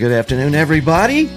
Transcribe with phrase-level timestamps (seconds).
[0.00, 1.30] Good afternoon, everybody.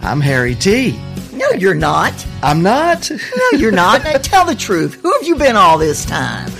[0.00, 1.00] I'm Harry T.
[1.32, 2.12] No, you're not.
[2.42, 3.10] I'm not.
[3.10, 4.04] No, you're not.
[4.04, 5.00] Now, tell the truth.
[5.00, 6.52] Who have you been all this time?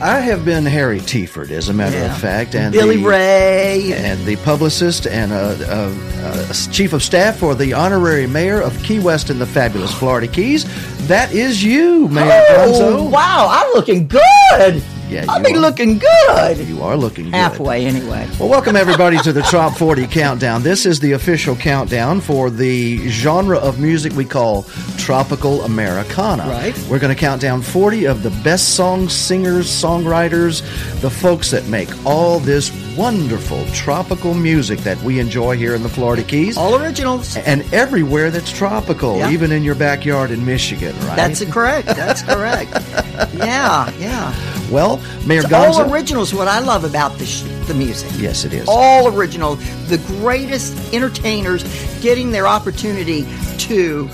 [0.00, 2.14] I have been Harry Tiford, as a matter Yeah.
[2.14, 3.92] of fact, and Billy the, Ray.
[3.94, 8.80] and the publicist and uh, uh, uh, chief of staff for the honorary mayor of
[8.84, 10.66] Key West in the fabulous Florida Keys.
[11.08, 14.84] That is you, Mayor Oh, wow, I'm looking good.
[15.10, 15.58] Yeah, I'll be are.
[15.58, 16.58] looking good.
[16.58, 17.34] You are looking good.
[17.34, 18.28] Halfway, anyway.
[18.38, 20.62] Well, welcome everybody to the Top 40 Countdown.
[20.62, 24.62] This is the official countdown for the genre of music we call
[24.98, 26.44] tropical Americana.
[26.48, 26.78] Right.
[26.88, 30.60] We're going to count down 40 of the best songs, singers, songwriters,
[31.00, 35.88] the folks that make all this wonderful tropical music that we enjoy here in the
[35.88, 36.56] Florida Keys.
[36.56, 37.36] All originals.
[37.36, 39.30] and everywhere that's tropical, Yeah.
[39.30, 41.16] even in your backyard in Michigan, right?
[41.16, 41.86] That's correct.
[41.88, 42.70] That's correct.
[43.34, 44.32] yeah, yeah.
[44.70, 45.90] Well, Mayor It's all Gonzo.
[45.92, 46.32] originals.
[46.34, 48.10] What I love about the sh- the music.
[48.18, 48.66] yes, it is.
[48.68, 49.56] all original,
[49.88, 51.62] the greatest entertainers
[52.00, 53.26] getting their opportunity
[53.58, 54.08] to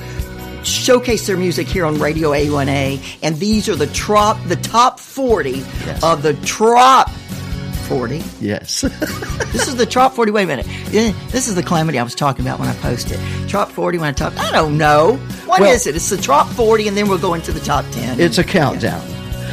[0.64, 5.64] showcase their music here on Radio A1A, and these are the trop, the top forty
[5.86, 6.02] Yes.
[6.02, 7.08] of the trop
[7.88, 8.22] forty.
[8.40, 8.82] yes.
[9.56, 10.32] This is the trop forty.
[10.32, 10.66] Wait a minute,
[11.30, 13.18] this is the calamity I was talking about when I posted
[13.48, 13.96] trop forty.
[13.96, 15.96] When I talk, I don't know what is Well- it.
[15.96, 18.20] It's the trop forty, and then we'll go into the top ten.
[18.20, 19.00] it's a countdown.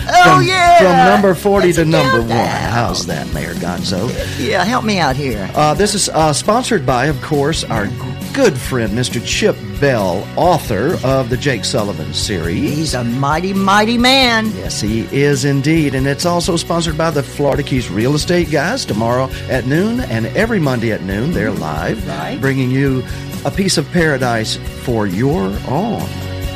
[0.09, 2.29] Oh from, yeah, From number 40 It's to number one.
[2.47, 4.09] How's that, Mayor Gonzo?
[4.39, 5.49] Yeah, help me out here.
[5.55, 7.87] Uh, this is uh, sponsored by, of course, our
[8.33, 9.23] good friend, Mr.
[9.25, 12.75] Chip Bell, author of the Jake Sullivan series.
[12.75, 14.47] He's a mighty, mighty man.
[14.55, 15.93] Yes, he is indeed.
[15.93, 20.25] And it's also sponsored by the Florida Keys Real Estate Guys tomorrow at noon and
[20.27, 21.31] every Monday at noon.
[21.31, 22.39] They're live, Right.
[22.41, 23.03] bringing you
[23.45, 26.01] a piece of paradise for your own.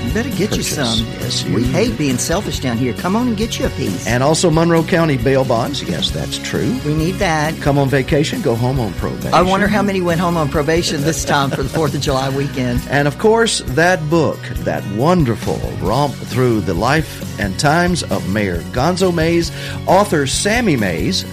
[0.05, 0.69] You better get Purchase.
[0.77, 1.05] you some.
[1.19, 2.93] Yes, we you- hate being selfish down here.
[2.93, 4.07] Come on and get you a piece.
[4.07, 5.83] And also Monroe County bail bonds.
[5.83, 6.73] Yes, that's true.
[6.85, 7.59] we need that.
[7.61, 9.33] Come on vacation, go home on probation.
[9.33, 12.29] I wonder how many went home on probation this time for the Fourth of July
[12.29, 12.81] weekend.
[12.89, 18.61] And of course, that book, that wonderful romp through the life and times of Mayor
[18.71, 19.51] Gonzo Mays,
[19.87, 21.25] author Sammy Mays,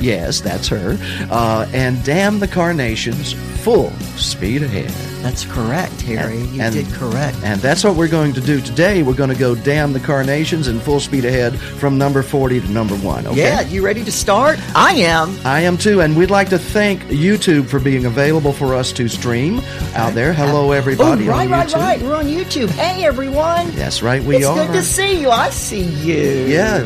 [0.00, 0.96] yes, that's her,
[1.30, 3.32] uh, and Damn the Carnations,
[3.62, 4.92] full speed ahead.
[5.22, 6.38] That's correct, Harry.
[6.38, 7.36] And- you and- did correct.
[7.42, 9.02] And that's what we're going to do today.
[9.02, 12.68] We're going to go Damn the Carnations and full speed ahead from number 40 to
[12.70, 13.36] number 1, okay?
[13.36, 14.58] Yeah, you ready to start?
[14.74, 15.36] I am.
[15.44, 19.08] I am too, and we'd like to thank YouTube for being available for us to
[19.08, 19.60] stream
[19.94, 20.32] out there.
[20.32, 21.26] Hello, Oh, everybody.
[21.28, 21.74] right, on right, YouTube.
[21.80, 22.02] right.
[22.02, 22.70] We're on YouTube.
[22.70, 23.70] Hey, everyone.
[23.72, 24.58] That's right, we it's are.
[24.58, 25.30] It's good to see you.
[25.30, 26.46] I see you.
[26.46, 26.84] Yeah,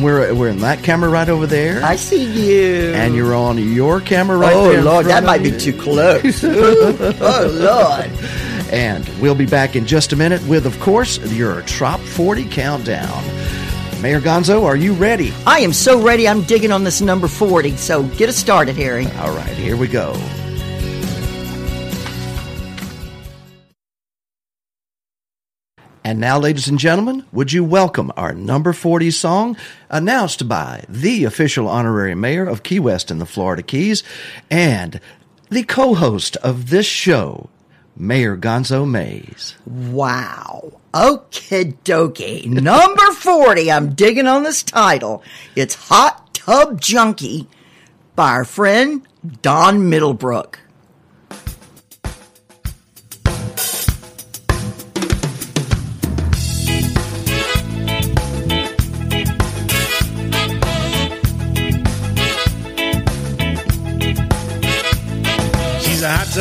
[0.00, 2.92] we're we're in that camera right over there, I see you.
[2.94, 4.78] and you're on your camera right Oh there.
[4.78, 6.42] in Lord, that might be too close.
[6.44, 8.10] Ooh, oh Lord.
[8.72, 13.24] And we'll be back in just a minute with, of course, your Trop 40 countdown.
[14.02, 15.32] Mayor Gonzo, are you ready?
[15.46, 16.28] I am so ready.
[16.28, 17.76] I'm digging on this number forty.
[17.76, 19.06] So get us started, Harry.
[19.12, 20.14] All right, here we go.
[26.06, 29.56] And now, ladies and gentlemen, would you welcome our number 40 song
[29.90, 34.04] announced by the official honorary mayor of Key West in the Florida Keys
[34.48, 35.00] and
[35.48, 37.50] the co host of this show,
[37.96, 39.56] Mayor Gonzo Mays.
[39.64, 40.72] Wow.
[40.94, 42.46] Okay, dokie.
[42.46, 43.70] Number 40.
[43.72, 45.22] I'm digging on this title.
[45.54, 47.48] It's Hot Tub Junkie
[48.14, 49.06] by our friend
[49.42, 50.60] Don Middlebrook.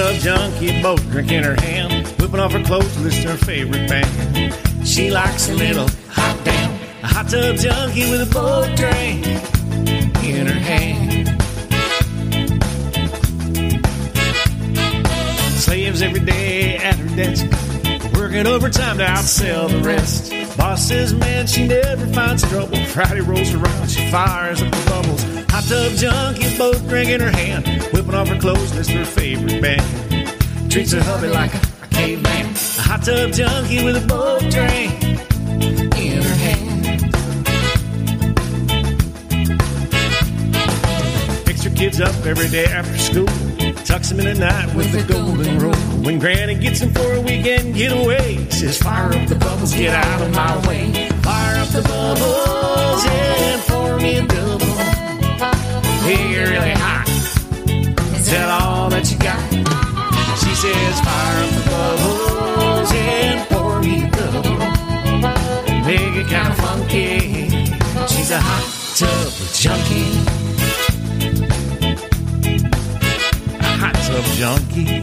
[0.05, 3.89] Tub junkie, boat drink in her hand, whipping off her clothes, listening to her favorite
[3.89, 4.87] band.
[4.87, 6.71] She likes a little hot damn,
[7.01, 9.25] a hot tub junkie with a boat drink
[10.23, 11.41] in her hand.
[15.59, 17.47] Slaves every day at her desk,
[18.35, 20.29] working overtime to outsell the rest.
[20.57, 22.75] Boss says, man, she never finds trouble.
[22.87, 25.23] Friday rolls around, she fires up the bubbles.
[25.51, 29.11] Hot tub junkie, boat drink in her hand, whipping off her clothes, listening to her
[29.19, 30.69] favorite band.
[30.69, 32.45] Treats her hubby like a, a caveman.
[32.47, 35.01] A hot tub junkie with a boat drink
[35.97, 37.05] in her hand.
[41.45, 43.44] Picks her kids up every day after school.
[43.73, 45.75] Tucks them in at night with the golden rule.
[46.03, 50.21] When Granny gets them for a weekend getaway, says, Fire up the bubbles, get out
[50.21, 51.09] of my way.
[51.21, 54.65] Fire up the bubbles and pour me a double.
[56.05, 57.05] Hey, really hot.
[58.25, 59.41] Tell all that you got.
[60.39, 64.57] She says, Fire up the bubbles and pour me a double.
[65.85, 67.49] Make it kind of funky.
[68.07, 68.65] She's a hot
[68.95, 70.44] tub junkie.
[74.05, 75.01] Hot tub junkie.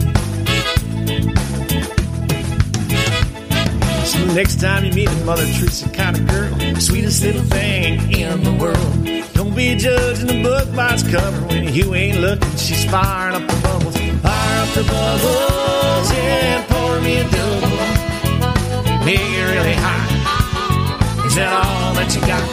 [4.05, 8.43] So next time you meet a Mother Teresa kind of girl, sweetest little thing in
[8.43, 9.33] the world.
[9.33, 12.49] Don't be judging the book by its cover when you ain't looking.
[12.57, 19.05] She's firing up the bubbles, fire up the bubbles, and pour me a double.
[19.05, 21.25] Make it really hot.
[21.25, 22.43] Is that all that you got?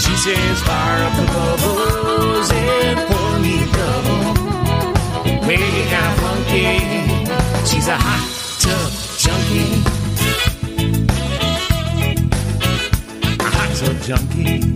[0.00, 1.81] She says, fire up the bubbles
[6.52, 7.66] funky.
[7.66, 8.22] She's a hot
[8.60, 9.72] tub junkie.
[13.38, 14.74] A hot tub junkie.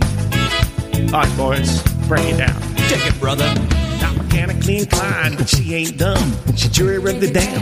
[1.13, 2.61] All right, boys, bring it down.
[2.89, 3.53] Take it, brother.
[4.01, 6.33] Not mechanically inclined, but she ain't dumb.
[6.55, 7.61] She jury rigged it down.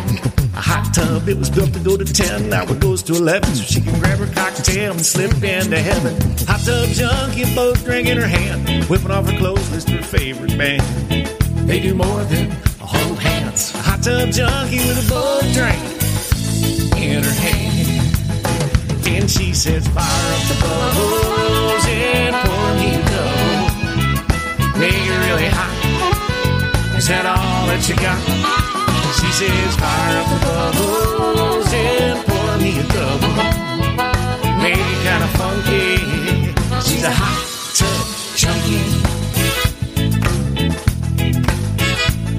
[0.55, 3.55] A hot tub, it was built to go to 10, now it goes to 11.
[3.55, 6.15] So she can grab her cocktail and slip into heaven.
[6.47, 8.85] Hot tub junkie, both drink in her hand.
[8.85, 10.81] Whipping off her clothes, list her favorite band.
[11.67, 13.73] They do more than hold hands.
[13.95, 15.79] Hot tub junkie with a boat drink
[17.01, 19.07] in her hand.
[19.07, 23.71] And she says, fire up the bubbles and pour me a double.
[24.77, 25.71] Make it really hot.
[26.97, 28.19] Is that all that you got?
[29.15, 33.31] She says, fire up the bubbles and pour me a double.
[34.59, 36.03] Make it kind of funky.
[36.83, 37.39] She's a hot
[37.79, 38.83] tub junkie.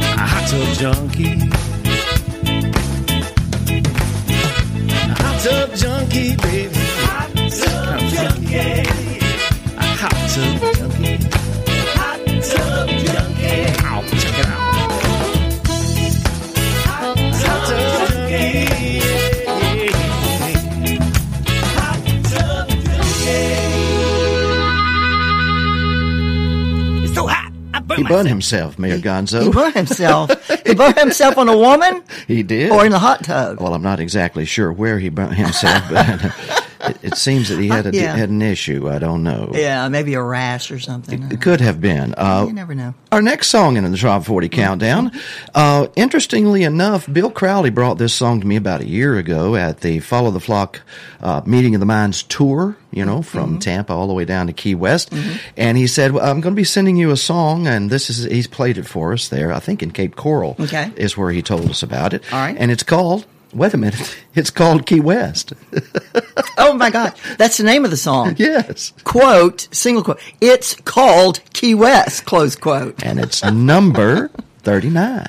[0.05, 1.46] A hot tub junkie.
[5.77, 6.71] Junkie, baby.
[7.05, 8.87] Hot tub junkie.
[9.77, 10.76] A hot tub
[28.03, 28.17] burn He myself.
[28.17, 29.43] burned himself, Mayor Gonzo.
[29.45, 30.31] He burned himself.
[30.67, 32.71] he burned himself on a woman He did.
[32.73, 33.61] or in the hot tub.
[33.61, 37.69] well, I'm not exactly sure where he burned himself, but it, it seems that he
[37.69, 38.17] had a, Yeah.
[38.17, 38.89] had an issue.
[38.89, 39.51] I don't know.
[39.55, 41.31] Yeah, maybe a rash or something.
[41.31, 42.15] It could have been.
[42.15, 42.95] Uh, you never know.
[43.13, 45.13] Our next song in the Top 40 Countdown.
[45.55, 49.81] Uh, interestingly enough, Bill Crowley brought this song to me about a year ago at
[49.81, 50.81] the Follow the Flock
[51.21, 54.53] uh, Meeting of the Minds tour, you know, from Tampa all the way down to
[54.53, 55.13] Key West.
[55.57, 58.25] And he said, well, I'm going to be sending you a song, and this is,
[58.25, 60.91] he's played it for us there, I think in Cape Coral Okay.
[60.97, 62.23] is where he told us about it.
[62.33, 62.57] All right.
[62.59, 65.53] And it's called, wait a minute, it's called Key West.
[66.59, 67.13] Oh my God.
[67.37, 68.35] That's the name of the song.
[68.39, 68.95] yes.
[69.05, 70.21] Quote, single quote.
[70.41, 73.03] It's called Key West, close quote.
[73.05, 74.29] And it's number
[74.63, 75.27] 39.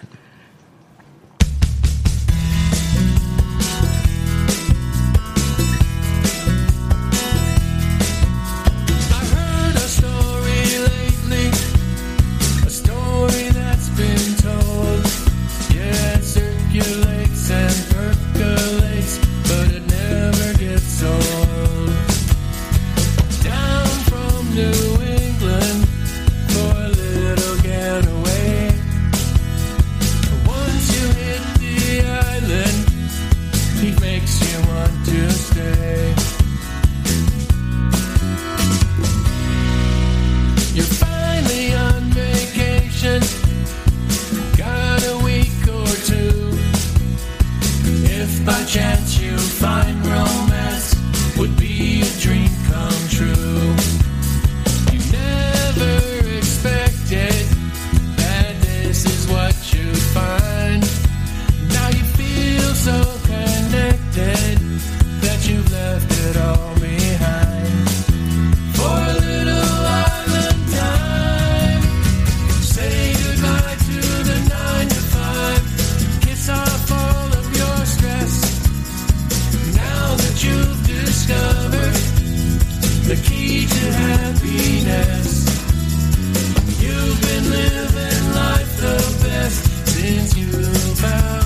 [90.99, 91.36] about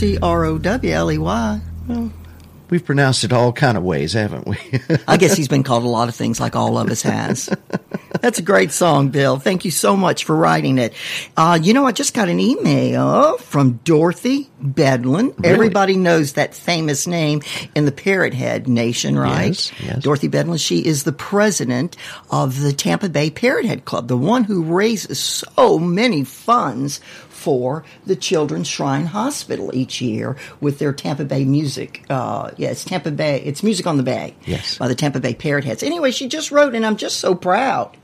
[0.00, 1.60] C R O W L E Y.
[2.70, 4.56] We've pronounced it all kind of ways, haven't we?
[5.06, 7.54] I guess he's been called a lot of things, like all of us has.
[8.22, 9.38] That's a great song, Bill.
[9.38, 10.94] Thank you so much for writing it.
[11.36, 14.49] Uh, you know, I just got an email from Dorothy
[14.80, 15.34] Bedlin.
[15.44, 17.42] Everybody knows that famous name
[17.74, 19.48] in the Parrot Head Nation, right?
[19.48, 20.02] Yes, yes.
[20.02, 20.58] Dorothy Bedlin.
[20.58, 21.96] She is the president
[22.30, 27.84] of the Tampa Bay Parrot Head Club, the one who raises so many funds for
[28.06, 32.04] the Children's Shrine Hospital each year with their Tampa Bay music.
[32.08, 33.42] Uh, yeah, it's Tampa Bay.
[33.42, 34.34] It's music on the Bay.
[34.46, 34.78] Yes.
[34.78, 35.82] By the Tampa Bay Parrot Heads.
[35.82, 37.96] Anyway, she just wrote, and I'm just so proud.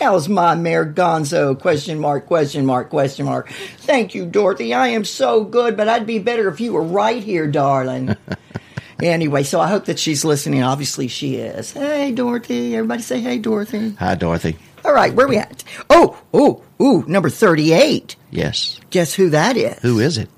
[0.00, 1.58] How's my Mayor Gonzo?
[1.58, 3.48] Question mark, question mark, question mark.
[3.78, 4.74] Thank you, Dorothy.
[4.74, 8.16] I am so good, but I'd be better if you were right here, darling.
[9.02, 10.62] anyway, so I hope that she's listening.
[10.62, 11.72] Obviously, she is.
[11.72, 12.74] Hey, Dorothy.
[12.76, 13.94] Everybody say hey, Dorothy.
[13.94, 14.56] Hi, Dorothy.
[14.84, 15.62] All right, where we at?
[15.88, 18.16] Oh, oh, ooh, number 38.
[18.30, 18.80] Yes.
[18.90, 19.78] Guess who that is?
[19.78, 20.28] Who is it?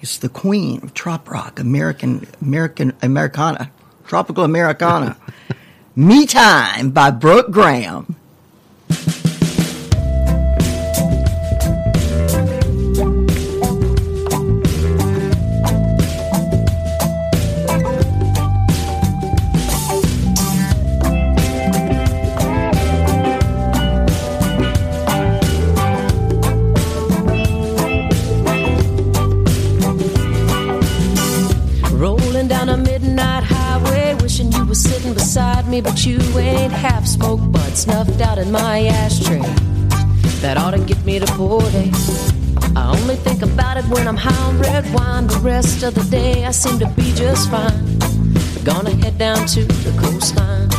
[0.00, 3.70] It's the queen of trop rock, American, American, Americana,
[4.06, 5.16] tropical Americana.
[5.96, 8.14] Me Time by Brooke Graham.
[35.36, 39.42] Beside me, but you ain't half smoked but snuffed out in my ashtray.
[40.40, 41.62] That ought to get me to Port
[42.74, 45.26] I only think about it when I'm high on red wine.
[45.26, 47.98] The rest of the day I seem to be just fine.
[48.64, 50.70] Gonna head down to the coastline,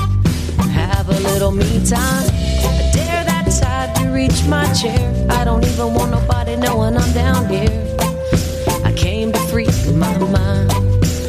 [0.71, 2.25] have a little me time.
[2.65, 5.27] I dare that tide to reach my chair.
[5.29, 7.77] I don't even want nobody knowing I'm down here.
[8.83, 10.73] I came to free my mind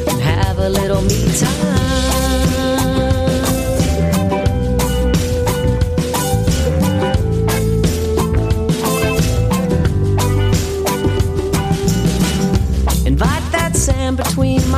[0.08, 2.17] and have a little me time.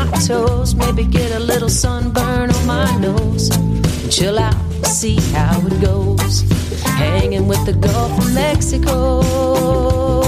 [0.08, 3.48] My toes, maybe get a little sunburn on my nose.
[4.08, 4.54] Chill out,
[4.86, 6.42] see how it goes.
[6.82, 10.19] Hanging with the Gulf of Mexico.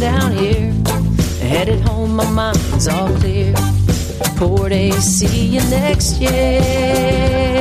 [0.00, 0.72] Down here.
[1.40, 3.54] Headed home, my mind's all clear.
[4.36, 7.53] Port A, see you next year.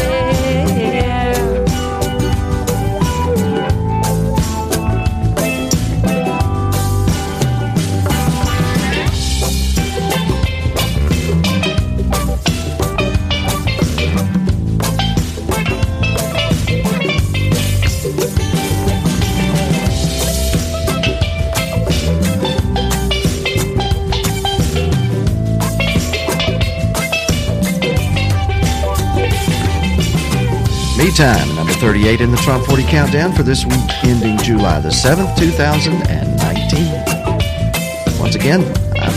[31.16, 35.38] Time, number 38 in the Top 40 Countdown for this week ending July the 7th,
[35.38, 38.20] 2019.
[38.20, 38.64] Once again,
[38.98, 39.14] I'm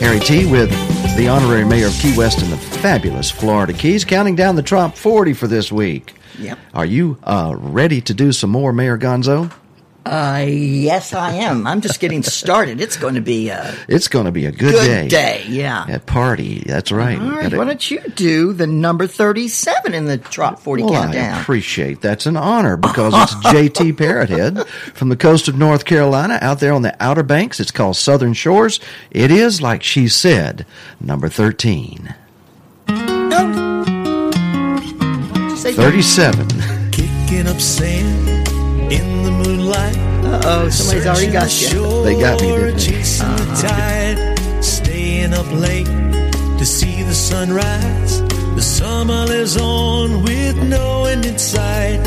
[0.00, 0.44] Harry T.
[0.50, 0.68] with
[1.16, 4.98] the honorary mayor of Key West and the fabulous Florida Keys, counting down the Top
[4.98, 6.14] 40 for this week.
[6.38, 6.58] Yep.
[6.74, 9.50] Are you uh, ready to do some more, Mayor Gonzo?
[10.10, 11.68] Uh, yes, I am.
[11.68, 12.80] I'm just getting started.
[12.80, 15.44] It's going to be a It's going to be a good, good day.
[15.48, 15.86] Yeah.
[15.88, 17.16] A party, that's right.
[17.16, 17.42] All right.
[17.44, 21.40] Gotta- Why don't you do the number 37 in the Trop 40 Well, I countdown?
[21.42, 26.58] appreciate that's an honor because it's JT Parrothead from the coast of North Carolina out
[26.58, 27.60] there on the Outer Banks.
[27.60, 28.80] It's called Southern Shores.
[29.12, 30.66] It is, like she said,
[31.00, 32.16] number 13.
[35.56, 36.48] Say 37.
[36.90, 38.39] Kicking up sand
[38.90, 39.96] in the moonlight.
[39.96, 42.02] Uh-oh, somebody's already got you.
[42.04, 42.84] They got me, didn't they?
[42.84, 43.68] Chasing the uh-huh.
[43.68, 45.86] tide, staying up late
[46.58, 48.20] to see the sunrise.
[48.54, 52.00] The summer lives on with no end in sight.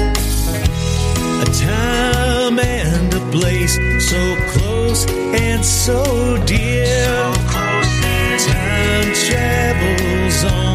[1.42, 3.76] A time and a place
[4.10, 6.04] so close and so
[6.46, 7.34] dear.
[8.46, 10.73] Time travels on,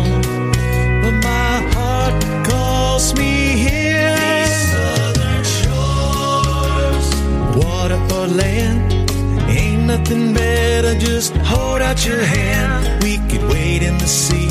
[8.29, 9.11] land,
[9.49, 10.99] ain't nothing better.
[10.99, 13.03] Just hold out your hand.
[13.03, 14.49] We could wait in the sea,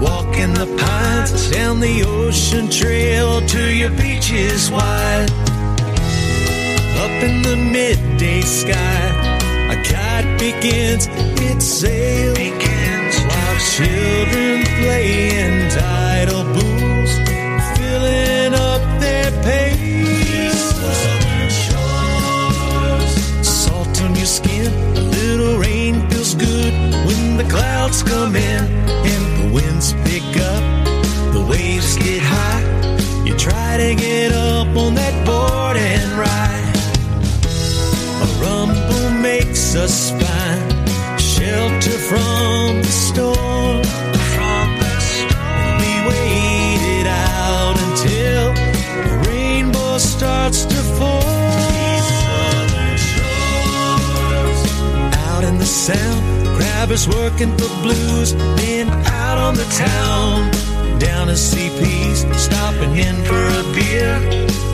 [0.00, 5.30] walk in the pines, down the ocean trail to your beaches wide.
[7.04, 9.04] Up in the midday sky,
[9.70, 11.08] a kite begins
[11.40, 12.26] its sail.
[13.28, 15.95] While children play in tidal
[27.86, 30.64] clouds come in and the winds pick up,
[31.32, 32.64] the waves get high.
[33.24, 36.76] You try to get up on that board and ride.
[38.22, 43.84] A rumble makes us find shelter from the storm.
[44.34, 44.68] From
[45.82, 45.94] the
[47.08, 48.52] out until
[49.08, 51.22] the rainbow starts to form.
[55.28, 56.45] Out in the sound,
[56.76, 60.50] grabbers working for blues, been out on the town.
[60.98, 64.14] Down in CP's, stopping in for a beer,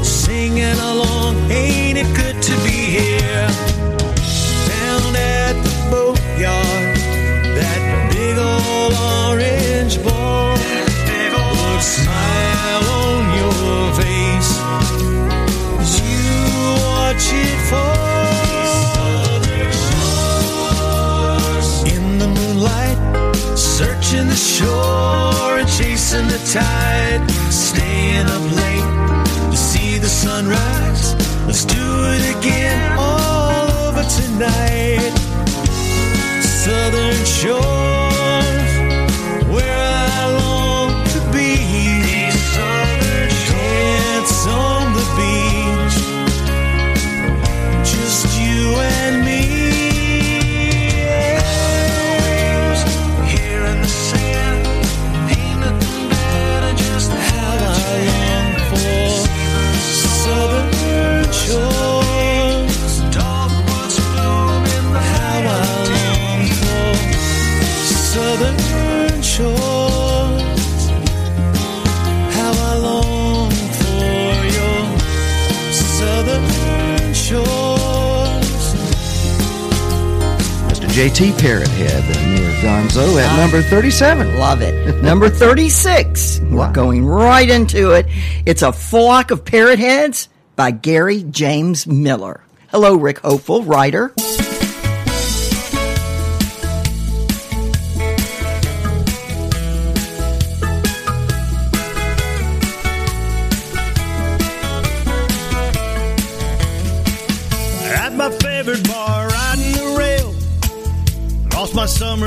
[0.02, 1.36] singing along.
[1.48, 3.46] Ain't it good to be here?
[4.74, 6.96] Down at the boatyard,
[7.58, 7.80] that
[8.12, 8.92] big old
[9.30, 10.56] orange ball
[11.34, 14.52] would smile on your face
[16.02, 16.34] you
[16.82, 18.21] watch it fall.
[24.32, 31.14] The shore and chasing the tide, staying up late to see the sunrise.
[31.46, 31.84] Let's do
[32.16, 35.12] it again all over tonight.
[36.64, 37.91] Southern shores,
[80.92, 83.36] JT Parrot Head near Gonzo at ah.
[83.38, 84.36] number 37.
[84.36, 85.02] Love it.
[85.02, 86.40] Number 36.
[86.50, 88.04] We're going right into it.
[88.44, 92.44] It's a flock of parrot heads by Gary James Miller.
[92.68, 94.12] Hello, Rick Hopeful, writer.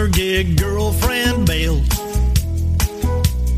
[0.08, 1.86] Gig, girlfriend bailed.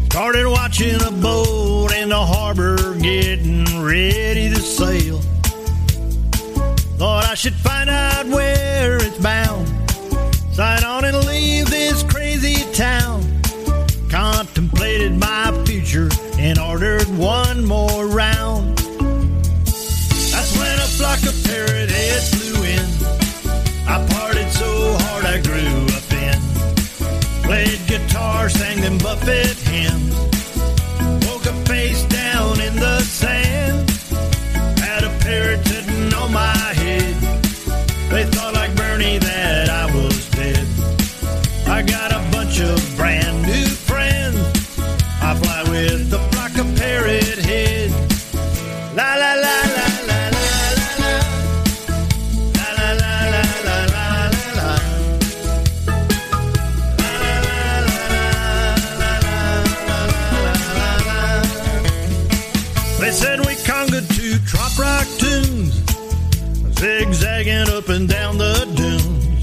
[0.05, 5.19] Started watching a boat in the harbor, getting ready to sail.
[6.97, 9.67] Thought I should find out where it's bound.
[10.53, 13.21] Sign on and leave this crazy town.
[14.09, 18.06] Contemplated my future and ordered one more
[28.49, 30.36] sang them Buffett hymns.
[64.77, 65.73] Rock tunes,
[66.79, 69.41] zigzagging up and down the dunes.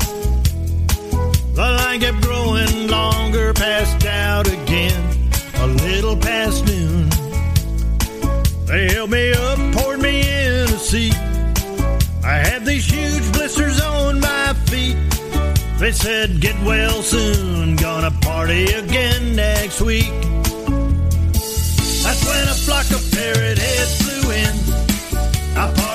[1.55, 7.09] The line kept growing longer, passed out again, a little past noon.
[8.67, 11.17] They held me up, poured me in a seat.
[12.25, 14.97] I had these huge blisters on my feet.
[15.79, 20.13] They said, get well soon, gonna party again next week.
[22.05, 24.64] That's when a flock of parrot heads flew in.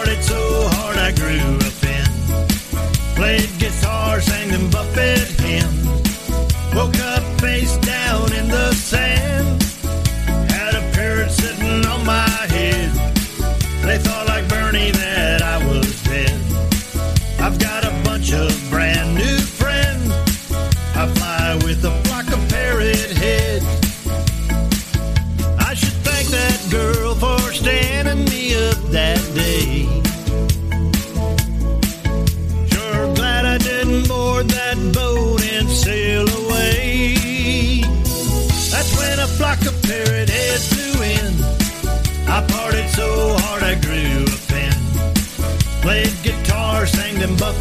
[0.08, 2.06] I so hard I grew a fin.
[3.16, 5.79] Played guitar, sang them Buffett hymns.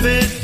[0.01, 0.38] bit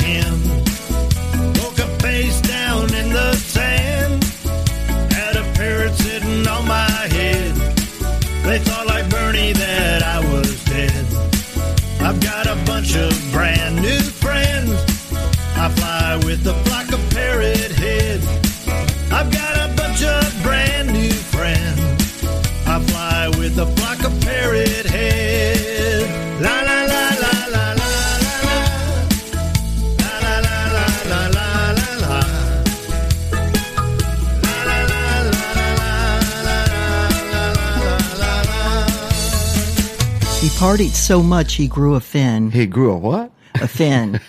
[40.74, 42.50] partied so much he grew a fin.
[42.50, 43.30] He grew a what?
[43.60, 44.20] A fin.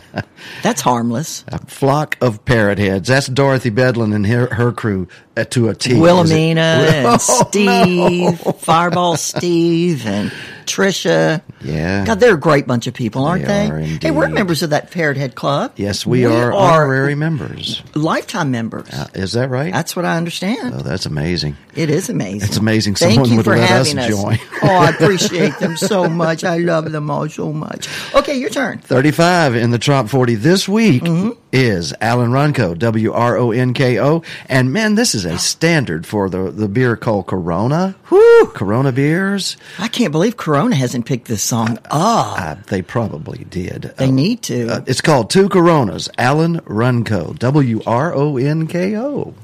[0.62, 1.44] That's harmless.
[1.48, 3.08] A flock of parrot heads.
[3.08, 6.00] That's Dorothy Bedlin and her, her crew uh, to a T.
[6.00, 8.52] Wilhelmina and Oh, Steve, no.
[8.52, 10.32] Fireball Steve, and
[10.66, 11.42] Trisha.
[11.60, 12.04] Yeah.
[12.04, 13.70] God, they're a great bunch of people, aren't They they?
[13.70, 15.72] are Hey, we're members of that Parrot Head Club.
[15.76, 17.82] Yes, we, are, honorary members.
[17.94, 18.88] lifetime members.
[18.90, 19.72] Uh, is that right?
[19.72, 20.74] That's what I understand.
[20.74, 21.56] oh, that's amazing.
[21.74, 22.42] It is amazing.
[22.48, 24.08] It's amazing Thank someone you would for let us having us.
[24.20, 24.38] join.
[24.62, 26.44] oh, I appreciate them so much.
[26.44, 27.88] I love them all so much.
[28.14, 28.78] Okay, your turn.
[28.78, 31.30] 35 in the Trop 40 this week Mm-hmm.
[31.52, 34.22] is Alan Wronko, W R O N K O.
[34.48, 37.94] And man, this is a standard for the, the beer called Corona.
[38.08, 38.50] Whew.
[38.54, 39.56] Corona beers.
[39.78, 41.86] I can't believe Corona hasn't picked this song up.
[41.90, 43.92] Uh, they probably did.
[43.96, 44.68] They Uh, need to.
[44.68, 49.34] uh, it's called Two Coronas, Alan Wronko, W R O N K O.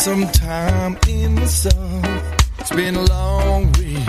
[0.00, 2.02] sometime in the sun.
[2.58, 4.08] It's been a long week,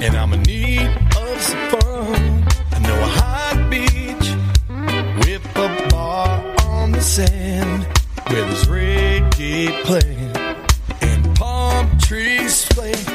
[0.00, 2.44] and I'm in need of some fun.
[2.72, 4.28] I know a hot beach
[5.24, 7.84] with a bar on the sand
[8.26, 10.34] where there's reggae playing
[11.00, 13.06] and palm trees swaying.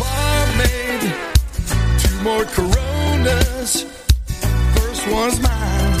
[0.00, 1.02] Barmaid,
[2.00, 3.82] two more Coronas.
[4.74, 6.00] First one's mine.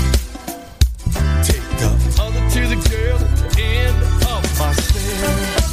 [1.44, 1.88] Take the
[2.22, 5.66] other to the girl at the end of my stare.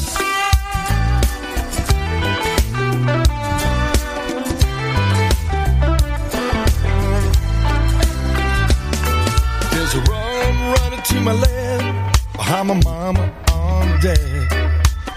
[9.72, 14.20] There's a rum running to my left behind my mama on deck.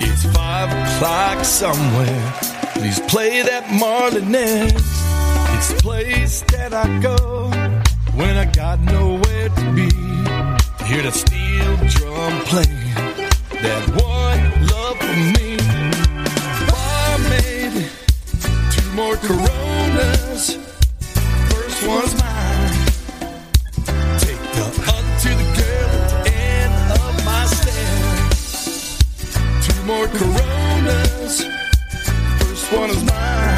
[0.01, 2.33] It's five o'clock somewhere.
[2.75, 4.85] Please play that Marley next.
[5.55, 7.51] It's the place that I go
[8.15, 9.91] when I got nowhere to be.
[10.85, 12.86] Hear that steel drum playing
[13.63, 15.57] that one love for me.
[16.69, 17.91] Bar made
[18.73, 20.57] two more Coronas.
[21.51, 22.75] First one's mine.
[24.19, 28.99] Take the other to the girl at the end of my stairs.
[29.67, 31.45] Two more Coronas.
[32.41, 33.56] First one is mine.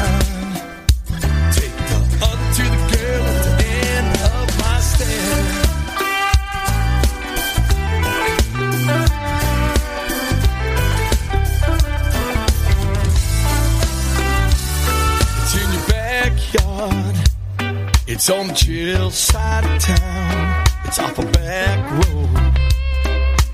[18.11, 20.65] It's on the chill side of town.
[20.83, 22.57] It's off a back road.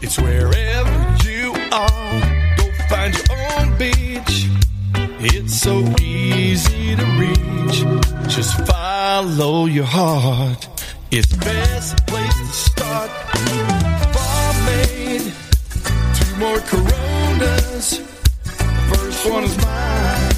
[0.01, 2.55] It's wherever you are.
[2.55, 4.47] Go find your own beach.
[5.19, 7.83] It's so easy to reach.
[8.33, 10.69] Just follow your heart.
[11.11, 13.11] It's the best place to start.
[14.15, 15.33] Barmaid,
[16.15, 17.99] two more Coronas.
[18.87, 20.34] First one is mine.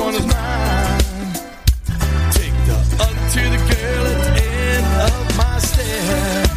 [0.00, 1.00] One is mine.
[2.32, 6.48] Take the other to the girl at the end of my stairs.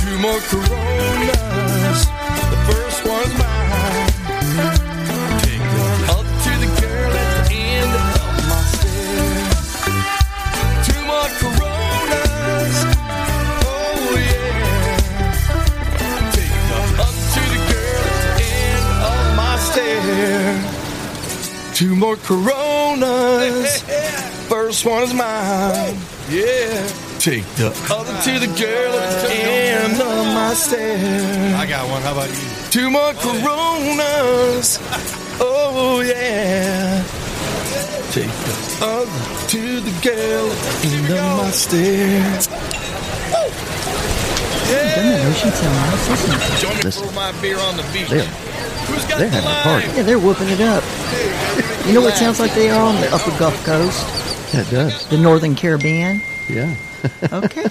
[0.00, 2.19] Two more Coronas.
[21.80, 23.80] Two more Coronas.
[24.50, 25.96] First one is mine.
[26.28, 26.86] Yeah.
[27.18, 31.54] Take the other to the girl at the end of my stairs.
[31.54, 32.02] I got one.
[32.02, 32.70] How about you?
[32.70, 34.78] Two more oh, Coronas.
[35.42, 37.02] Oh yeah.
[38.12, 42.46] Take the other to the girl at the end of my stairs.
[44.66, 46.10] Doesn't that ocean sound nice?
[46.10, 46.60] Listen.
[46.60, 47.08] Join me Listen.
[47.08, 48.10] for my beer on the beach.
[48.10, 48.49] They're, Who's got
[49.20, 49.86] they're having a party.
[49.96, 50.82] Yeah, they're whooping it up.
[51.86, 54.06] You know what sounds like they are on the upper Gulf Coast?
[54.54, 55.06] Yeah, it does.
[55.08, 56.22] The Northern Caribbean?
[56.48, 56.74] Yeah.
[57.32, 57.64] Okay.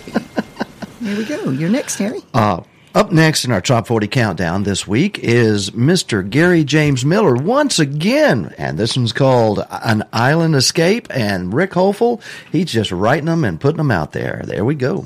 [1.01, 1.51] Here we go.
[1.51, 2.19] You're next, Harry.
[2.33, 2.63] Uh,
[2.95, 6.27] up next in our top 40 countdown this week is Mr.
[6.27, 8.55] Gary James Miller once again.
[8.57, 11.07] And this one's called An Island Escape.
[11.11, 14.41] And Rick Hopeful, he's just writing them and putting them out there.
[14.45, 15.05] There we go.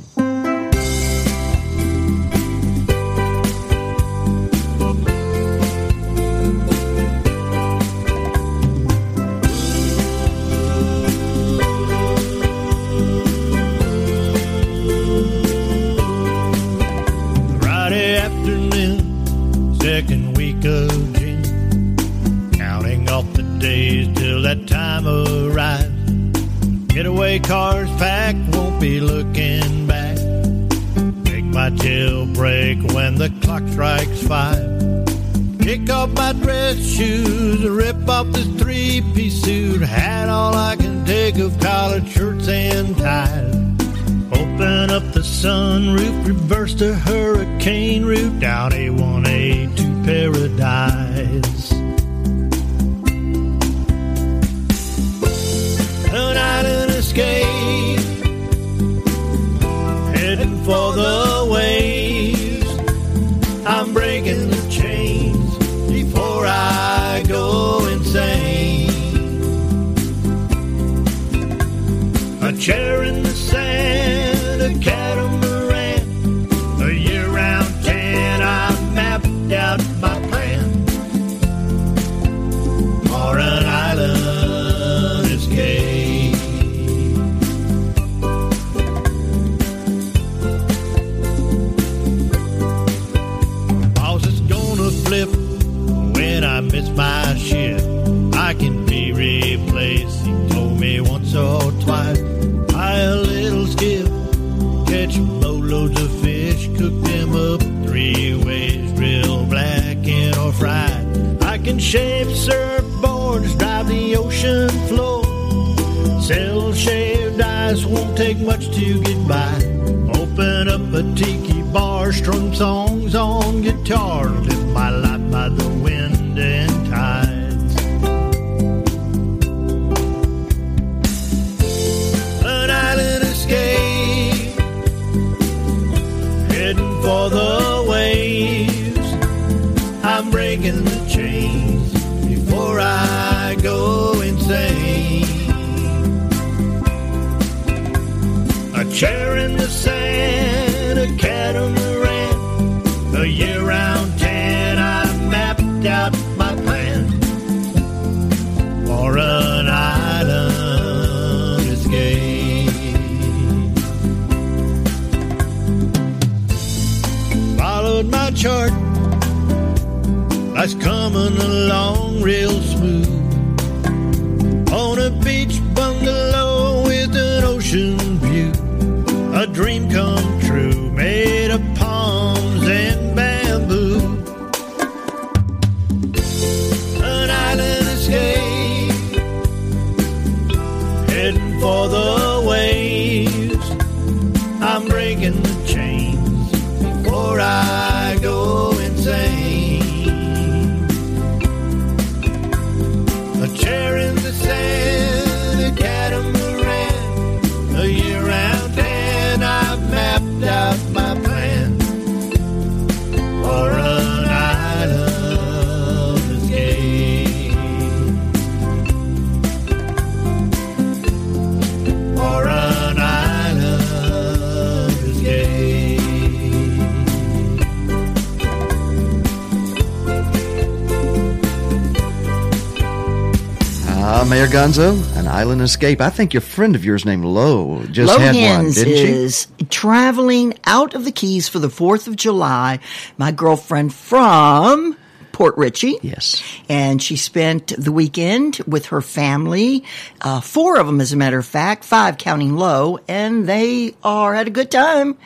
[234.64, 236.00] Gonzo, an island escape.
[236.00, 239.04] I think your friend of yours named Lowe just had one, didn't she?
[239.04, 242.80] is traveling out of the Keys for the 4th of July.
[243.18, 244.96] My girlfriend from
[245.34, 245.98] Port Richey.
[246.02, 246.42] Yes.
[246.70, 249.84] And she spent the weekend with her family,
[250.22, 254.34] uh, four of them, as a matter of fact, five counting low, and they are
[254.34, 255.18] had a good time.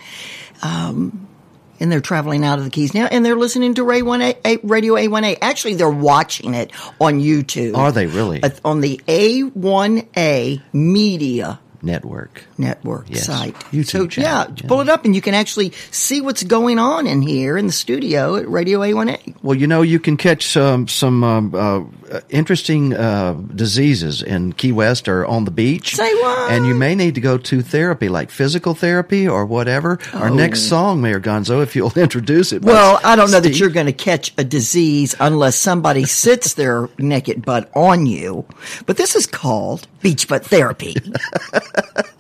[1.87, 4.35] And they're traveling out of the Keys now, and they're listening to Ray One A,
[4.43, 5.37] A- Radio A1A.
[5.41, 6.69] Actually, they're watching it
[6.99, 7.77] on YouTube.
[7.77, 8.43] Are they really?
[8.43, 12.16] Uh, on the A1A Media Network.
[12.57, 13.25] Network Yes.
[13.25, 13.55] site.
[13.71, 17.07] YouTube so channel, yeah, pull it up and you can actually see what's going on
[17.07, 19.35] in here in the studio at Radio A1A.
[19.43, 24.71] Well, you know, you can catch some some um, uh, interesting uh, diseases in Key
[24.71, 25.95] West or on the beach.
[25.95, 26.51] Say what?
[26.51, 29.99] And you may need to go to therapy, like physical therapy or whatever.
[30.13, 32.63] Our next song, Mayor Gonzo, if you'll introduce it.
[32.63, 32.67] Oh.
[32.67, 36.89] Well, I don't know that you're going to catch a disease unless somebody sits their
[36.97, 38.45] naked butt on you.
[38.85, 40.95] But this is called beach butt therapy.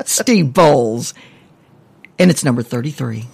[0.05, 1.13] Steve Bowles.
[2.19, 3.27] And it's number 33.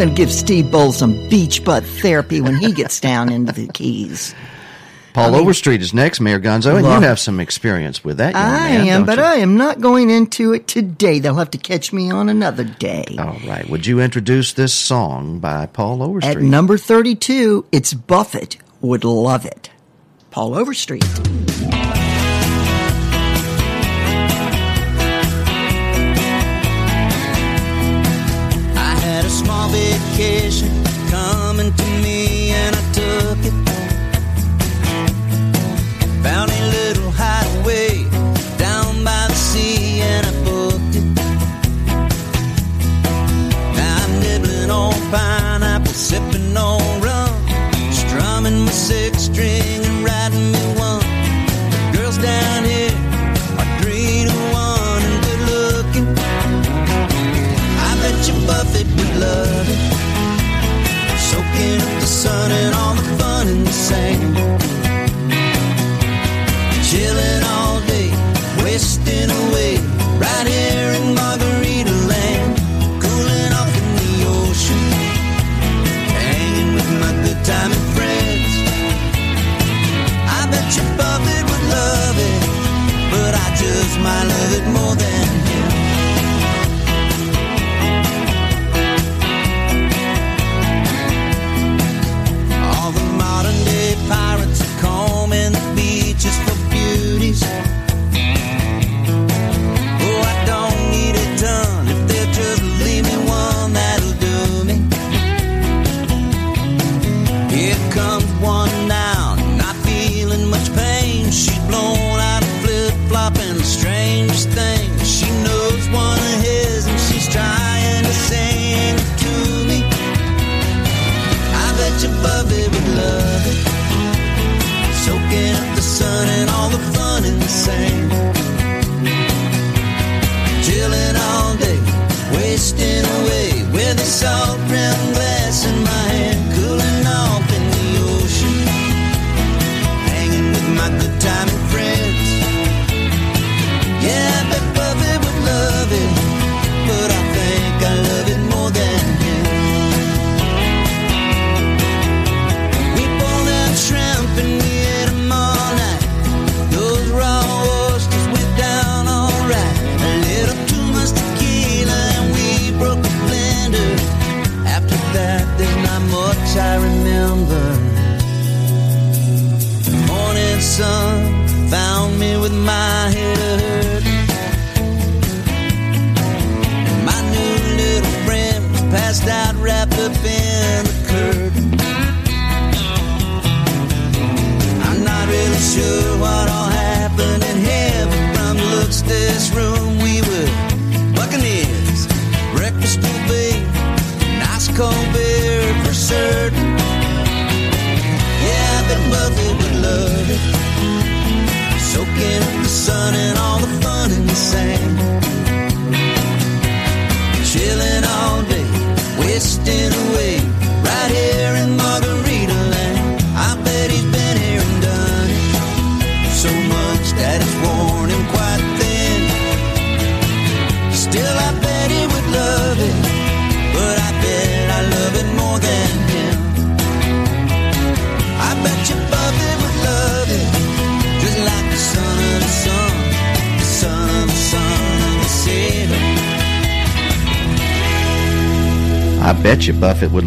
[0.00, 3.66] going to give Steve Bull some beach butt therapy when he gets down into the
[3.66, 4.34] Keys.
[5.12, 8.34] Paul I mean, Overstreet is next, Mayor Gonzo, and you have some experience with that.
[8.34, 9.24] I man, am, but you?
[9.24, 11.18] I am not going into it today.
[11.18, 13.04] They'll have to catch me on another day.
[13.18, 13.68] All right.
[13.68, 16.38] Would you introduce this song by Paul Overstreet?
[16.38, 19.68] At number 32, it's Buffett Would Love It.
[20.30, 21.04] Paul Overstreet.
[30.20, 30.68] vacation
[31.08, 33.54] coming to me, and I took it.
[36.22, 38.04] Found a little hideaway
[38.58, 41.06] down by the sea, and I booked it.
[43.78, 46.79] Now I'm nibbling on pineapple, sipping on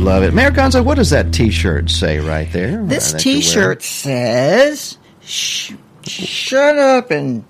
[0.03, 0.33] love it.
[0.33, 2.81] Mayor Gonzo, what does that t shirt say right there?
[2.81, 5.73] Uh, this t shirt says, Sh-
[6.05, 7.45] Shut up and.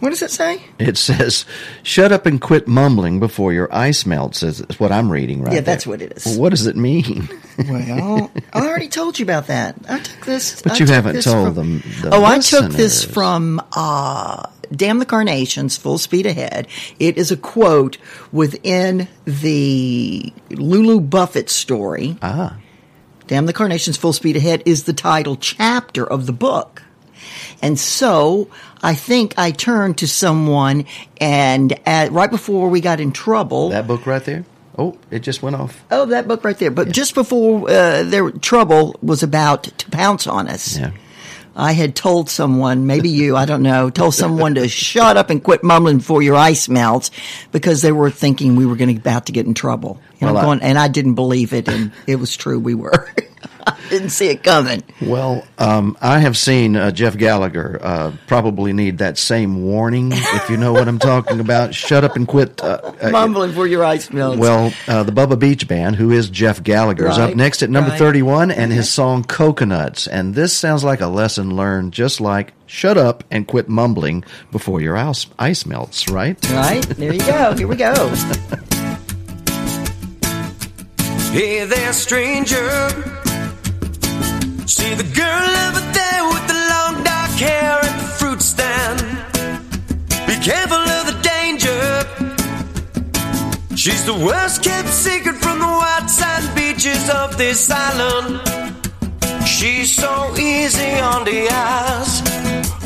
[0.00, 0.60] What does it say?
[0.78, 1.46] It says,
[1.82, 5.60] Shut up and quit mumbling before your ice melts, is what I'm reading right Yeah,
[5.60, 5.92] that's there.
[5.92, 6.26] what it is.
[6.26, 7.28] Well, what does it mean?
[7.68, 9.76] well, I already told you about that.
[9.88, 10.60] I took this.
[10.60, 11.82] But I you haven't told from, them.
[12.02, 12.54] The oh, listeners.
[12.54, 16.66] I took this from uh, "Damn the Carnations," "Full Speed Ahead."
[16.98, 17.98] It is a quote
[18.32, 22.16] within the Lulu Buffett story.
[22.22, 22.56] Ah,
[23.26, 26.82] "Damn the Carnations, Full Speed Ahead" is the title chapter of the book.
[27.62, 28.48] And so
[28.82, 30.84] I think I turned to someone,
[31.20, 34.44] and at, right before we got in trouble, that book right there.
[34.76, 35.82] Oh, it just went off.
[35.90, 36.70] Oh, that book right there.
[36.72, 40.90] But just before uh, their trouble was about to pounce on us, Yeah.
[41.56, 45.42] I had told someone, maybe you, I don't know, told someone to shut up and
[45.42, 47.10] quit mumbling before your ice melts
[47.52, 50.00] because they were thinking we were going to about to get in trouble.
[50.20, 52.58] And, Well, I'm I- going, and I didn't believe it, and it was true.
[52.58, 53.08] We were.
[53.66, 54.82] I didn't see it coming.
[55.00, 60.50] Well, um, I have seen uh, Jeff Gallagher uh, probably need that same warning, if
[60.50, 61.74] you know what I'm talking about.
[61.74, 62.62] Shut up and quit.
[62.62, 64.38] Uh, uh, mumbling before your ice melts.
[64.38, 67.90] well, uh, the Bubba Beach Band, who is Jeff Gallagher, is up next at number
[67.90, 67.98] right.
[67.98, 70.06] 31, and his song Coconuts.
[70.06, 74.80] And this sounds like a lesson learned, just like shut up and quit mumbling before
[74.80, 76.38] your ice, ice melts, right?
[76.50, 76.82] right?
[76.82, 77.54] There you go.
[77.56, 77.94] Here we go.
[81.34, 83.13] Hey there, stranger.
[84.84, 89.00] See the girl over there with the long dark hair at the fruit stand.
[90.28, 91.84] Be careful of the danger.
[93.74, 98.42] She's the worst kept secret from the white sand beaches of this island.
[99.46, 102.20] She's so easy on the eyes,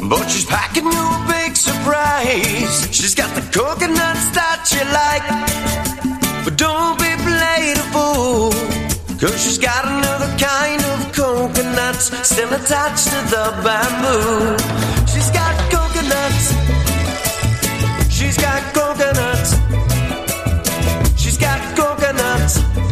[0.08, 2.76] but she's packing you a big surprise.
[2.96, 5.26] She's got the coconuts that you like.
[6.44, 8.87] But don't be played a fool.
[9.20, 14.56] Cause she's got another kind of coconuts still attached to the bamboo.
[15.12, 16.54] She's got coconuts.
[18.14, 19.56] She's got coconuts.
[21.20, 22.87] She's got coconuts.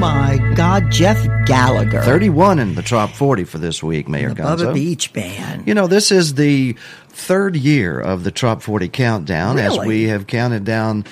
[0.00, 2.00] My God, Jeff Gallagher.
[2.00, 4.56] 31 in the top 40 for this week, Mayor the Gonzo.
[4.68, 5.68] Bubba Beach Band.
[5.68, 6.72] You know, this is the
[7.10, 11.04] third year of the Top 40 countdown as we have counted down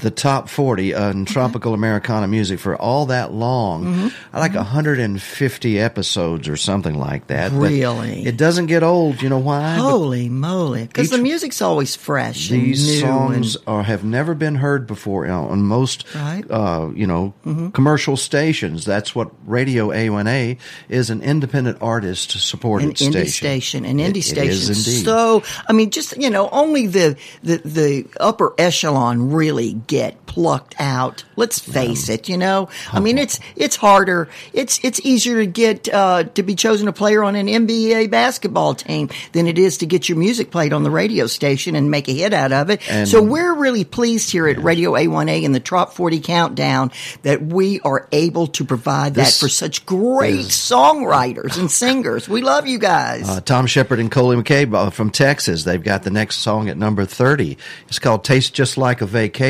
[0.00, 1.02] the top 40 Mm-hmm.
[1.18, 3.84] on tropical Americana music for all that long.
[3.84, 4.36] Mm-hmm.
[4.36, 7.50] Like 150 episodes or something like that.
[7.52, 8.24] But Really?
[8.24, 9.22] it doesn't get old.
[9.22, 9.74] You know why?
[9.76, 10.84] Holy moly!
[10.86, 12.48] Because the music's always fresh.
[12.48, 16.42] These new songs and, are, have never been heard before you know, on most, Right.
[16.44, 16.54] Mm-hmm.
[16.54, 17.34] uh, you know,
[17.72, 18.84] commercial stations.
[18.84, 20.58] That's what Radio A1A
[20.88, 23.12] is an independent artist supported an station.
[23.14, 24.48] indie station, an indie it station.
[24.48, 25.04] is indeed.
[25.04, 30.26] So, I mean, just you know, only the the the upper echelon really really get
[30.26, 31.24] plucked out.
[31.36, 32.68] Let's face it, you know.
[32.92, 34.28] I mean, it's it's harder.
[34.52, 38.74] It's it's easier to get uh, to be chosen a player on an NBA basketball
[38.74, 42.08] team than it is to get your music played on the radio station and make
[42.08, 42.80] a hit out of it.
[42.90, 46.92] And- so we're really pleased here at Radio A1A in the Trop 40 Countdown
[47.22, 52.28] that we are able to provide that for such great songwriters and singers.
[52.28, 53.28] We love you guys.
[53.28, 55.64] Uh, Tom Shepard and Coley McCabe uh, from Texas.
[55.64, 57.56] They've got the next song at number 30.
[57.88, 59.49] It's called Taste Just Like a Vacation.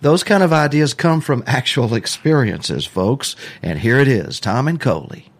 [0.00, 3.34] Those kind of ideas come from actual experiences, folks.
[3.60, 5.30] And here it is Tom and Coley.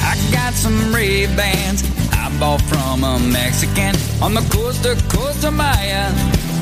[0.00, 1.82] I got some Ray Bans
[2.12, 6.10] I bought from a Mexican on the coast to Costa Maya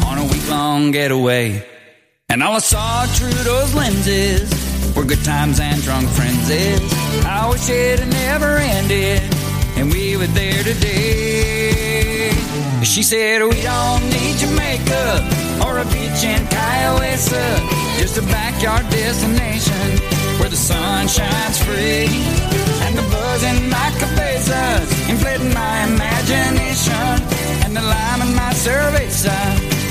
[0.05, 1.65] on a week long getaway.
[2.33, 4.49] And all I saw through those lenses
[4.97, 6.51] were good times and drunk friends.
[7.27, 9.21] I wish it had never ended
[9.77, 12.33] and we were there today.
[12.85, 15.29] She said, We don't need Jamaica
[15.61, 17.13] or a beach in Kiowa,
[18.01, 20.01] just a backyard destination
[20.41, 22.09] where the sun shines free.
[22.89, 27.13] And the buzz in my cabezas inflating my imagination.
[27.69, 29.82] And the lime in my cerveza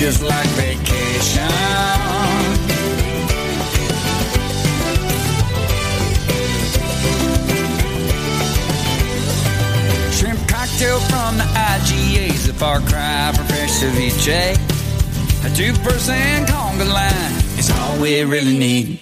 [0.00, 1.44] just like vacation.
[10.10, 14.28] Shrimp cocktail from the IGA's a far cry from fresh ceviche.
[14.28, 14.56] Eh?
[15.44, 19.00] A two-person conga line is all we really need.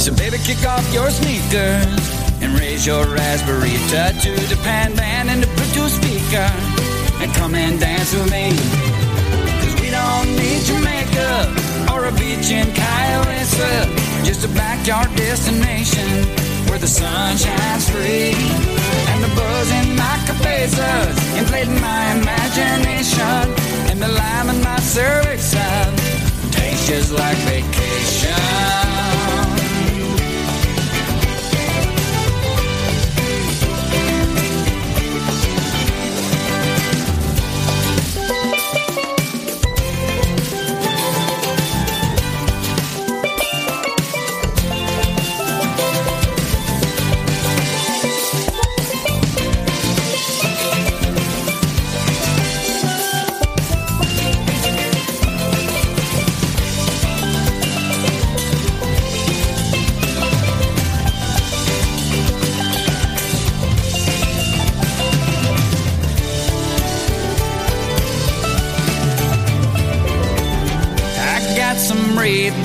[0.00, 3.76] So baby, kick off your sneakers and raise your raspberry
[4.22, 6.48] to the pan band and the Bluetooth speaker
[7.22, 8.97] and come and dance with me.
[9.98, 11.30] Don't need Jamaica
[11.92, 13.28] or a beach in Kiowa,
[14.24, 16.08] just a backyard destination
[16.68, 18.34] where the sun shines free.
[19.10, 23.44] And the buzz in my cabezas inflating my imagination
[23.90, 28.87] and the lime in my cerveza uh, tastes just like vacation.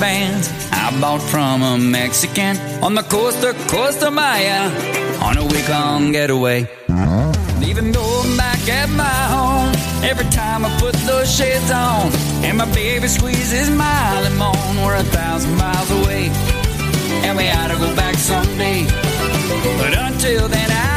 [0.04, 2.54] Bands I bought from a Mexican
[2.86, 4.62] on the Costa Costa Maya
[5.26, 6.60] on a week long getaway.
[7.70, 9.72] Even though I'm back at my home,
[10.10, 12.12] every time I put those shades on
[12.46, 16.24] and my baby squeezes my limon, we're a thousand miles away.
[17.24, 18.80] And we ought to go back someday.
[19.80, 20.93] But until then, I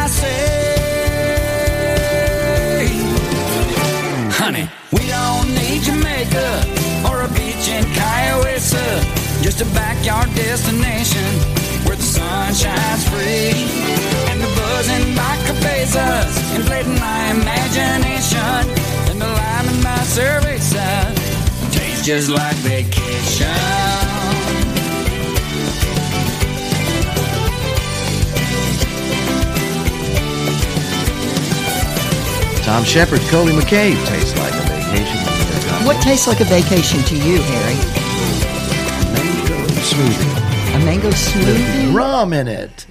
[8.77, 9.17] Kiowa.
[9.41, 11.23] Just a backyard destination
[11.85, 13.53] where the sun shines free.
[14.29, 18.63] And the buzz in my cabezas inflating my imagination.
[19.09, 21.15] And the lime in my cerveza
[21.71, 23.47] tastes just like vacation.
[32.63, 33.95] Tom Shepard, Coley McCabe.
[34.07, 35.85] Tastes like a vacation.
[35.85, 38.06] what tastes like a vacation to you, Harry?
[39.87, 40.75] Smoothie.
[40.75, 41.93] A mango smoothie?
[41.95, 42.85] Rum in it.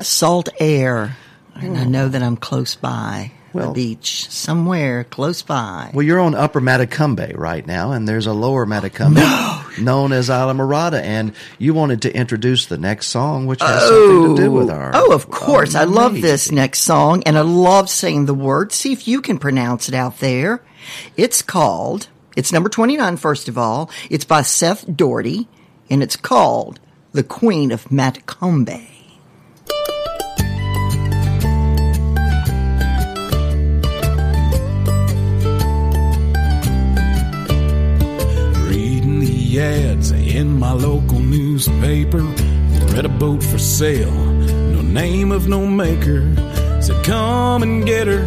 [0.00, 1.16] Salt air.
[1.54, 1.90] And I hmm.
[1.90, 5.90] know that I'm close by Well- a beach somewhere close by.
[5.92, 11.02] Well, you're on Upper Matacumbe right now, and there's a Lower Matacumbe known as Islamorada,
[11.02, 14.74] and you wanted to introduce the next song, which has something to do with oh!
[14.74, 14.92] our.
[14.94, 15.74] Oh, of course.
[15.74, 18.72] I love this next song, and I love saying the word.
[18.72, 20.62] See if you can pronounce it out there.
[21.18, 23.90] It's called, it's number 29, first of all.
[24.08, 25.48] It's by Seth Doherty,
[25.88, 26.80] and it's called
[27.12, 28.88] The Queen of Matacumbe.
[38.68, 42.22] Reading the ads in my local newspaper.
[42.92, 46.34] Read a boat for sale, no name of no maker.
[46.80, 48.24] Said, come and get her.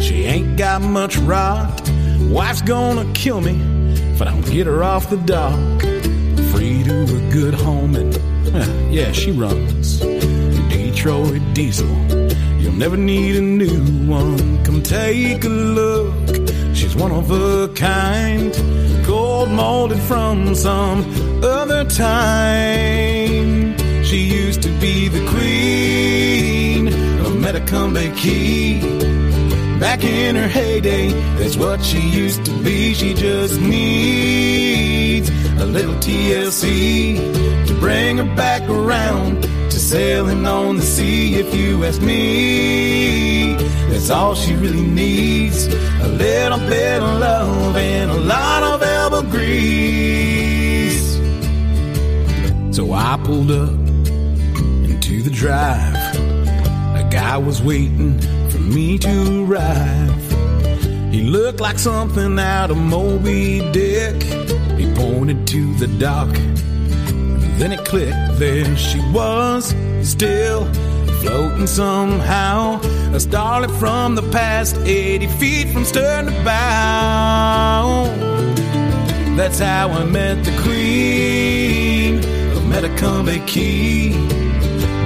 [0.00, 1.80] She ain't got much rock.
[2.28, 3.58] Wife's gonna kill me
[4.14, 5.99] if I don't get her off the dock.
[6.60, 8.12] Three to a good home and
[8.92, 10.00] yeah, she runs
[10.68, 11.88] Detroit Diesel.
[12.60, 14.62] You'll never need a new one.
[14.62, 16.12] Come take a look.
[16.74, 18.52] She's one of a kind,
[19.06, 21.00] gold molded from some
[21.42, 23.74] other time.
[24.04, 26.88] She used to be the queen
[27.24, 28.82] of Matacumbe Key.
[29.80, 31.08] Back in her heyday,
[31.38, 32.92] that's what she used to be.
[32.92, 37.16] She just needs a little TLC
[37.66, 41.36] to bring her back around to sailing on the sea.
[41.36, 43.54] If you ask me,
[43.88, 45.66] that's all she really needs.
[45.66, 51.16] A little bit of love and a lot of elbow grease.
[52.76, 53.70] So I pulled up
[54.84, 55.94] into the drive.
[56.96, 58.20] A guy was waiting
[58.70, 61.12] me to arrive.
[61.12, 64.22] He looked like something out of Moby Dick.
[64.78, 66.28] He pointed to the dock.
[67.58, 70.64] Then it clicked, there she was, still
[71.20, 72.80] floating somehow.
[73.12, 78.04] A starlet from the past, 80 feet from stern to bow.
[79.36, 82.18] That's how I met the queen
[82.56, 84.39] of Matacumbe Key.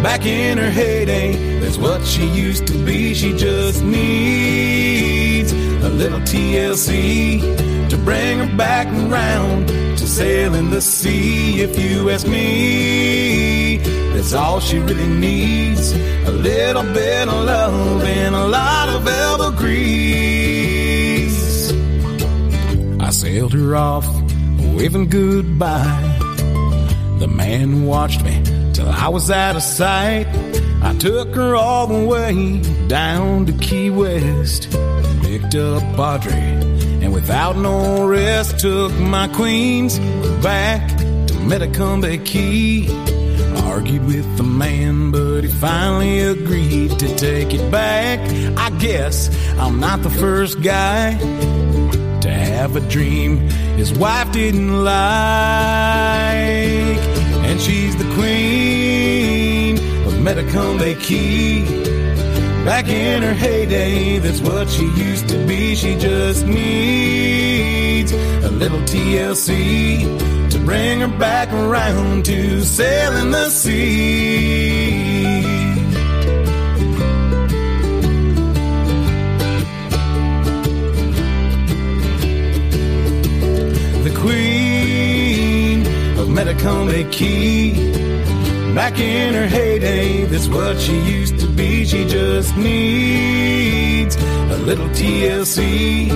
[0.04, 1.60] Back in her heyday, eh?
[1.60, 3.14] that's what she used to be.
[3.14, 7.40] She just needs a little TLC
[7.88, 11.62] to bring her back around to sailing the sea.
[11.62, 13.78] If you ask me,
[14.12, 15.92] that's all she really needs.
[16.26, 20.92] A little bit of love and a lot of elbow grease.
[23.00, 24.06] I sailed her off,
[24.76, 26.18] waving goodbye.
[27.20, 28.43] The man watched me
[28.84, 30.26] till I was out of sight.
[30.82, 34.70] I took her all the way down to Key West,
[35.22, 36.40] picked up Padre,
[37.02, 39.98] and without no rest took my queens
[40.42, 42.88] back to Matacumbe Key.
[43.64, 48.20] Argued with the man, but he finally agreed to take it back.
[48.58, 51.16] I guess I'm not the first guy
[52.20, 53.38] to have a dream
[53.76, 54.94] his wife didn't like.
[57.48, 58.43] And she's the queen
[60.26, 61.64] of Matacumbe Key.
[62.64, 65.74] Back in her heyday, that's what she used to be.
[65.74, 74.94] She just needs a little TLC to bring her back around to sailing the sea.
[84.04, 85.80] the queen
[86.18, 88.03] of Matacumbe Key.
[88.74, 91.84] Back in her heyday, that's what she used to be.
[91.84, 96.10] She just needs a little TLC,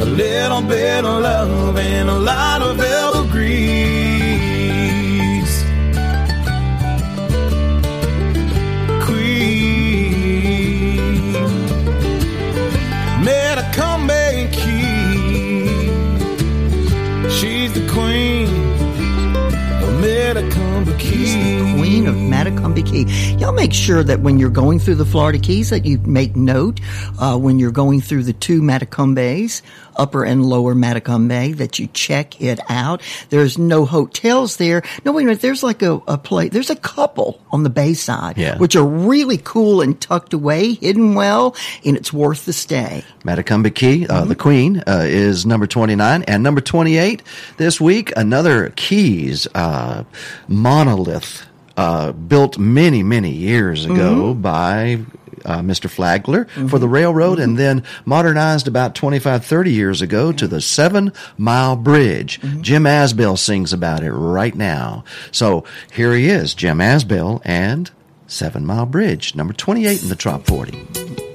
[0.00, 3.64] a little bit of love, and a lot of elbow grease.
[9.04, 10.14] Queen,
[13.26, 15.88] Matacumbe Key.
[17.28, 18.46] She's the queen
[19.82, 20.00] of
[21.14, 21.74] Matacumbe Key.
[21.78, 23.36] Queen of Matacumbe Key.
[23.38, 26.80] Y'all make sure that when you're going through the Florida Keys that you make note
[27.20, 29.62] uh, when you're going through the two Matacumbes,
[29.96, 33.00] upper and lower Matacumbe, that you check it out.
[33.30, 34.82] There's no hotels there.
[35.04, 35.40] No, wait a minute.
[35.42, 36.50] There's like a, a place.
[36.52, 38.58] There's a couple on the bay side, Yeah.
[38.58, 41.54] which are really cool and tucked away, hidden well,
[41.84, 43.04] and it's worth the stay.
[43.24, 46.22] Matacumbe Key, uh, the Queen, uh, is number 29.
[46.24, 47.22] And number 28
[47.56, 50.04] this week, another Keys uh,
[50.48, 51.03] monolith
[51.76, 55.00] uh, built many, many years ago by
[55.44, 55.90] uh, Mr.
[55.90, 61.12] Flagler for the railroad and then modernized about 25, 30 years ago to the Seven
[61.36, 62.40] Mile Bridge.
[62.60, 65.04] Jim Asbell sings about it right now.
[65.32, 67.90] So here he is, Jim Asbell and
[68.26, 71.33] Seven Mile Bridge, number 28 in the Trop 40.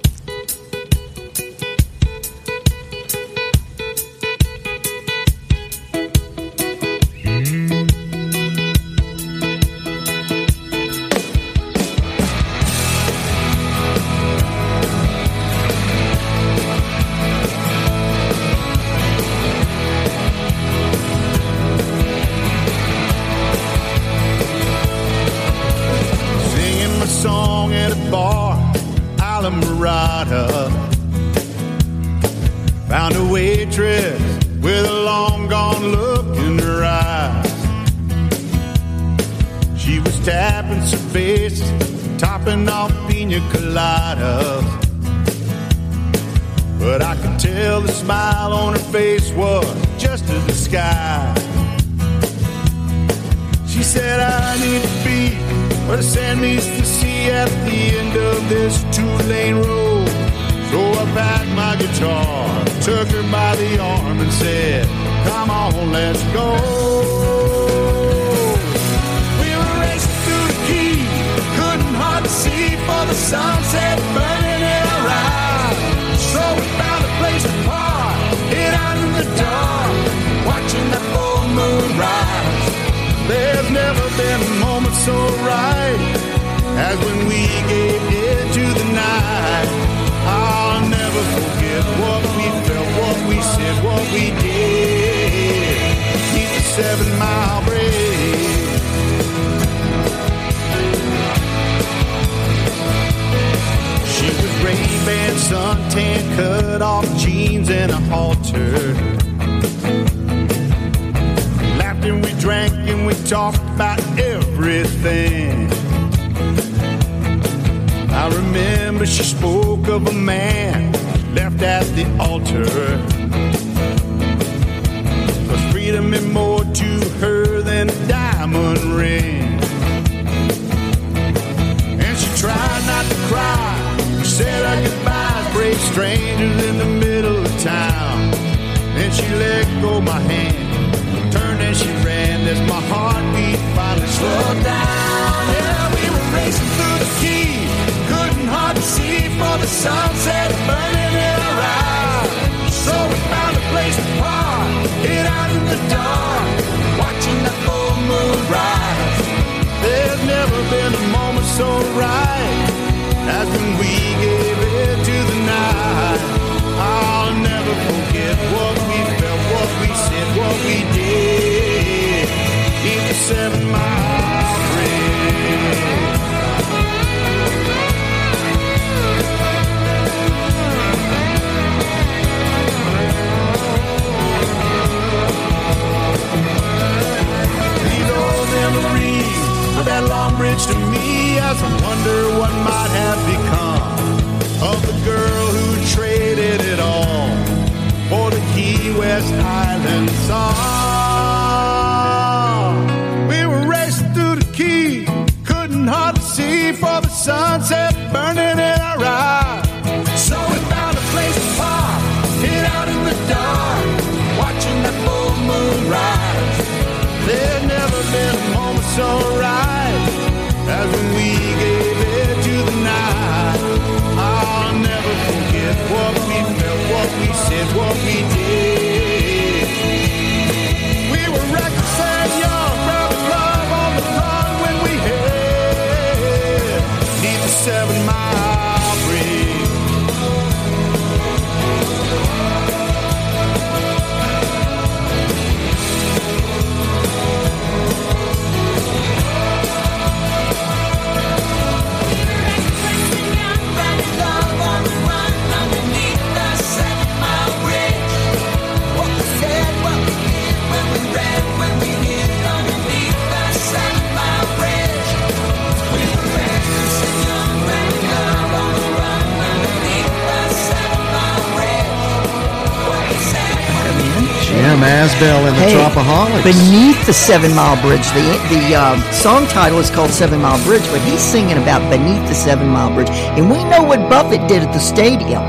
[276.50, 278.08] Beneath the Seven Mile Bridge.
[278.08, 282.28] The the uh, song title is called Seven Mile Bridge, but he's singing about Beneath
[282.28, 283.10] the Seven Mile Bridge.
[283.12, 285.44] And we know what Buffett did at the stadium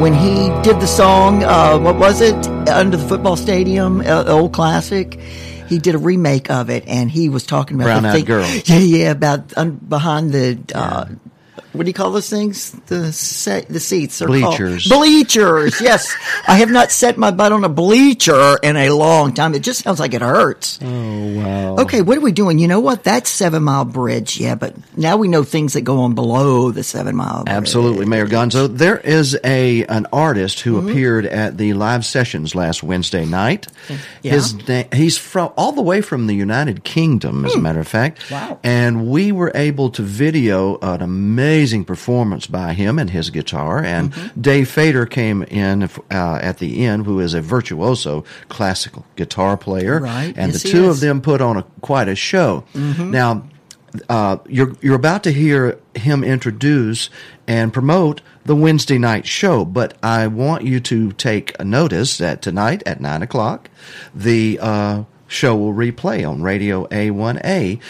[0.00, 1.42] when he did the song.
[1.42, 2.36] Uh, what was it?
[2.68, 5.14] Under the football stadium, uh, old classic.
[5.68, 8.24] He did a remake of it, and he was talking about Brown the Eyed thing-
[8.24, 8.46] Girl.
[8.66, 10.56] Yeah, yeah, about un, behind the.
[10.72, 11.06] Uh,
[11.72, 12.70] what do you call those things?
[12.86, 14.86] The se- the seats are called- Bleachers.
[14.88, 15.80] bleachers.
[15.80, 16.14] Yes,
[16.46, 19.54] I have not set my butt on a bleacher in a long time.
[19.54, 20.78] It just sounds like it hurts.
[20.82, 21.76] Oh, wow.
[21.78, 22.58] Okay, what are we doing?
[22.58, 23.02] You know what?
[23.02, 24.38] That's Seven Mile Bridge.
[24.38, 27.54] Yeah, but now we know things that go on below the Seven Mile Bridge.
[27.56, 28.68] Absolutely, Mayor Gonzo.
[28.68, 30.88] There is a an artist who Mm-hmm.
[30.90, 33.66] appeared at the live sessions last Wednesday night.
[34.24, 34.32] Yeah.
[34.32, 34.56] His
[34.92, 38.22] he's from all the way from the United Kingdom, as a matter of fact.
[38.22, 38.34] Hmm.
[38.34, 38.58] Wow.
[38.64, 43.84] And we were able to video an amazing performance by him and his guitar.
[43.84, 44.40] And Mm-hmm.
[44.40, 50.00] Dave Fader came in uh, at the end, who is a virtuoso classical guitar player.
[50.00, 50.32] Right.
[50.36, 52.64] And Yes, the two of them put on a quite a show.
[52.74, 53.10] Mm-hmm.
[53.10, 53.46] Now
[54.08, 57.10] uh, you're you're about to hear him introduce
[57.46, 62.82] and promote the Wednesday night show, but I want you to take notice that tonight
[62.86, 63.70] at nine o'clock,
[64.14, 67.80] the uh, show will replay on Radio A1A.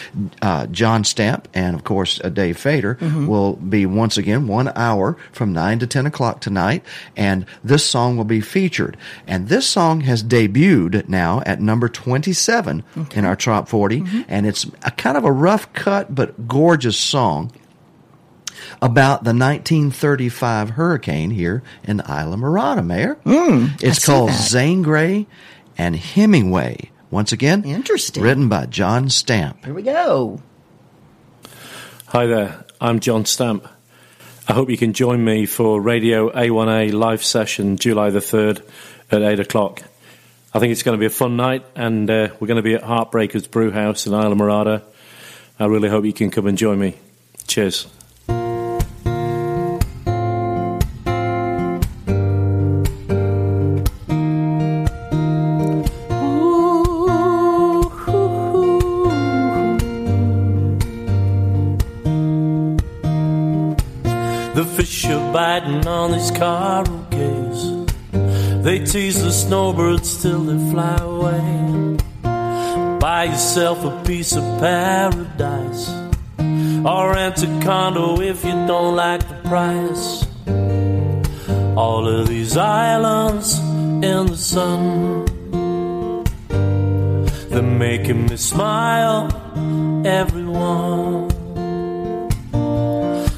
[0.41, 5.16] Uh, John Stamp and, of course, uh, Dave Fader will be once again one hour
[5.32, 6.85] from 9 to 10 o'clock tonight,
[7.16, 8.97] and this song will be featured.
[9.26, 12.82] And this song has debuted now at number 27
[13.14, 17.51] in our top 40, and it's a kind of a rough cut but gorgeous song
[18.80, 23.18] about the 1935 hurricane here in Islamorada, Mayor.
[23.26, 24.30] it's called.
[24.30, 25.26] Zane Grey
[25.76, 26.91] and Hemingway.
[27.15, 28.25] Once again, Interesting.
[28.25, 29.65] Written by John Stamp.
[29.65, 30.43] Here we go.
[32.07, 33.69] Hi there, I'm John Stamp.
[34.49, 38.69] I hope you can join me for Radio A1A live session July the 3rd
[39.12, 39.83] at 8 o'clock.
[40.53, 42.75] I think it's going to be a fun night, and uh, we're going to be
[42.75, 44.83] at Heartbreakers Brew House in Islamorada.
[45.61, 46.97] I really hope you can come and join me.
[47.47, 47.87] Cheers.
[68.85, 71.97] Tease the snowbirds till they fly away.
[73.01, 75.89] Buy yourself a piece of paradise.
[76.85, 80.26] Or rent a condo if you don't like the price.
[81.76, 85.24] All of these islands in the sun.
[87.51, 89.28] They're making me smile,
[90.07, 91.30] everyone.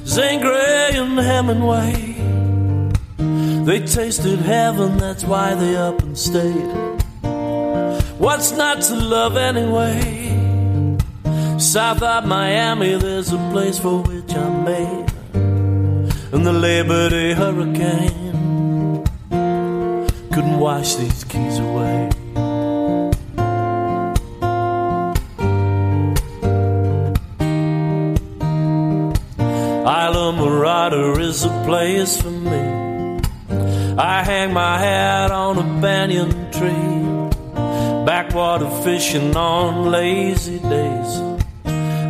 [0.07, 2.06] Zane Grey and Hemingway.
[3.67, 6.71] They tasted heaven, that's why they up and stayed.
[8.17, 9.99] What's not to love anyway?
[11.59, 15.07] South of Miami, there's a place for which I'm made.
[16.33, 19.05] And the Labor Day hurricane
[20.33, 22.09] couldn't wash these keys away.
[30.27, 32.76] Islamorada is a place for me.
[33.99, 38.05] I hang my hat on a banyan tree.
[38.05, 41.21] Backwater fishing on lazy days.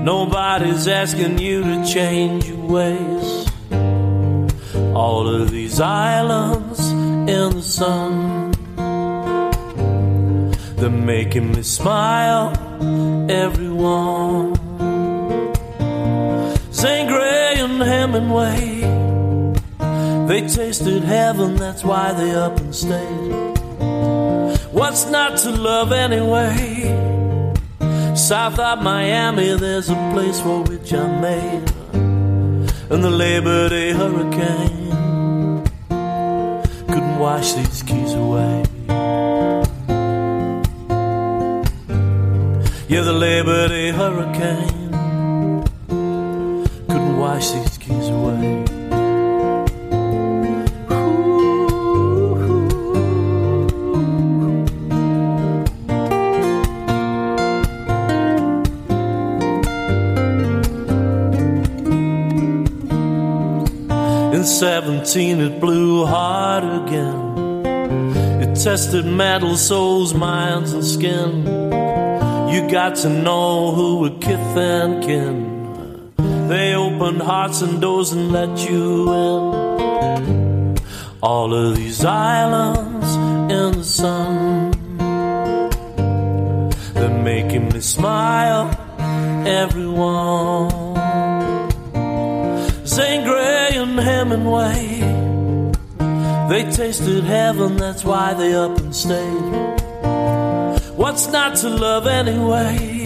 [0.03, 3.47] Nobody's asking you to change your ways.
[4.97, 8.51] All of these islands in the sun.
[10.77, 12.51] They're making me smile,
[13.31, 14.57] everyone.
[16.73, 18.76] Zane Grey and Hemingway.
[20.27, 23.57] They tasted heaven, that's why they up and stayed.
[24.73, 27.15] What's not to love anyway?
[28.17, 31.71] South of Miami, there's a place for which I'm made.
[32.91, 35.63] And the Labor Day hurricane
[36.89, 38.65] couldn't wash these keys away.
[42.89, 44.91] Yeah, the Labor Day hurricane
[46.89, 47.76] couldn't wash these
[65.07, 67.65] 17 it blew hard again.
[68.43, 71.47] It tested metal, souls, minds, and skin.
[72.53, 76.13] You got to know who were kith and kin.
[76.49, 80.79] They opened hearts and doors and let you in.
[81.23, 83.15] All of these islands
[83.55, 84.73] in the sun.
[86.95, 88.71] They're making me smile,
[89.47, 90.87] everyone.
[92.87, 94.86] Zane Grey and Hemingway.
[96.49, 99.77] They tasted heaven, that's why they up and stayed.
[100.95, 103.05] What's not to love anyway?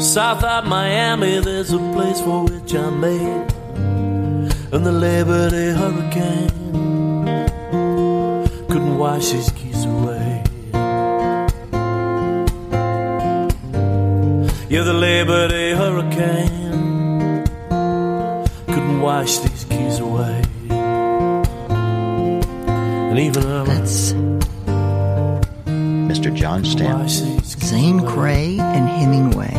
[0.00, 3.52] South of Miami, there's a place for which I'm made.
[4.72, 6.48] And the Labor Day hurricane
[8.68, 10.42] couldn't wash these keys away.
[14.68, 17.44] Yeah, the Labor Day hurricane
[18.66, 20.49] couldn't wash these keys away.
[23.20, 24.12] And even That's
[26.08, 26.34] Mr.
[26.34, 27.00] John Stamp.
[27.02, 27.98] wash these keys Zane.
[27.98, 29.52] Grey and Hemingway.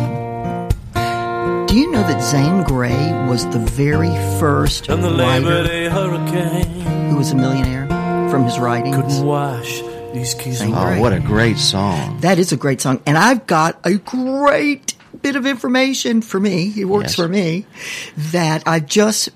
[1.68, 4.09] Do you know that Zane Grey was the very
[4.39, 7.88] first And the Labor writer Day hurricane who was a millionaire
[8.32, 8.95] from his writings?
[8.95, 9.82] couldn't wash
[10.12, 10.97] these keys Zane away.
[10.97, 12.20] Oh, what a great song.
[12.22, 12.99] That is a great song.
[13.05, 16.74] And I've got a great bit of information for me.
[16.76, 17.16] It works Yes.
[17.16, 17.68] for me
[18.32, 19.30] that I just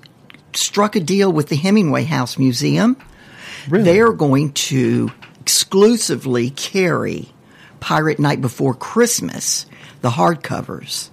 [0.52, 2.96] struck a deal with the Hemingway House Museum.
[3.68, 3.84] Really?
[3.84, 5.10] They're going to
[5.40, 7.28] exclusively carry
[7.80, 9.66] Pirate Night Before Christmas,
[10.00, 11.10] the hardcovers.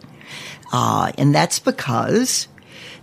[0.72, 2.48] Uh, and that's because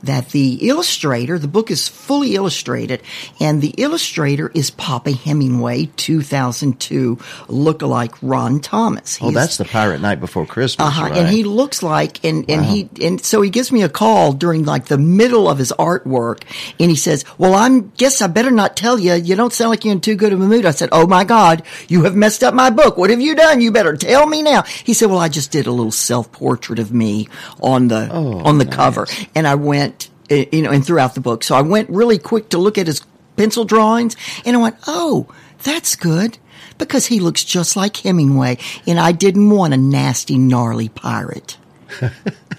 [0.02, 3.02] that the illustrator, the book is fully illustrated,
[3.40, 7.16] and the illustrator is Papa Hemingway, 2002
[7.48, 9.18] lookalike Ron Thomas.
[9.20, 11.02] Oh, that's the Pirate Night Before Christmas, Uh-huh.
[11.04, 11.16] right?
[11.16, 14.64] And he looks like, and, and he, and so he gives me a call during
[14.64, 16.42] like the middle of his artwork
[16.78, 19.14] and he says, well, I'm, guess I better not tell you.
[19.14, 20.64] You don't sound like you're in too good of a mood.
[20.66, 22.96] I said, oh my God, you have messed up my book.
[22.96, 23.60] What have you done?
[23.60, 24.62] You better tell me now.
[24.62, 27.28] He said, well, I just did a little self portrait of me
[27.60, 29.06] on the, Oh, on the cover.
[29.34, 29.89] And I went,
[30.30, 31.42] Uh, you know, and throughout the book.
[31.42, 33.02] So I went really quick to look at his
[33.36, 35.26] pencil drawings and I went, oh,
[35.62, 36.38] that's good.
[36.78, 38.56] Because he looks just like Hemingway,
[38.86, 41.58] and I didn't want a nasty, gnarly pirate.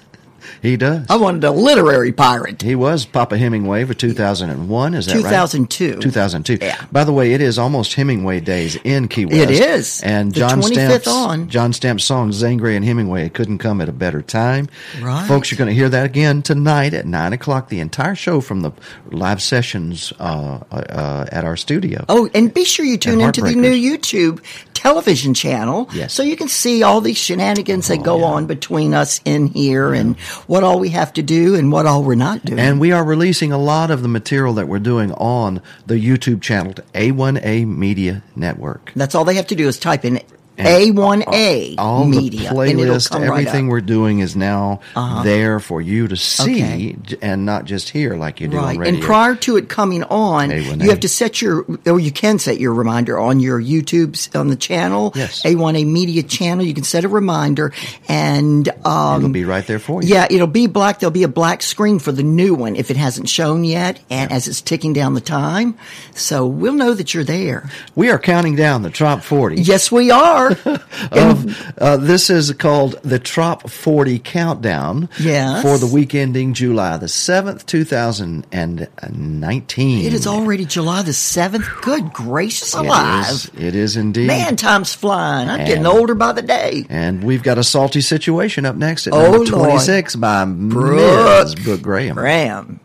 [0.61, 1.07] he does.
[1.09, 2.61] I wanted a literary pirate.
[2.61, 5.21] He was Papa Hemingway for 2001, is that right?
[5.21, 5.99] 2002.
[5.99, 6.59] 2002.
[6.61, 6.85] Yeah.
[6.91, 9.37] By the way, it is almost Hemingway days in Key West.
[9.37, 10.03] It is.
[10.03, 11.49] And John 25th Stamp's, on.
[11.49, 14.69] John Stamp's song, Zane Grey and Hemingway, it couldn't come at a better time.
[15.01, 15.27] Right.
[15.27, 18.61] Folks, you're going to hear that again tonight at 9 o'clock, the entire show from
[18.61, 18.71] the
[19.09, 22.05] live sessions uh, uh, at our studio.
[22.07, 24.43] Oh, and be sure you tune into the new YouTube
[24.81, 26.11] television channel Yes.
[26.13, 29.93] so you can see all these shenanigans that uh-huh, go on between us in here
[29.93, 30.17] and
[30.47, 32.59] what all we have to do and what all we're not doing.
[32.59, 36.41] And we are releasing a lot of the material that we're doing on the YouTube
[36.41, 38.91] channel, to A1A Media Network.
[38.95, 40.19] That's all they have to do is type in
[40.57, 43.71] A1A all Media the and it'll playlist, right everything up.
[43.71, 45.23] we're doing is now Uh-huh.
[45.23, 46.95] there for you to see Okay.
[47.21, 48.75] and not just hear like you do Right.
[48.75, 48.93] on radio.
[48.95, 50.83] And prior to it coming on, A1A.
[50.83, 54.49] you have to set your, or you can set your reminder on your YouTube's on
[54.49, 55.13] the channel.
[55.15, 55.41] Yes.
[55.45, 56.65] A1A Media channel.
[56.65, 57.73] You can set a reminder
[58.07, 60.09] and, um, It'll be right there for you.
[60.09, 60.99] Yeah, it'll be black.
[60.99, 64.31] There'll be a black screen for the new one if it hasn't shown yet, and
[64.31, 65.75] as it's ticking down the time,
[66.13, 67.69] so we'll know that you're there.
[67.95, 69.61] We are counting down the top 40.
[69.61, 70.40] Yes, we are.
[71.11, 75.09] Of, uh, this is called the Trop 40 Countdown.
[75.19, 75.61] Yes.
[75.63, 80.05] For the week ending July the 7th, 2019.
[80.05, 81.67] it is already July the seventh.
[81.81, 83.29] Good gracious alive!
[83.29, 84.27] is- It is indeed.
[84.27, 85.49] Man, time's flying.
[85.49, 86.85] I'm getting older by the day.
[86.89, 89.69] And we've got a salty situation up next at Oh, number Lord.
[89.69, 91.43] 26 by Brooke.
[91.45, 91.55] Ms.
[91.55, 92.15] Brooke Graham.
[92.15, 92.79] Graham.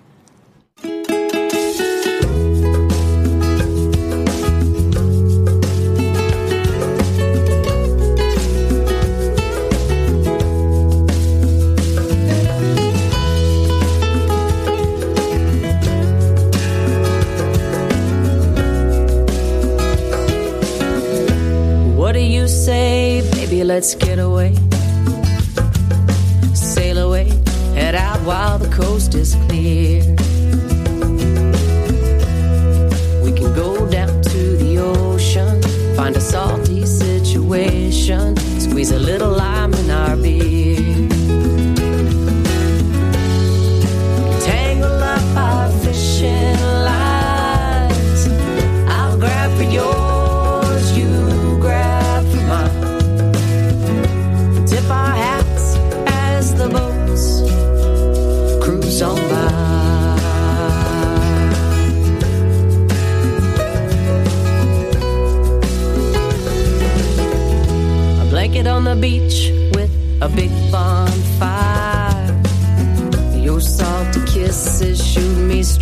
[23.77, 24.55] Let's get away.
[26.55, 27.29] Sail away,
[27.75, 30.01] head out while the coast is clear.
[33.23, 35.61] We can go down to the ocean,
[35.95, 37.86] find a salty situation,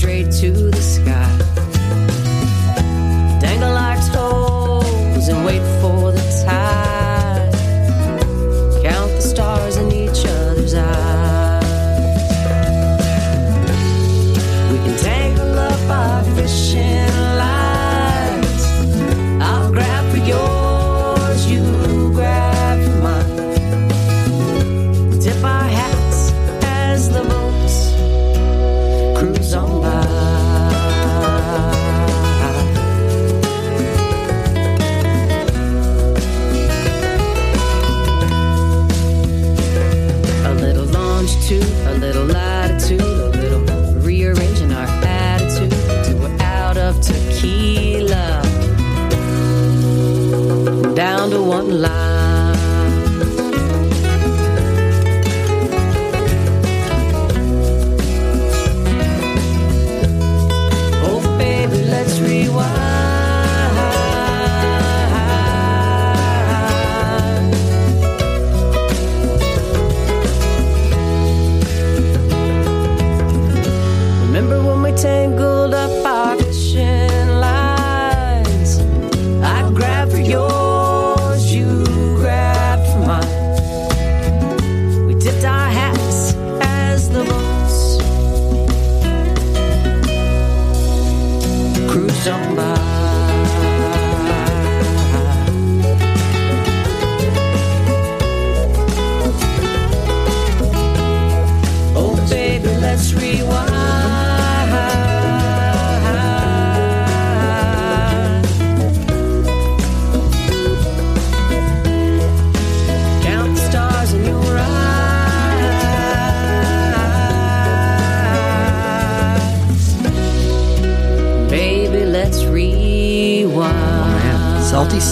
[0.05, 0.64] straight to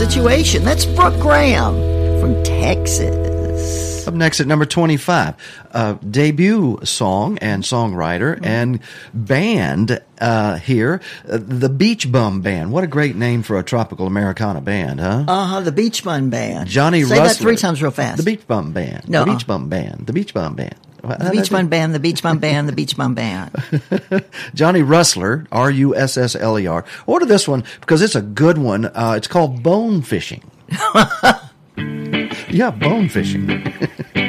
[0.03, 0.65] situation.
[0.65, 1.75] That's Brooke Graham
[2.21, 4.09] from Texas.
[4.09, 5.37] Up next at number 25,
[5.71, 8.81] uh, debut song and songwriter and
[9.15, 11.01] band uh, here,
[11.31, 12.73] uh, the Beach Bum Band.
[12.73, 15.25] What a great name for a tropical Americana band, huh?
[15.29, 15.61] Uh huh.
[15.61, 16.69] The Beach Bun Band.
[16.69, 17.29] Johnny Say Rustler.
[17.29, 18.17] that three times real fast.
[18.17, 19.09] The Beach Bum Band.
[19.09, 19.35] No, the uh.
[19.35, 20.09] Beach Bum Band.
[20.09, 20.75] The Beach Bum Band.
[21.03, 21.95] The Beach Bum Band.
[21.95, 22.69] The Beach Bum Band.
[22.69, 23.51] The Beach Bum Band.
[24.55, 26.85] Johnny Rustler, R U S S L E R.
[27.07, 28.87] Order this one because it's a good one.
[28.87, 30.43] Uh, it's called Bone Fishing.
[32.49, 33.73] yeah, bone fishing.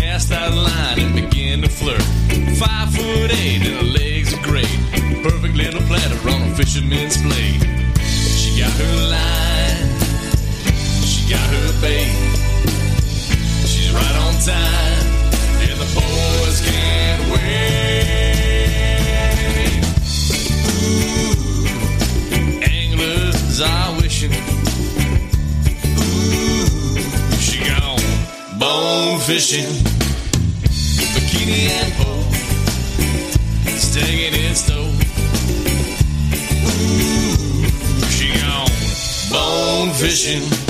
[0.00, 2.02] cast out line and begin to flirt.
[2.58, 4.78] Five foot eight and her legs are great.
[5.22, 7.62] Perfect little platter on a fisherman's plate.
[8.04, 9.88] She got her line,
[11.02, 12.12] she got her bait.
[13.66, 15.06] She's right on time,
[15.64, 18.16] and the boys can't wait.
[20.84, 21.66] Ooh,
[22.62, 24.65] anglers are wishing.
[29.26, 29.66] Fishing,
[31.12, 32.32] bikini and pole,
[33.76, 34.94] staying in stove.
[36.62, 37.66] Ooh,
[38.08, 38.70] she gone
[39.32, 40.65] bone fishing.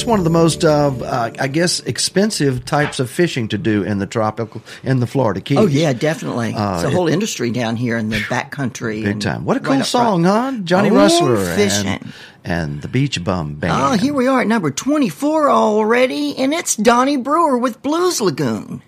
[0.00, 3.82] That's one of the most, uh, uh, I guess, expensive types of fishing to do
[3.82, 5.58] in the tropical, in the Florida Keys.
[5.58, 6.54] Oh yeah, definitely.
[6.54, 9.04] Uh, it's a it- whole industry down here in the backcountry.
[9.04, 9.44] Big time.
[9.44, 9.86] What a right cool front.
[9.86, 10.52] song, huh?
[10.64, 11.86] Johnny Rustler fishing.
[11.86, 12.12] and,
[12.44, 13.74] and the Beach Bum Band.
[13.76, 18.82] Oh, here we are at number 24 already, and it's Donnie Brewer with Blues Lagoon.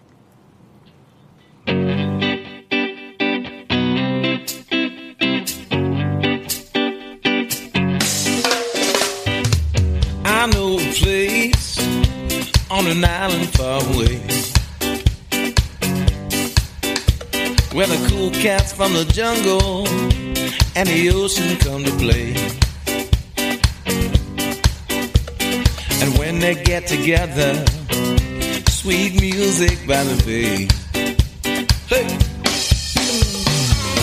[12.72, 14.16] On an island far away
[17.74, 19.86] where the cool cats from the jungle
[20.74, 22.32] and the ocean come to play.
[26.00, 27.62] And when they get together,
[28.70, 30.66] sweet music by the bay.
[31.92, 32.06] Hey!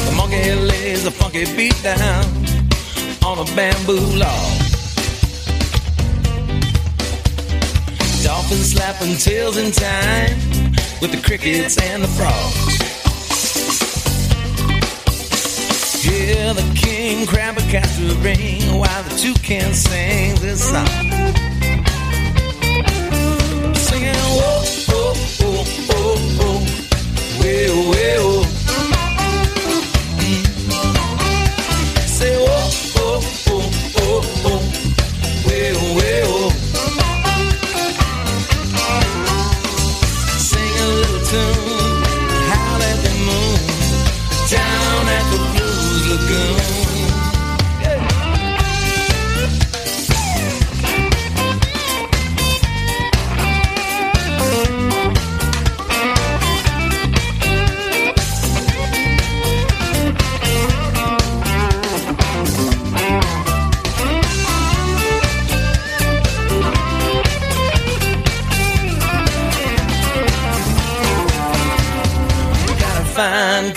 [0.06, 2.24] The monkey lays a funky beat down
[3.26, 4.59] on a bamboo log.
[8.50, 10.36] Dolphins slapping tails in time
[11.02, 12.82] with the crickets and the frogs.
[16.02, 20.88] Hear the king crab a castle ring while the toucan sing this song.
[23.76, 26.66] Singing, whoa, whoa, whoa, whoa, whoa,
[27.38, 28.00] whoa, whoa.
[28.34, 28.49] Say,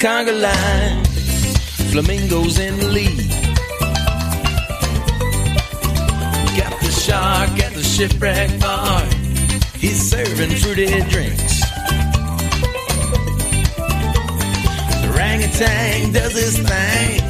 [0.02, 1.04] conga line,
[1.92, 3.30] flamingos in the lead.
[6.58, 9.04] Got the shark at the shipwreck bar,
[9.78, 11.60] he's serving fruity drinks.
[15.02, 17.22] The orangutan does his thing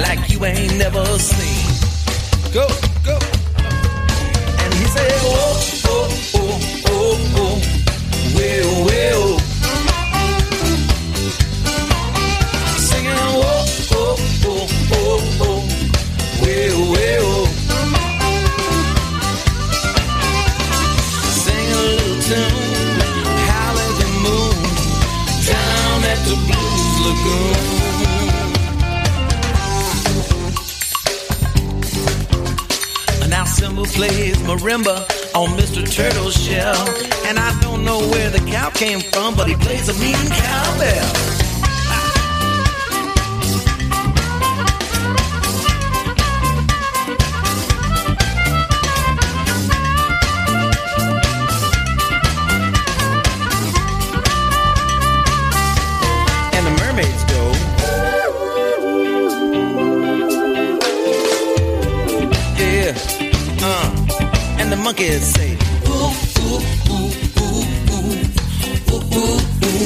[0.00, 1.66] like you ain't never seen.
[2.54, 2.68] Go,
[3.02, 3.18] go.
[4.62, 7.60] And he said, oh, oh, oh, oh, oh,
[8.36, 9.33] well, well.
[34.58, 35.00] Marimba
[35.34, 35.84] on Mr.
[35.90, 36.76] Turtle's shell.
[37.26, 41.43] And I don't know where the cow came from, but he plays a mean cowbell.
[64.94, 65.56] Monkeys say,
[65.88, 66.60] ooh, ooh,
[66.90, 67.10] ooh,
[67.40, 68.14] ooh, ooh,
[68.92, 69.82] ooh, ooh, ooh.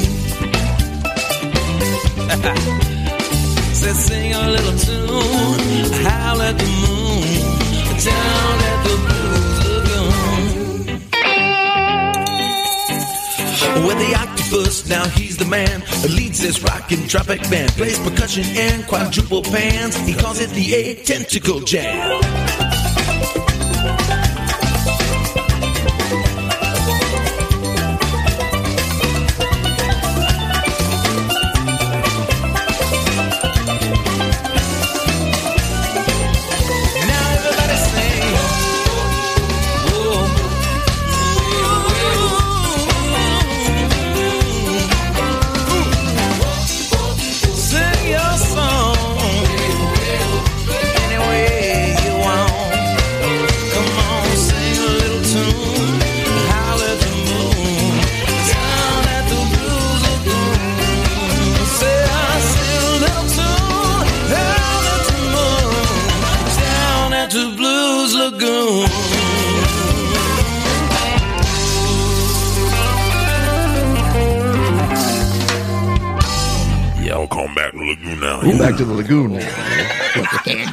[3.73, 7.23] Said sing a little tune, howl at the moon,
[8.03, 10.85] down at the Blues Lagoon.
[13.87, 17.71] With the octopus, now he's the man leads this rockin' tropic band.
[17.71, 19.95] Plays percussion and quadruple pans.
[20.07, 22.48] He calls it the eight tentacle jam.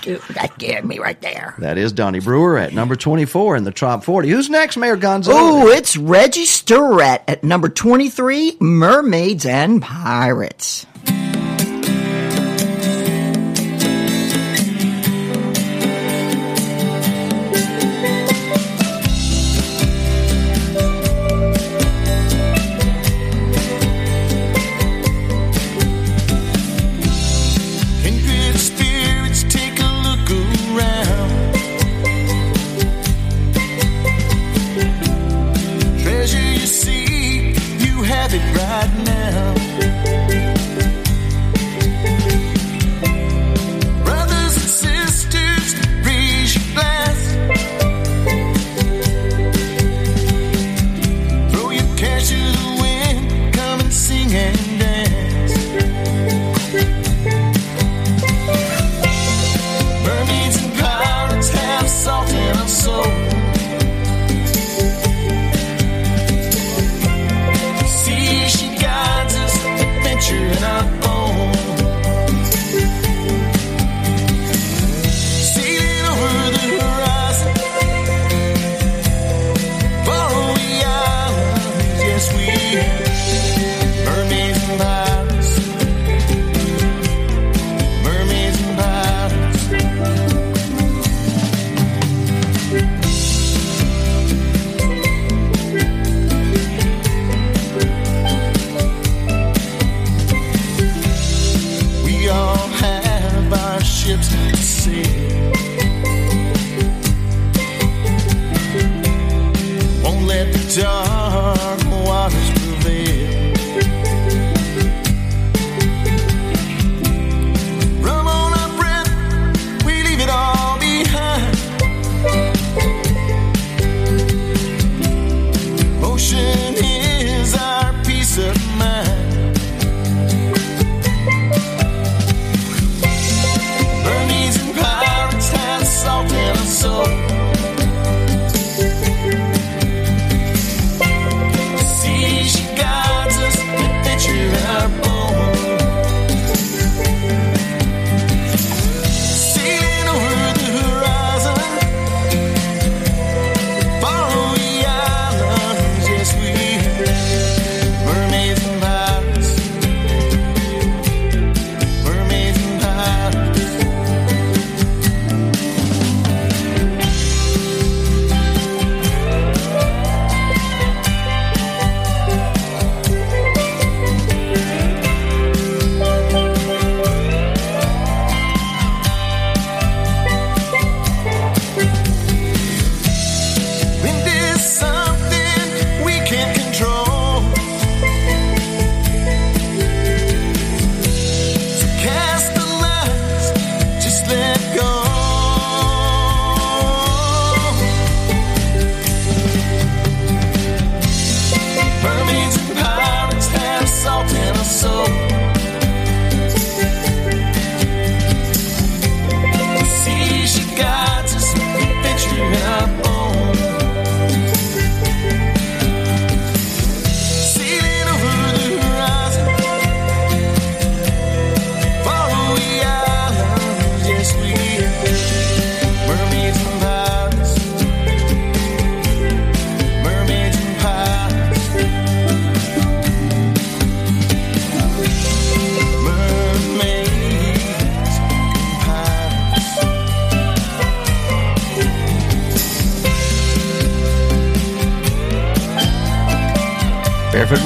[0.06, 0.20] Too.
[0.34, 1.54] That scared me right there.
[1.58, 4.28] That is Donnie Brewer at number 24 in the top 40.
[4.28, 5.30] Who's next, Mayor Gonzo?
[5.30, 10.86] Oh, it's Reggie Sturett at number 23, Mermaids and Pirates.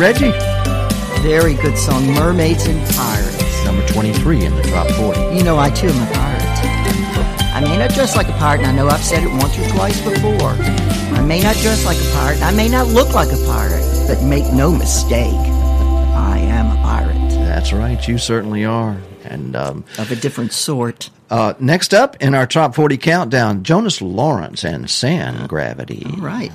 [0.01, 0.33] Reggie,
[1.21, 3.65] Very good song, Mermaids and Pirates.
[3.67, 5.37] number 23 in the top 40.
[5.37, 6.41] You know, I too am a pirate.
[7.55, 9.69] I may not dress like a pirate, and I know I've said it once or
[9.69, 10.53] twice before.
[11.19, 13.85] I may not dress like a pirate, and I may not look like a pirate,
[14.09, 18.97] but make no mistake, I am a pirate That's right, you certainly are.
[19.25, 21.11] And um, of a different sort.
[21.29, 26.07] uh, next up in our top 40 countdown, Jonas Lawrence and Sand Gravity.
[26.07, 26.51] All right.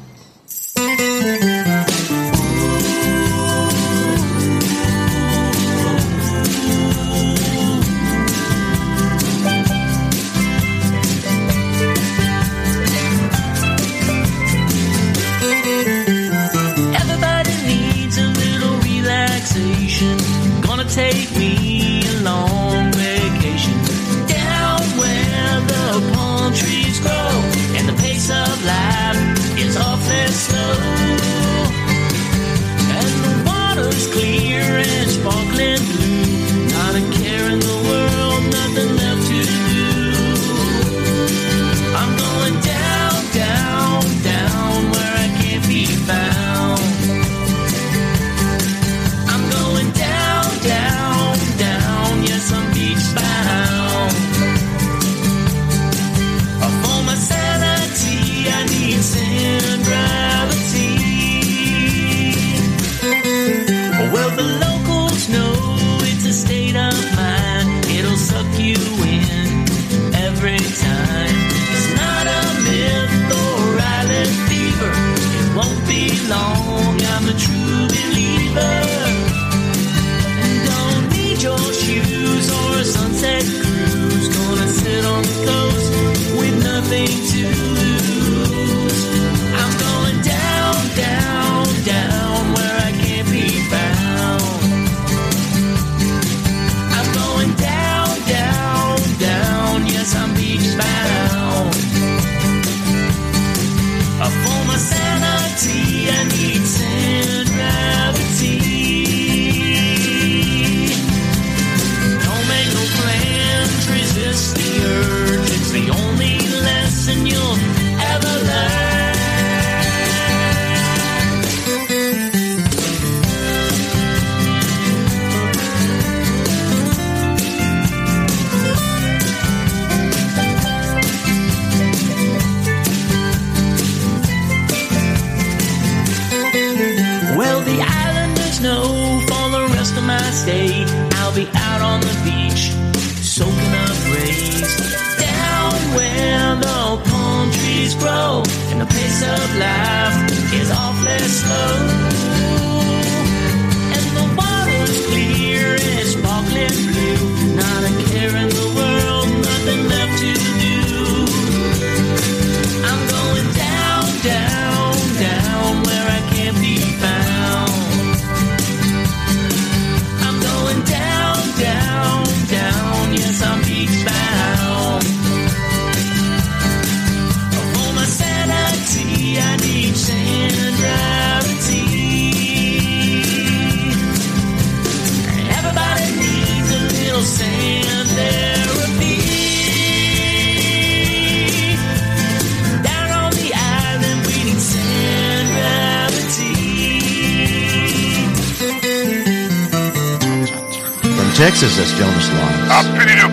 [201.36, 202.70] Texas, that's Jonas Lawrence.
[202.72, 203.28] I pity the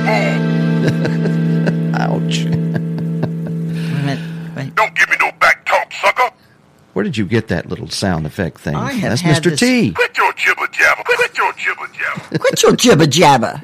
[1.94, 2.00] fool.
[2.02, 2.36] Ouch.
[4.74, 6.30] Don't give me no back talk, sucker.
[6.94, 8.74] Where did you get that little sound effect thing?
[8.74, 9.50] I have That's Mr.
[9.50, 9.92] this- T.
[9.92, 11.02] Quit your jibber jabber.
[11.04, 12.38] Quit your jibber jabber.
[12.40, 13.62] Quit your jibber jabber.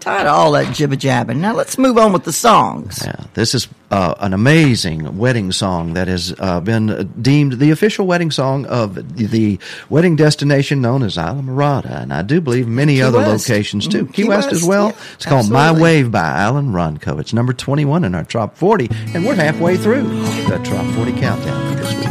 [0.00, 1.32] Tired of all that jibber jabber.
[1.32, 3.02] Now let's move on with the songs.
[3.04, 8.06] Yeah, this is uh, an amazing wedding song that has uh, been deemed the official
[8.06, 9.58] wedding song of the
[9.88, 13.48] wedding destination known as Islamorada, and I do believe many Key other West.
[13.48, 14.04] locations too.
[14.06, 14.12] Mhm.
[14.12, 14.88] Key, Key West, as well.
[14.88, 15.70] yeah, it's called My.
[15.72, 17.18] Wave by Alan Wronko.
[17.20, 20.02] It's number 21 in our top 40, and we're halfway through
[20.48, 22.06] the top 40 countdown for this week.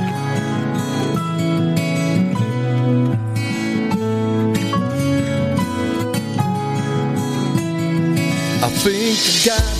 [8.61, 9.78] I think I got it.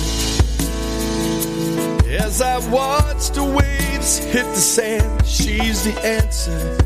[2.30, 6.78] As I watch the waves hit the sand, she's the answer.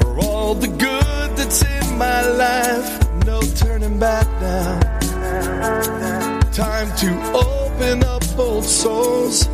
[0.00, 4.80] For all the good that's in my life, no turning back now.
[6.52, 9.46] Time to open up old souls.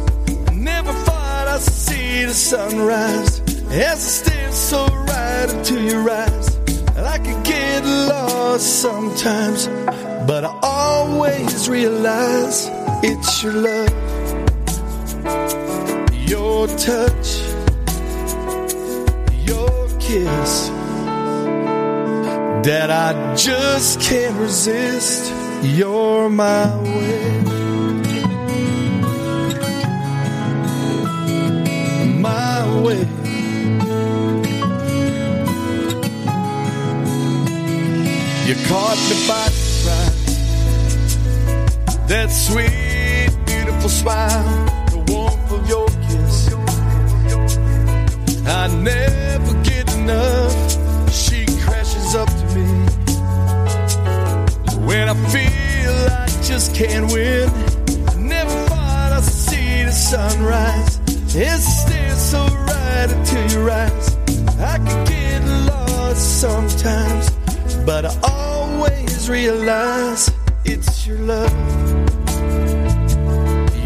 [0.55, 3.41] Never thought I'd see the sunrise.
[3.73, 6.57] As I stare so right into your eyes,
[6.97, 9.67] I could get lost sometimes,
[10.29, 12.69] but I always realize
[13.03, 14.18] it's your love,
[16.29, 17.41] your touch,
[19.47, 20.69] your kiss
[22.65, 25.33] that I just can't resist.
[25.63, 27.41] You're my way.
[32.21, 33.07] My way.
[38.47, 40.39] You caught me by surprise.
[42.09, 44.69] That sweet, beautiful smile,
[48.49, 51.13] I never get enough.
[51.13, 52.67] She crashes up to me.
[54.87, 55.93] When I feel
[56.23, 57.51] I just can't win,
[58.09, 60.99] I never thought I'd see the sunrise.
[61.37, 64.17] It stares so right into your eyes.
[64.59, 67.31] I get lost sometimes,
[67.85, 70.31] but I always realize
[70.65, 71.53] it's your love,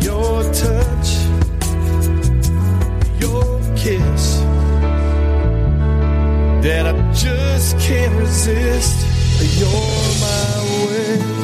[0.05, 1.02] your touch,
[6.63, 9.05] that I just can't resist.
[9.59, 9.69] You're
[10.21, 11.42] my way.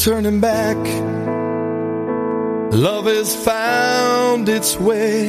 [0.00, 0.78] Turning back.
[2.72, 5.26] Love has found its way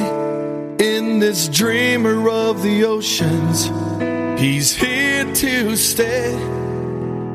[0.78, 3.70] in this dreamer of the oceans.
[4.40, 6.32] He's here to stay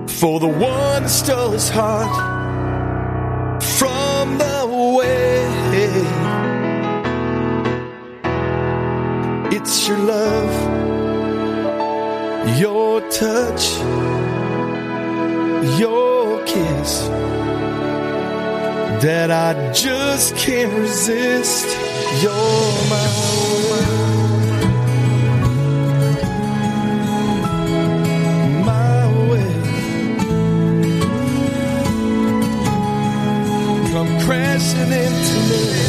[0.08, 5.46] for the one who stole his heart from the way.
[9.56, 10.54] It's your love,
[12.60, 13.78] your touch,
[15.80, 17.27] your kiss
[19.02, 21.68] that I just can't resist.
[22.22, 22.32] You're
[22.90, 23.08] my
[28.66, 29.54] my way.
[33.92, 35.87] Come crashing into me.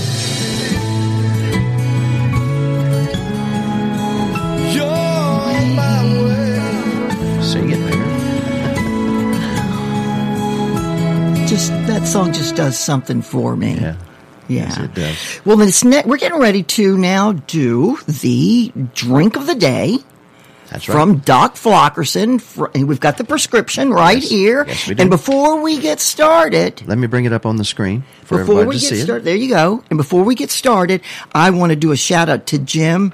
[11.99, 13.75] That song just does something for me.
[13.75, 13.97] Yeah.
[14.47, 14.69] Yeah.
[14.69, 15.41] Yes, it does.
[15.45, 19.99] Well, this ne- we're getting ready to now do the drink of the day.
[20.71, 20.95] That's right.
[20.95, 22.87] From Doc Flockerson.
[22.87, 24.31] We've got the prescription right Yes.
[24.31, 24.65] here.
[24.69, 25.01] Yes, we do.
[25.03, 28.61] and before we get started, Let me bring it up on the screen for before
[28.61, 29.05] everybody we to get see it.
[29.05, 29.83] started, there you go.
[29.91, 31.01] And before we get started,
[31.35, 33.13] I want to do a shout out to Jim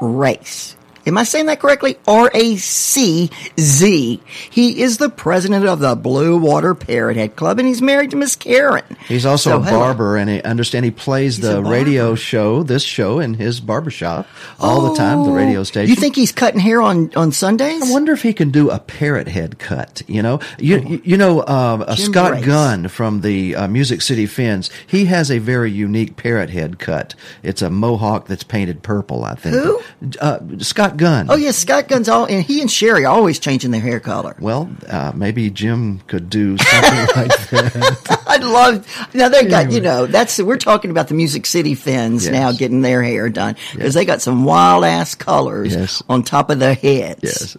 [0.00, 0.76] Racz.
[1.06, 1.98] Am I saying that correctly?
[2.06, 4.22] R A C Z.
[4.50, 8.16] He is the president of the Blue Water Parrot Head Club, and he's married to
[8.16, 8.84] Miss Karen.
[9.08, 13.18] He's also So, a barber, and I understand he plays the radio show, this show,
[13.18, 14.26] in his barbershop
[14.60, 15.90] all the time, the radio station.
[15.90, 17.82] You think he's cutting hair on, on Sundays?
[17.88, 20.02] I wonder if he can do a parrot head cut.
[20.06, 22.46] You know, you you, you know, uh, uh, Scott Brace.
[22.46, 24.70] Gunn from the uh, Music City Fins.
[24.86, 27.14] He has a very unique parrot head cut.
[27.42, 29.24] It's a mohawk that's painted purple.
[29.24, 29.56] I think.
[29.56, 29.80] Who?
[30.20, 31.26] Uh, Scott Gunn.
[31.30, 34.36] Oh, yes, Scott Gunn's all, and he and Sherry are always changing their hair color.
[34.38, 38.22] Well, uh, maybe Jim could do something like that.
[38.26, 38.86] I'd love.
[39.14, 42.32] Now they got you know that's we're talking about the Music City Fins Yes.
[42.32, 46.02] now getting their hair done because they got some wild ass colors Yes.
[46.08, 47.20] on top of their heads.
[47.22, 47.56] Yes.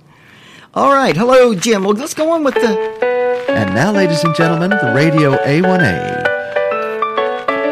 [0.73, 1.83] All right, hello Jim.
[1.83, 2.77] Well, let's go on with the.
[3.49, 6.23] And now, ladies and gentlemen, the Radio A1A.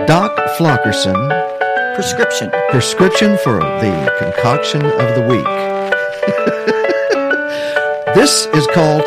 [0.05, 1.50] Doc Flockerson,
[1.95, 2.51] Prescription.
[2.69, 5.43] prescription for the concoction of the week.
[8.15, 9.03] this is called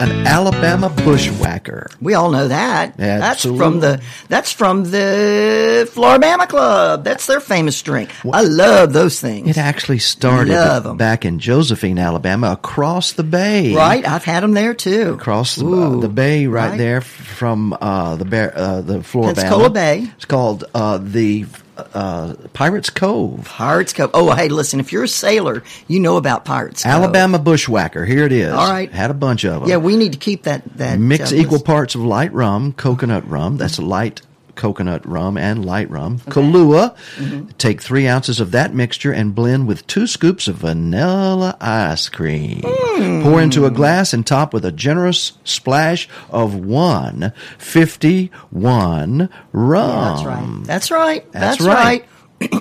[0.00, 1.88] an Alabama bushwhacker.
[2.00, 2.96] We all know that.
[2.96, 7.04] That's from the that's from the Floribama Club.
[7.04, 8.10] That's their famous drink.
[8.30, 9.48] I love those things.
[9.48, 13.74] It actually started back in Josephine, Alabama, across the bay.
[13.74, 15.14] Right, I've had them there too.
[15.14, 16.78] Across the, uh, the bay, right, right.
[16.78, 19.34] there from uh, the bear, uh, the Floribama.
[19.34, 20.10] Pensacola Bay.
[20.16, 21.46] It's called uh, the
[21.76, 23.44] uh, Pirates Cove.
[23.44, 24.10] Pirates Cove.
[24.14, 26.92] Oh, hey, listen, if you're a sailor, you know about Pirates Cove.
[26.92, 28.04] Alabama Bushwhacker.
[28.04, 28.52] Here it is.
[28.52, 28.90] All right.
[28.90, 29.70] Had a bunch of them.
[29.70, 30.64] Yeah, we need to keep that.
[30.76, 33.56] that Mix uh, equal parts of light rum, coconut rum.
[33.56, 34.22] That's light
[34.56, 36.18] coconut rum and light rum.
[36.18, 36.96] Kahlua.
[37.16, 37.48] Mm-hmm.
[37.58, 42.62] Take three ounces of that mixture and blend with two scoops of vanilla ice cream.
[42.64, 43.22] Hmm.
[43.22, 50.62] Pour into a glass and top with a generous splash of 151 rum.
[50.64, 50.90] That's right.
[50.90, 51.30] That's right.
[51.32, 51.84] That's That's, right.
[51.84, 52.04] right.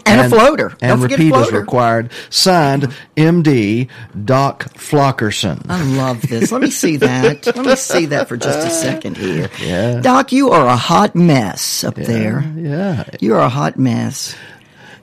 [0.05, 0.69] And, a floater.
[0.81, 1.59] And Don't repeat floater.
[1.59, 2.11] required.
[2.29, 3.87] Signed, M.D.
[4.23, 5.65] Doc Flockerson.
[5.69, 6.51] I love this.
[6.51, 7.45] Let me see that.
[7.45, 9.49] Let me see that for just a second here.
[9.61, 9.99] Yeah.
[10.01, 12.41] Doc, you are a hot mess up there.
[12.55, 13.03] Yeah.
[13.19, 14.35] You are a hot mess.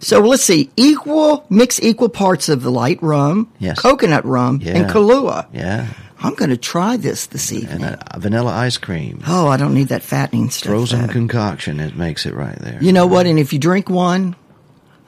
[0.01, 0.71] So let's see.
[0.77, 3.79] Equal, mix equal parts of the light rum, Yes.
[3.79, 4.79] coconut rum, Yeah.
[4.79, 5.47] and Kahlua.
[5.53, 5.87] Yeah.
[6.25, 7.83] I'm going to try this this evening.
[7.85, 9.23] And uh, vanilla ice cream.
[9.27, 10.71] oh, I don't need that fattening stuff.
[10.71, 11.13] Frozen though.
[11.13, 11.81] concoction.
[11.81, 12.79] It makes it right there.
[12.81, 13.27] You know what?
[13.27, 14.37] And if you drink one,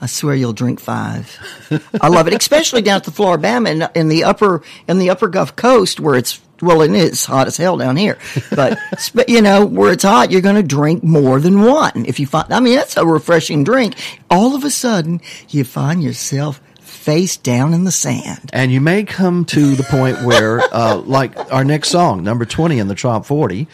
[0.04, 1.34] I swear you'll drink five.
[1.98, 5.28] I love it, especially down at the Floribama in, in the upper in the upper
[5.28, 8.18] Gulf Coast where it's well, it is hot as hell down here.
[8.54, 12.04] But sp- you know where it's hot, you're going to drink more than one.
[12.04, 13.94] If you find, I mean, that's a refreshing drink.
[14.28, 18.50] All of a sudden, you find yourself face down in the sand.
[18.52, 22.78] And you may come to the point where, uh, like our next song, number 20
[22.78, 23.68] in the top 40,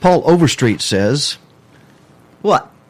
[0.00, 1.36] Paul Overstreet says,
[2.40, 2.69] What?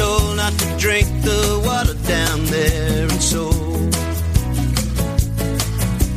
[0.00, 3.42] told not to drink the water down there, and so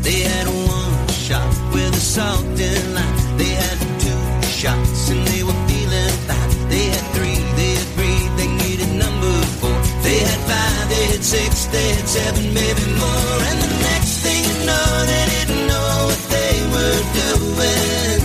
[0.06, 0.96] they had one
[1.26, 3.18] shot with a salt and lime.
[3.42, 4.22] They had two
[4.62, 6.52] shots and they were feeling fine.
[6.74, 9.78] They had three, they had three, they needed number four.
[10.08, 13.38] They had five, they had six, they had seven, maybe more.
[13.50, 18.20] And the next thing you know, they didn't know what they were doing.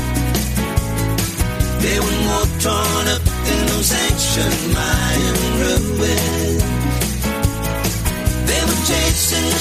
[1.84, 4.77] They were more torn up than those ancient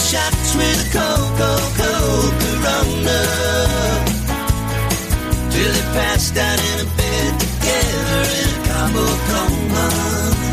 [0.08, 3.20] shots with a cold, cold, cold Corona.
[5.52, 10.47] Till they passed out in a bed together in a Cabo coma.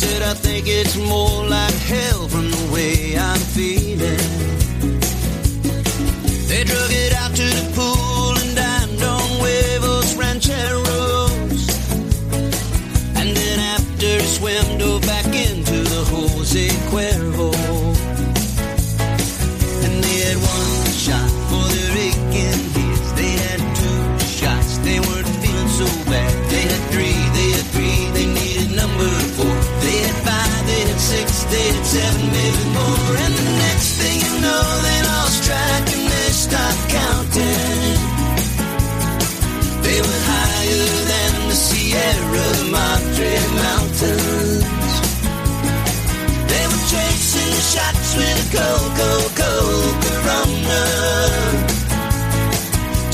[0.00, 4.24] Said, I think it's more like hell from the way I'm feeling.
[6.48, 11.64] They drug it out to the pool and dined on huevos rancheros.
[13.18, 17.49] And then after a swim, dove back into the Jose Cuervo.
[31.90, 33.14] Seven, maybe more.
[33.24, 37.98] And the next thing you know, they lost track and they stopped counting.
[39.82, 43.34] They were higher than the Sierra Madre
[43.66, 44.92] Mountains.
[46.50, 50.82] They were chasing the shots with a cold, cold, cold Corona.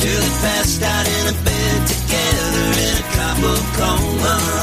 [0.01, 4.56] Till they passed out in a bed together in a Cabo coma.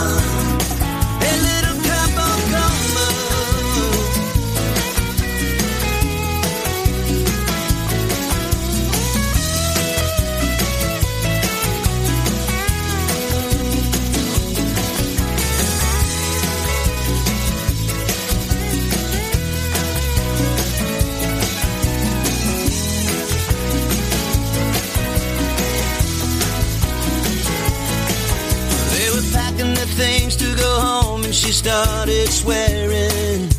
[31.53, 33.49] She started swearing.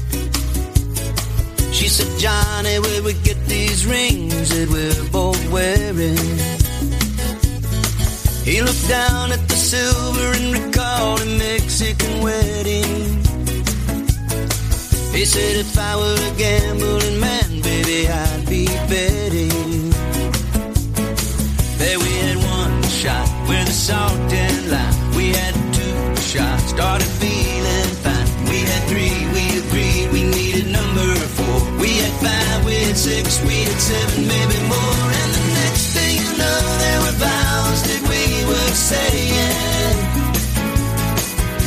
[1.73, 6.27] She said, Johnny, where we get these rings that we're both wearing?
[8.45, 12.95] He looked down at the silver and recalled a Mexican wedding.
[15.15, 19.91] He said if I were a gambling man, baby, I'd be betting.
[21.79, 25.16] There we had one shot with a salt and lime.
[25.16, 27.14] We had two shots, started
[32.95, 35.07] had six, we had seven, maybe more.
[35.21, 39.97] And the next thing you know, there were vows that we were saying.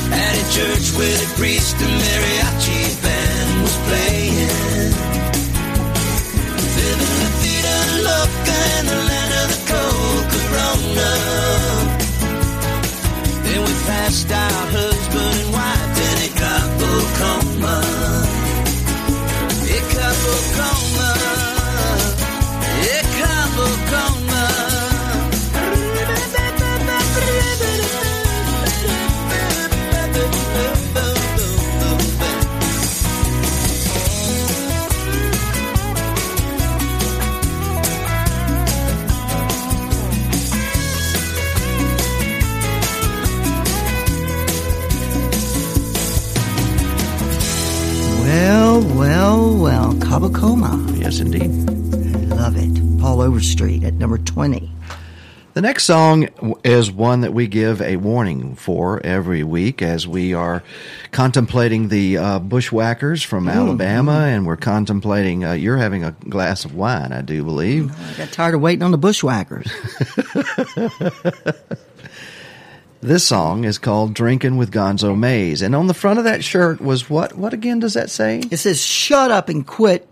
[0.08, 4.92] At a church where the priest and mariachi band was playing.
[6.80, 7.78] Living the vida
[8.08, 11.12] loca in the land of the cold corona.
[13.44, 16.98] Then we passed our husband and wife in a couple
[53.48, 54.70] Overstreet at number 20.
[55.54, 56.28] The next song
[56.66, 60.64] is one that we give a warning for every week as we are
[61.12, 65.46] contemplating the uh, bushwhackers from Mm, Alabama, and we're contemplating.
[65.46, 67.90] Uh, you're having a glass of wine, I do believe.
[68.14, 69.72] I got tired of waiting on the bushwhackers.
[73.00, 76.82] This song is called "Drinking with Gonzo Mays," and on the front of that shirt
[76.82, 77.38] was what?
[77.38, 78.42] What again does that say?
[78.50, 80.08] It says, "Shut up and quit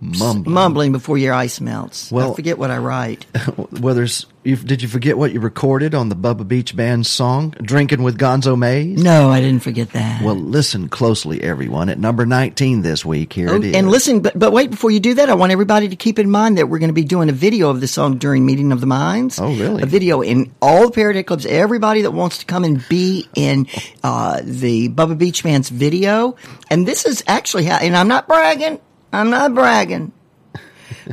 [0.00, 3.26] mumbling, mumbling before your ice melts." Well- I forget what I write.
[3.80, 4.26] well, there's.
[4.42, 8.16] You, did you forget what you recorded on the Bubba Beach Band song "Drinking with
[8.18, 9.02] Gonzo Mays"?
[9.02, 10.22] No, I didn't forget that.
[10.22, 11.90] Well, listen closely, everyone.
[11.90, 13.76] At number 19 this week, here Oh, it is.
[13.76, 16.30] and listen, but, but wait, before you do that, I want everybody to keep in
[16.30, 18.80] mind that we're going to be doing a video of the song during Meeting of
[18.80, 19.38] the Minds.
[19.38, 19.82] Oh, really?
[19.82, 23.66] A video in all the Parody Clubs, everybody that wants to come and be in
[24.02, 26.36] uh, the Bubba Beach Band's video.
[26.70, 28.80] And this is actually how, and I'm not bragging,
[29.12, 30.12] I'm not bragging,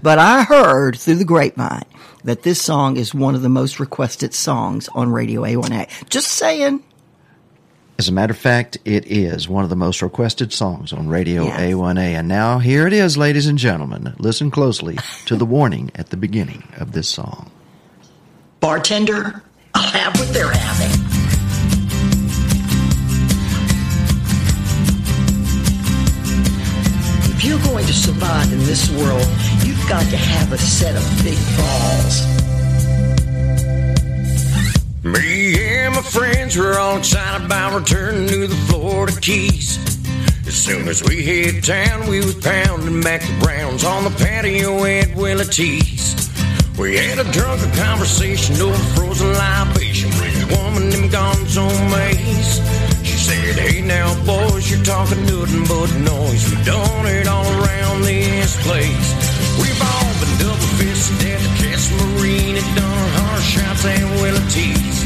[0.04, 1.86] but I heard through the grapevine
[2.24, 6.10] that this song is one of the most requested songs on Radio A1A.
[6.10, 6.84] Just saying.
[8.00, 11.46] As a matter of fact, it is one of the most requested songs on Radio
[11.46, 11.60] Yes.
[11.60, 12.20] A1A.
[12.20, 14.14] And now here it is, ladies and gentlemen.
[14.20, 17.50] Listen closely to the warning at the beginning of this song.
[18.60, 19.42] Bartender,
[19.74, 21.17] I'll have what they're having.
[27.48, 29.26] You're going to survive in this world,
[29.64, 32.28] you've got to have a set of big balls.
[35.04, 39.78] Me and my friends were all excited about returning to the Florida Keys.
[40.46, 44.84] As soon as we hit town, we was pounding back the rounds on the patio
[44.84, 46.30] at Willie T's.
[46.78, 52.87] We had a drunken conversation over frozen libation with a woman named Gonzo Mays.
[53.28, 56.48] Said, Hey now, boys, you're talking nothing but noise.
[56.48, 59.08] We've done it all around this place.
[59.60, 64.48] We've all been double fisted at the Castle Marine and done our shots at Willie
[64.48, 65.04] T's.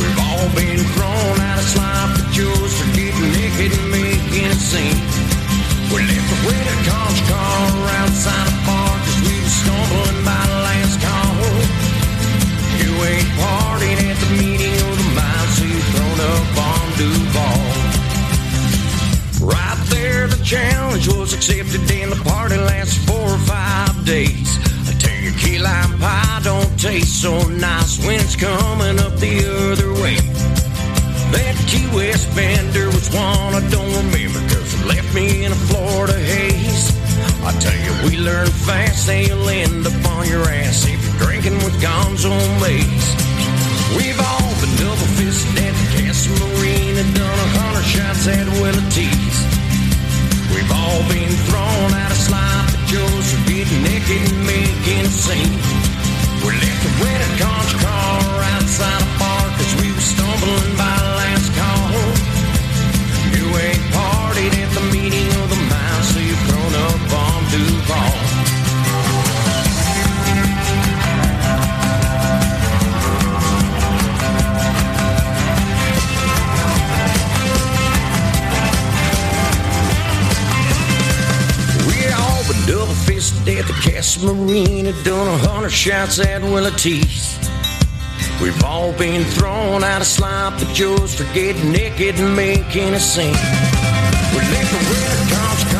[0.00, 5.04] We've all been thrown out of Sloppy Joe's for getting naked and making a scene.
[5.92, 10.60] We left the winter conch car outside the bar cause we was stumbling by the
[10.64, 11.60] last call.
[12.80, 14.51] You ain't partied at the meeting
[20.52, 24.50] challenge was accepted, and the party lasted four or five days.
[24.84, 29.36] I tell you, key lime pie don't taste so nice when it's coming up the
[29.48, 30.20] other way.
[31.32, 35.60] That Key West bender was one I don't remember because it left me in a
[35.72, 36.84] Florida haze.
[37.48, 41.56] I tell you, we learn fast you'll end up on your ass if you're drinking
[41.64, 43.06] with Gonzo Mays.
[43.96, 48.44] We've all been double fisted at the Castle Marine and done a hundred shots at
[48.60, 49.41] Willie T's.
[50.62, 55.58] We've all been thrown out of Sloppy Joe's for getting naked and making a scene.
[56.38, 58.22] We left the rented conch car
[58.54, 61.90] outside a bar cause we were stumbling by last call.
[63.34, 68.21] You ain't partied at the meeting of the mind, so you've grown up on Duval.
[83.22, 87.38] Fisted at the Castle Marine and done a hundred shots at Willie T's.
[88.42, 93.30] We've all been thrown out of Sloppy Joe's for getting naked and making a scene.
[94.34, 95.71] We left the red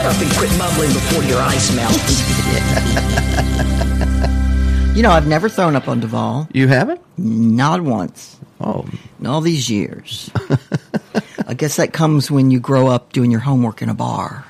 [0.00, 1.92] Shut up and quit mumbling before your eyes melt.
[4.96, 6.48] you know, I've never thrown up on Duval.
[6.54, 7.02] You haven't?
[7.18, 8.38] Not once.
[8.62, 8.88] Oh.
[9.18, 10.30] In all these years.
[11.46, 14.46] I guess that comes when you grow up doing your homework in a bar.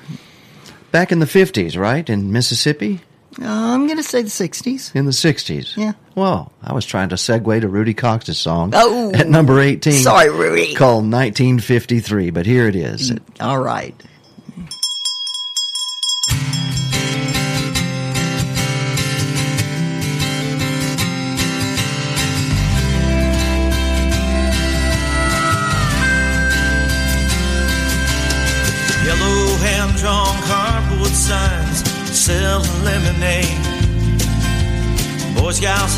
[0.93, 2.09] Back in the 50s, right?
[2.09, 3.01] In Mississippi?
[3.43, 4.95] Uh, I'm going to say the 60s.
[4.95, 5.77] In the 60s?
[5.77, 5.95] Yeah.
[6.15, 9.11] Well, I was trying to segue to Rudy Cox's song Oh.
[9.15, 9.95] at number 18.
[9.95, 10.75] Sorry, Rudy.
[10.77, 13.13] Called 1953, but here it is.
[13.41, 14.01] All right.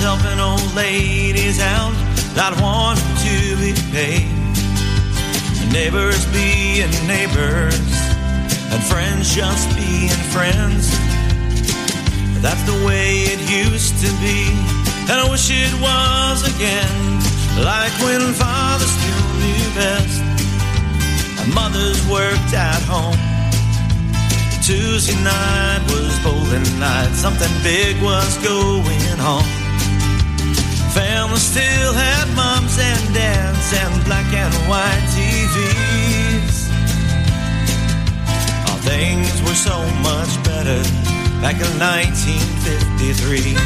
[0.03, 1.95] Helping old ladies out,
[2.35, 4.27] not wanting to be paid.
[5.70, 7.79] Neighbors being neighbors,
[8.74, 10.91] and friends just being friends.
[12.43, 14.51] That's the way it used to be,
[15.07, 16.99] and I wish it was again.
[17.62, 20.19] Like when fathers still knew best,
[21.39, 23.23] and mothers worked at home.
[24.66, 29.61] Tuesday night was bowling night, something big was going on.
[30.94, 36.69] Family still had moms and dads and black and white TVs.
[38.69, 40.82] Oh, things were so much better
[41.40, 43.56] back in 1953.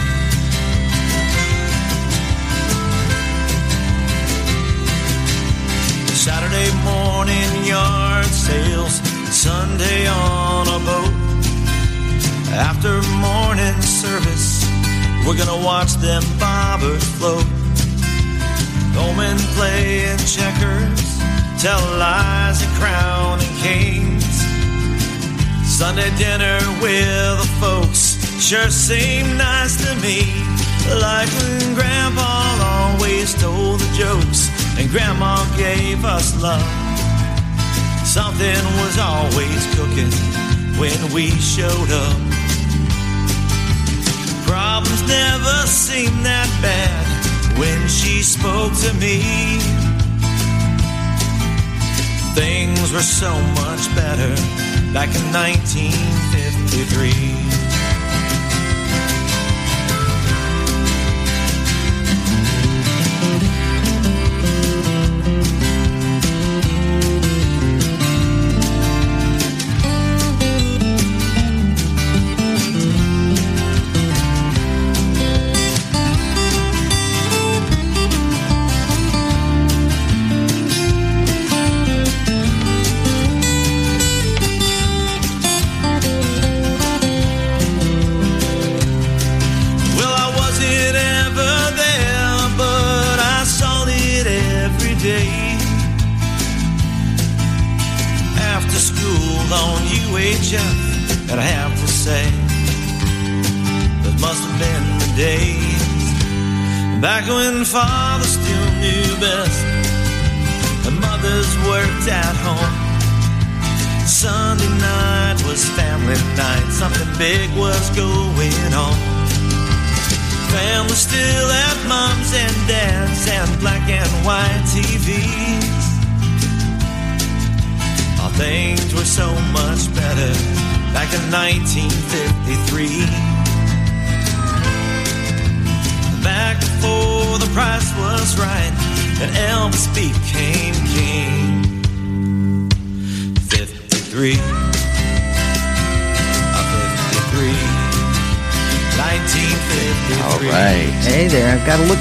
[6.27, 9.01] Saturday morning yard sales,
[9.31, 11.15] Sunday on a boat.
[12.51, 14.66] After morning service,
[15.27, 17.45] we're gonna watch them bobbers float.
[18.95, 21.19] Bowmen playing checkers,
[21.61, 24.25] tell lies and crowning kings.
[25.67, 30.23] Sunday dinner with the folks sure seemed nice to me.
[31.01, 34.49] Like when Grandpa always told the jokes
[34.79, 36.63] and Grandma gave us love.
[38.07, 40.13] Something was always cooking
[40.79, 42.46] when we showed up.
[44.47, 49.59] Problems never seemed that bad when she spoke to me.
[52.35, 54.35] Things were so much better
[54.93, 57.66] back in 1953.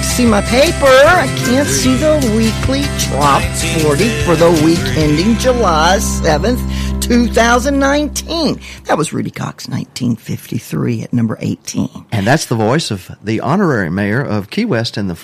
[0.04, 0.86] See my paper.
[0.86, 3.42] I can't see the weekly top
[3.84, 6.60] 40 for the week ending July 7th,
[7.02, 8.60] 2019.
[8.86, 12.06] That was Rudy Cox, 1953 at number 18.
[12.12, 15.16] And that's the voice of the honorary mayor of Key West and the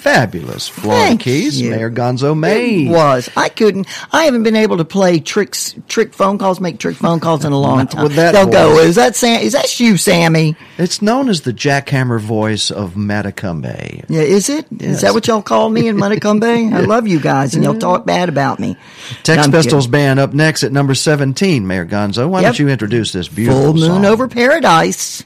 [0.00, 1.70] fabulous Florida Thank Keys, you.
[1.70, 2.86] Mayor Gonzo May.
[2.86, 3.28] It was.
[3.36, 3.86] I couldn't.
[4.12, 7.52] I haven't been able to play tricks, trick phone calls, make trick phone calls in
[7.52, 8.02] a long time.
[8.04, 8.78] with that They'll go.
[8.78, 9.40] Is that Sam?
[9.42, 10.56] Is that you, Sammy?
[10.78, 14.04] It's known as the jackhammer voice of Matacumbe.
[14.08, 14.66] Yeah, is it?
[14.72, 15.00] Is Yes.
[15.02, 16.72] that what y'all call me in Matacumbe?
[16.72, 18.76] I love you guys, and y'all talk bad about me.
[19.22, 19.90] Tex No, Pistols kidding.
[19.92, 22.28] Band up next at number 17, Mayor Gonzo.
[22.28, 22.46] Why Yep.
[22.48, 24.06] don't you introduce this beautiful Full moon song?
[24.06, 25.24] over paradise.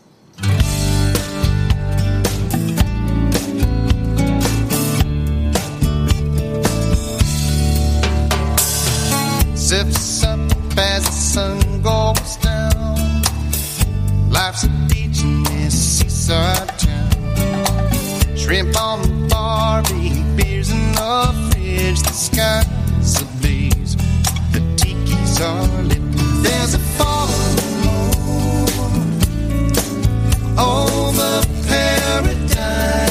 [9.74, 10.38] Zips up
[10.78, 12.96] as the sun goes down.
[14.30, 17.10] Life's a beach in this seaside town.
[18.36, 22.00] Shrimp on the barbie, beers in the fridge.
[22.08, 23.96] The sky's ablaze,
[24.54, 26.04] the tiki's are lit.
[26.44, 27.26] There's a full
[27.84, 28.68] moon
[30.56, 31.32] over
[31.68, 33.02] paradise.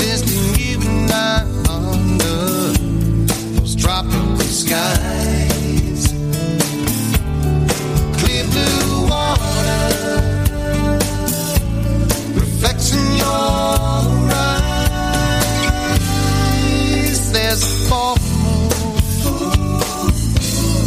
[0.00, 0.24] Just
[0.60, 2.38] you and I under
[3.56, 4.15] those tropical
[4.48, 6.12] skies.
[8.18, 10.26] Clear blue water
[13.16, 13.26] your
[14.34, 15.42] eyes.
[17.32, 17.66] There's a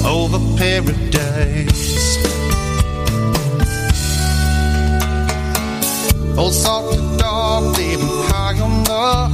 [0.06, 1.90] over paradise.
[6.52, 7.76] Salted dog,
[8.32, 8.92] high on the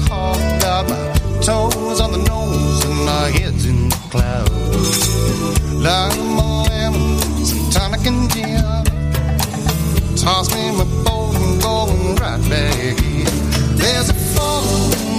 [0.09, 0.37] hog.
[0.59, 0.97] Got my
[1.41, 3.54] toes on the nose and in the
[4.15, 5.09] clouds.
[5.73, 8.63] Lime, lemon, some tonic and gin.
[10.15, 13.25] Toss me my boat and going right back in.
[13.75, 14.65] There's a full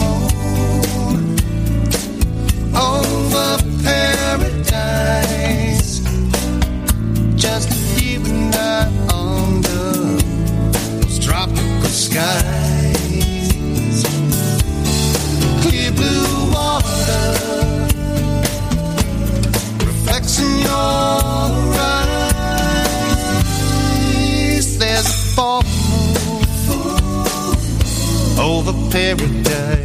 [0.01, 1.37] moon
[2.75, 5.31] over paradise.
[7.37, 7.69] Just
[8.01, 9.93] you and I under
[10.73, 13.49] those tropical skies.
[15.63, 17.76] Clear blue water
[20.41, 20.71] in your
[21.99, 22.69] eyes.
[24.79, 25.63] There's a full
[28.41, 29.76] over paradise.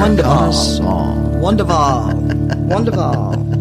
[0.00, 0.52] Wonderful.
[0.52, 1.40] song.
[1.40, 2.14] Wonderful.
[2.68, 3.36] Wonderful.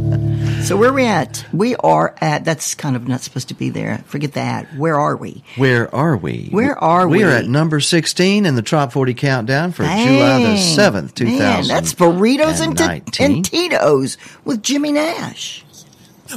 [0.61, 1.45] So where are we at?
[1.53, 2.43] We are at.
[2.43, 3.99] That's kind of not supposed to be there.
[4.05, 4.67] Forget that.
[4.75, 5.41] Where are we?
[5.55, 6.49] Where are we?
[6.51, 10.43] Where are We We are at number 16 in the Top 40 countdown for July
[10.43, 11.67] the 7th, 2000.
[11.73, 15.63] That's burritos and, t- and Tito's with Jimmy Nash.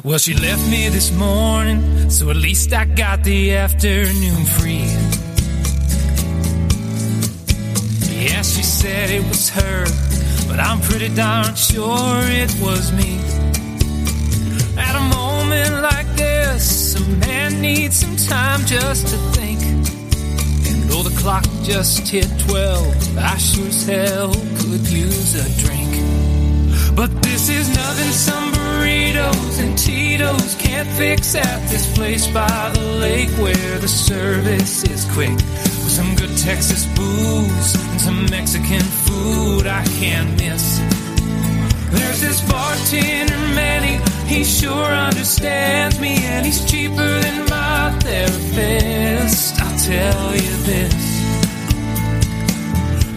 [0.05, 5.12] Well, she left me this morning, so at least I got the afternoon free.
[8.23, 9.85] Yeah, she said it was her,
[10.47, 13.19] but I'm pretty darn sure it was me.
[14.79, 19.61] At a moment like this, a man needs some time just to think.
[19.61, 26.42] And though the clock just hit 12, I sure as hell could use a drink.
[26.95, 32.81] But this is nothing, some burritos and Tito's can't fix at this place by the
[33.01, 35.31] lake where the service is quick.
[35.31, 40.81] With some good Texas booze and some Mexican food I can't miss.
[41.91, 49.61] There's this bartender, Manny, he sure understands me, and he's cheaper than my therapist.
[49.61, 51.12] I'll tell you this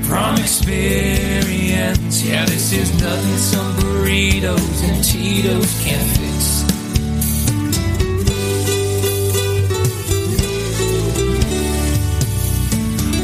[0.07, 2.23] from experience.
[2.23, 6.63] Yeah, this is nothing some burritos and Tito's can't fix.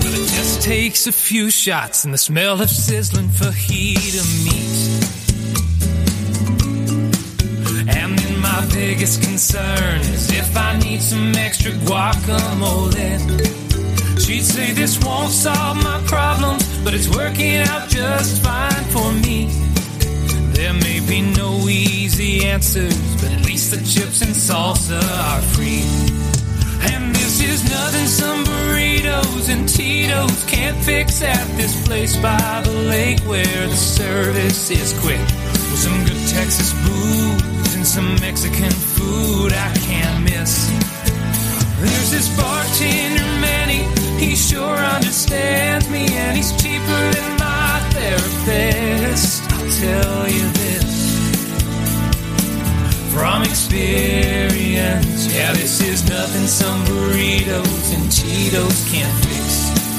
[0.04, 4.72] Well, it just takes a few shots and the smell of sizzling fajita meat.
[7.96, 13.71] And then my biggest concern is if I need some extra guacamole.
[14.22, 19.48] She'd say this won't solve my problems, but it's working out just fine for me.
[20.54, 25.82] There may be no easy answers, but at least the chips and salsa are free.
[26.94, 32.74] And this is nothing some burritos and Tito's can't fix at this place by the
[32.90, 35.20] lake where the service is quick.
[35.20, 40.70] With some good Texas booze and some Mexican food I can't miss.
[41.82, 49.42] There's this bartender, Manny, he sure understands me, and he's cheaper than my therapist.
[49.52, 50.96] I'll tell you this
[53.12, 55.34] from experience.
[55.34, 59.91] Yeah, this is nothing some burritos and Cheetos can't fix.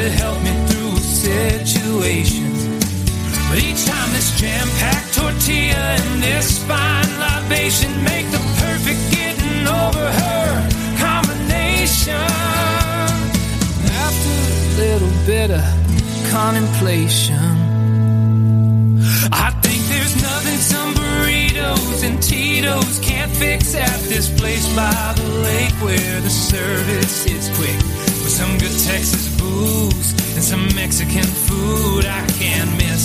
[0.00, 2.48] To help me through a situation.
[3.50, 10.06] But each time this jam-packed tortilla and this fine libation make the perfect getting over
[10.22, 10.46] her
[10.96, 12.14] combination.
[14.06, 15.64] After a little bit of
[16.32, 17.44] contemplation,
[19.30, 25.28] I think there's nothing some burritos and Tito's can't fix at this place by the
[25.44, 27.76] lake where the service is quick.
[28.24, 33.04] With some good Texas booze and some Mexican food I can't miss.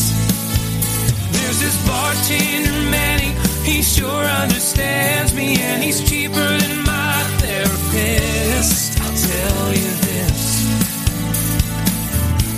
[1.36, 3.32] There's this bartender, Manny,
[3.64, 9.00] he sure understands me and he's cheaper than my therapist.
[9.02, 10.42] I'll tell you this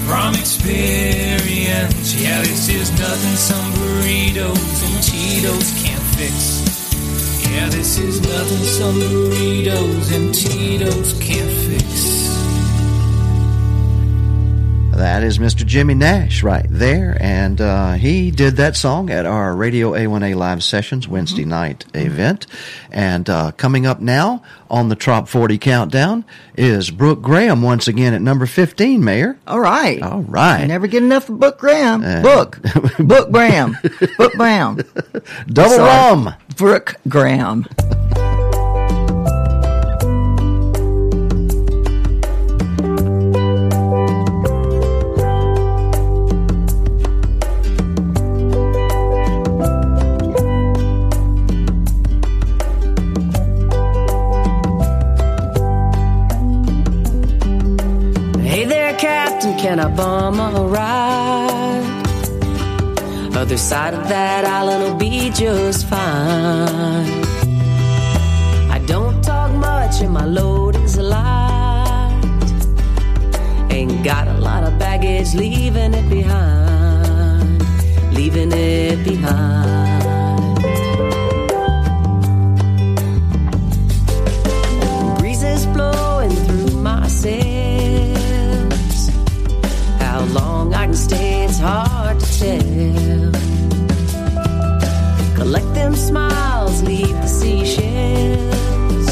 [0.05, 2.07] from experience.
[2.21, 6.35] Yeah, this is nothing some burritos and Cheetos can't fix.
[7.49, 11.56] Yeah, this is nothing some burritos and Cheetos can't
[14.97, 15.63] That is Mr.
[15.63, 17.15] Jimmy Nash right there.
[17.21, 22.47] And uh, he did that song at our Radio A1A live sessions Wednesday night event.
[22.91, 24.41] And uh, coming up now
[24.71, 26.25] on the Trop 40 countdown
[26.57, 29.37] is Brooke Graham once again at number 15, Mayor.
[29.45, 30.01] All right.
[30.01, 30.65] All right.
[30.65, 32.03] Never get enough of Book Graham.
[32.03, 32.59] Uh, Book.
[32.99, 33.77] Book Graham.
[34.17, 34.77] Book Brown.
[35.47, 35.83] Double Sorry.
[35.87, 36.33] rum.
[36.55, 37.67] Brooke Graham.
[59.67, 61.83] Can I bum a ride?
[63.35, 67.09] Other side of that island will be just fine.
[68.75, 72.21] I don't talk much and my load is light.
[73.69, 77.61] Ain't got a lot of baggage, leaving it behind.
[78.13, 80.57] Leaving it behind.
[85.19, 87.56] Breezes blowing through my sails.
[90.17, 93.31] How long I can stay, it's hard to tell.
[95.35, 99.09] Collect them smiles, leave the seashells.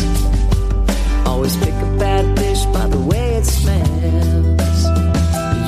[1.27, 4.85] Always pick a bad fish by the way it smells.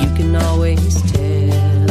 [0.02, 1.90] You can always tell.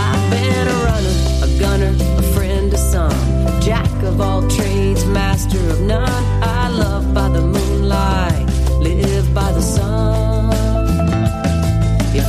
[0.00, 3.60] I've been a runner, a gunner, a friend to some.
[3.60, 6.39] Jack of all trades, master of none.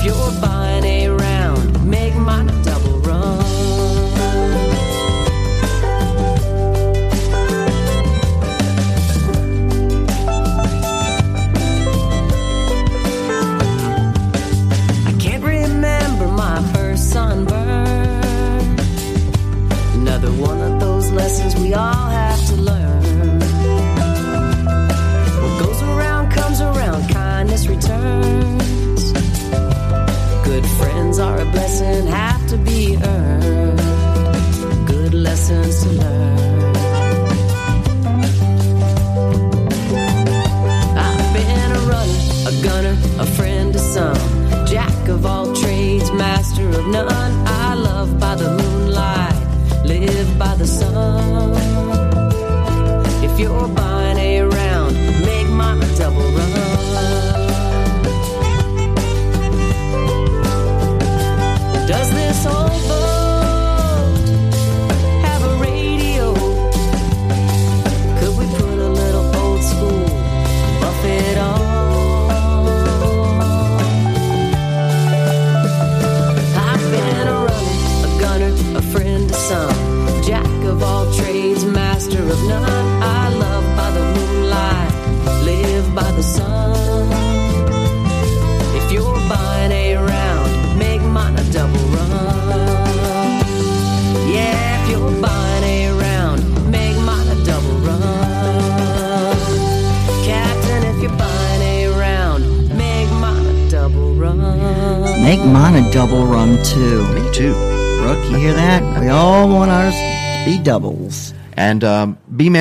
[0.03, 0.60] You're buying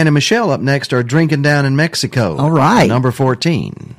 [0.06, 2.36] and Michelle up next are drinking down in Mexico.
[2.36, 2.88] All right.
[2.88, 3.89] Number 14.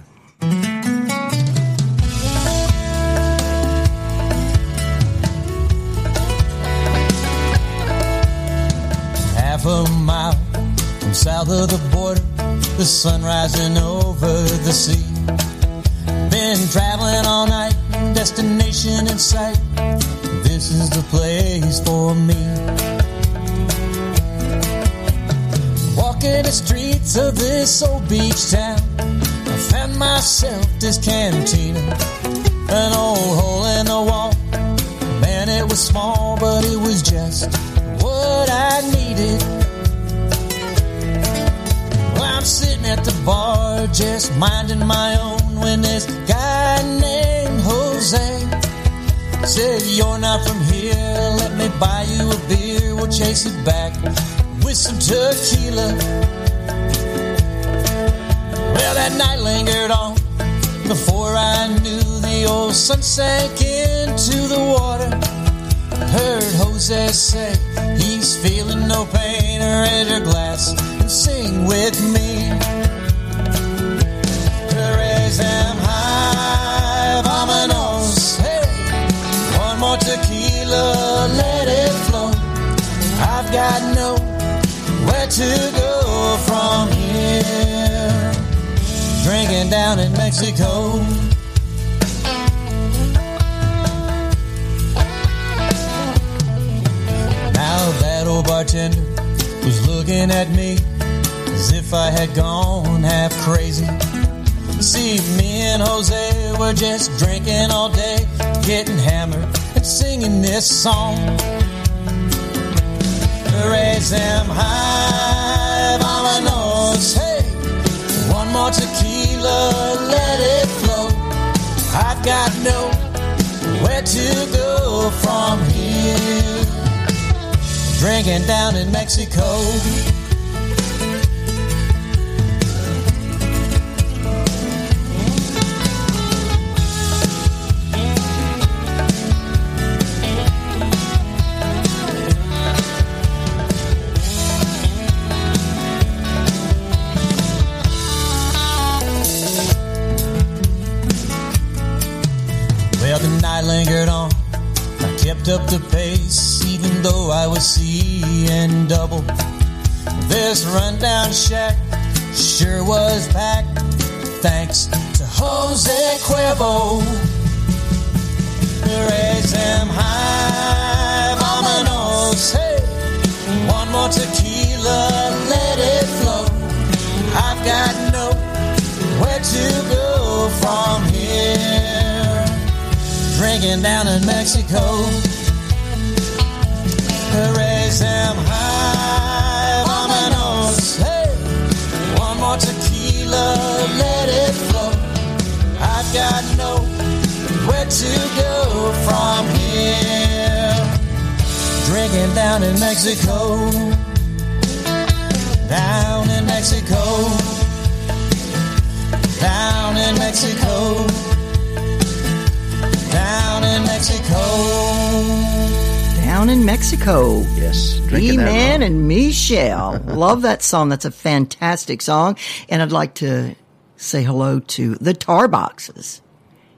[220.31, 220.87] Love that song.
[220.87, 222.37] That's a fantastic song.
[222.69, 223.55] And I'd like to
[223.97, 226.21] say hello to the Tar Boxes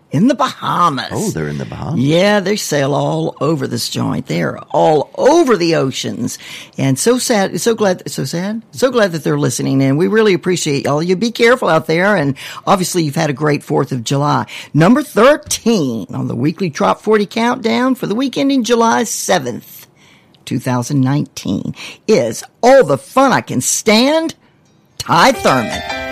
[0.09, 1.09] in the Bahamas.
[1.11, 1.99] Oh, they're in the Bahamas.
[1.99, 4.27] Yeah, they sail all over this joint.
[4.27, 6.37] They're all over the oceans.
[6.77, 9.97] And so sad, so glad, so sad, so glad that they're listening in.
[9.97, 11.01] We really appreciate y'all.
[11.01, 12.15] You be careful out there.
[12.15, 12.35] And
[12.67, 14.45] obviously you've had a great 4th of July.
[14.73, 19.82] Number 13 on the weekly Trop 40 countdown for the week ending July 7th,
[20.45, 21.75] 2019
[22.07, 24.35] is All the Fun I Can Stand,
[24.97, 26.03] Ty Thurman.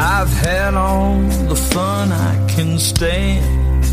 [0.00, 3.84] I've had all the fun I can stand.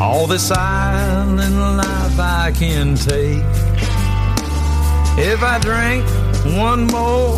[0.00, 3.42] All this island life I can take.
[5.18, 6.06] If I drink
[6.56, 7.36] one more,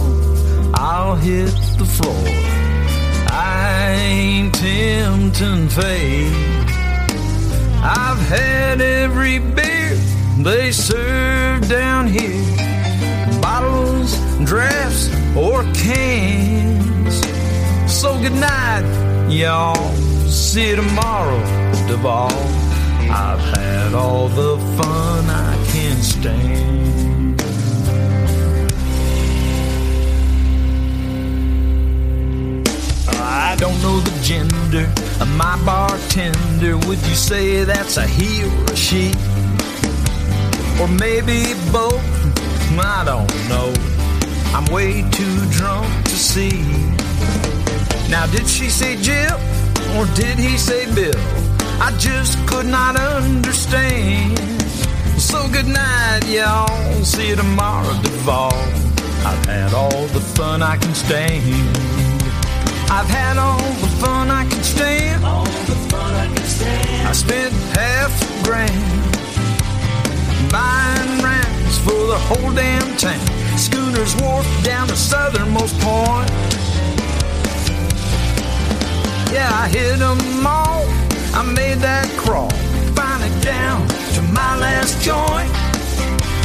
[0.75, 2.54] I'll hit the floor.
[3.37, 6.33] I ain't tempting fate.
[7.83, 9.97] I've had every beer
[10.39, 12.55] they serve down here
[13.45, 17.15] bottles, drafts, or cans.
[17.93, 18.87] So good night,
[19.29, 19.93] y'all.
[20.27, 21.41] See you tomorrow,
[21.87, 22.33] Duval.
[23.11, 26.94] I've had all the fun I can stand.
[33.45, 34.91] I don't know the gender
[35.21, 36.79] of my bartender.
[36.89, 39.13] Would you say that's a he or a she?
[40.81, 42.03] Or maybe both?
[42.81, 43.73] I don't know.
[44.55, 46.63] I'm way too drunk to see.
[48.09, 49.37] Now, did she say Jill
[49.95, 51.13] or did he say Bill?
[51.81, 54.39] I just could not understand.
[55.21, 57.05] So good night, y'all.
[57.05, 58.55] See you tomorrow, Duval.
[59.27, 61.84] I've had all the fun I can stand.
[62.91, 65.25] I've had all the fun I can stand.
[65.25, 67.09] All the fun I can stand.
[67.09, 68.95] I spent half a grand
[70.51, 73.27] buying rounds for the whole damn town.
[73.59, 76.31] Schooners wharf down the southernmost point.
[79.33, 80.85] Yeah, I hit 'em all.
[81.35, 82.51] I made that crawl,
[82.95, 85.51] finally down to my last joint.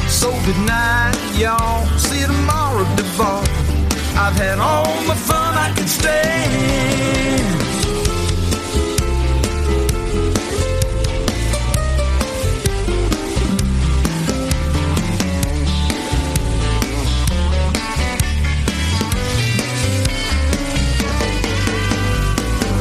[0.07, 1.85] So good night, y'all.
[1.97, 3.43] See you tomorrow, Duval.
[4.15, 6.49] I've had all the fun I can stand.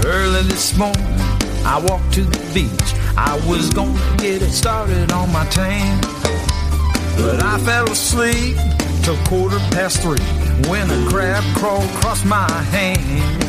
[0.06, 1.04] Early this morning,
[1.64, 2.70] I walked to the beach.
[3.16, 6.00] I was gonna get it started on my tan.
[7.16, 8.56] But I fell asleep
[9.02, 13.44] till quarter past three when a crab crawled across my hand.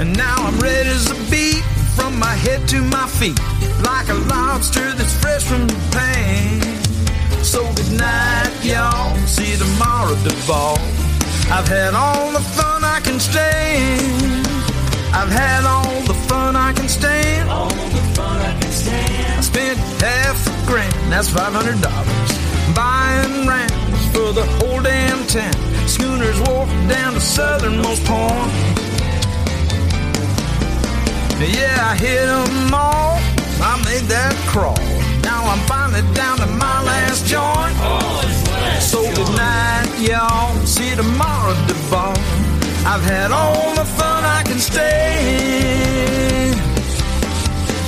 [0.00, 1.62] And now I'm red as a beet
[1.94, 3.38] from my head to my feet,
[3.84, 6.80] like a lobster that's fresh from the pan.
[7.44, 9.14] So good night, y'all.
[9.26, 10.78] See you tomorrow, Duval.
[11.52, 14.46] I've had all the fun I can stand.
[15.12, 17.50] I've had all the fun I can stand.
[17.50, 19.38] All the fun I can stand.
[19.38, 22.30] I spent half a grand, that's five hundred dollars,
[22.74, 25.54] buying rounds for the whole damn town.
[25.86, 28.52] Schooners wharf down to southernmost point.
[31.40, 33.18] Yeah, I hit 'em all.
[33.62, 34.78] I made that crawl.
[35.22, 37.76] Now I'm finally down to my last joint.
[38.80, 40.54] So good night, y'all.
[40.66, 42.16] See tomorrow, Duval.
[42.86, 46.56] I've had all the fun I can stand.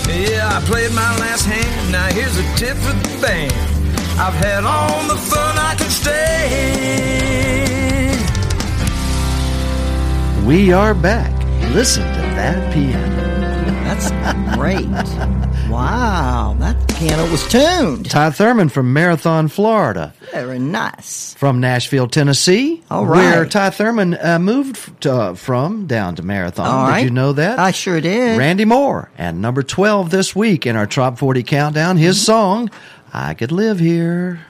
[0.08, 1.92] Yeah, I played my last hand.
[1.92, 3.71] Now here's a tip for the band.
[4.18, 6.12] I've had all the fun I can stand.
[10.46, 11.32] We are back.
[11.74, 13.22] Listen to that piano.
[13.84, 14.10] That's
[14.56, 14.86] great.
[15.70, 18.08] wow, that piano was tuned.
[18.10, 20.14] Ty Thurman from Marathon, Florida.
[20.30, 21.34] Very nice.
[21.34, 22.82] From Nashville, Tennessee.
[22.90, 23.34] All right.
[23.34, 23.46] Where.
[23.46, 26.66] Ty Thurman uh, moved to, uh, from down to Marathon.
[26.66, 27.04] All did right.
[27.04, 27.58] you know that?
[27.58, 28.38] I sure did.
[28.38, 29.10] Randy Moore.
[29.18, 32.24] And number 12 this week in our Top 40 Countdown, his Mm-hmm.
[32.24, 32.70] song,
[33.14, 34.40] I Could Live Here.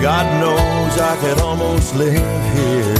[0.00, 2.14] God knows I could almost live
[2.56, 2.94] here.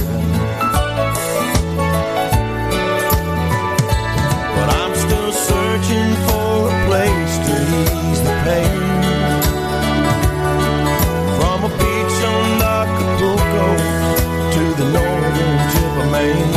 [4.55, 7.55] But I'm still searching for a place to
[7.89, 8.81] ease the pain.
[11.39, 12.01] From a beach
[14.53, 16.53] to the northern tip of Maine.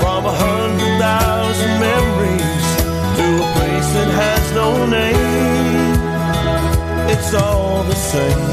[0.00, 2.66] From a hundred thousand memories
[3.18, 5.94] to a place that has no name.
[7.12, 8.49] It's all the same.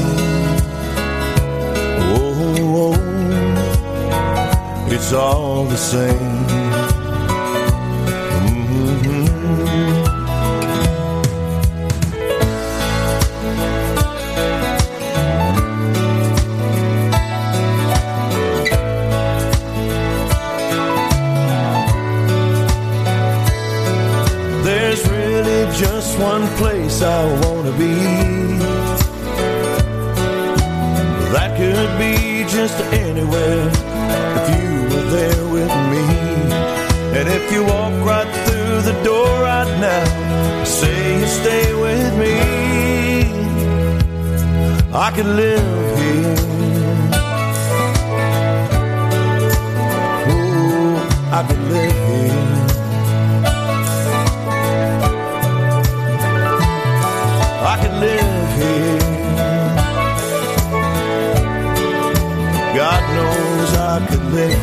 [4.98, 6.46] It's all the same.
[8.48, 9.26] Mhm.
[24.64, 27.94] There's really just one place I wanna be.
[31.34, 33.87] That could be just anywhere
[37.52, 42.34] you walk right through the door right now, say you stay with me.
[44.92, 46.36] I could live here.
[50.30, 50.96] Oh,
[51.38, 52.68] I could live here.
[57.72, 58.98] I could live here.
[62.76, 64.57] God knows I could live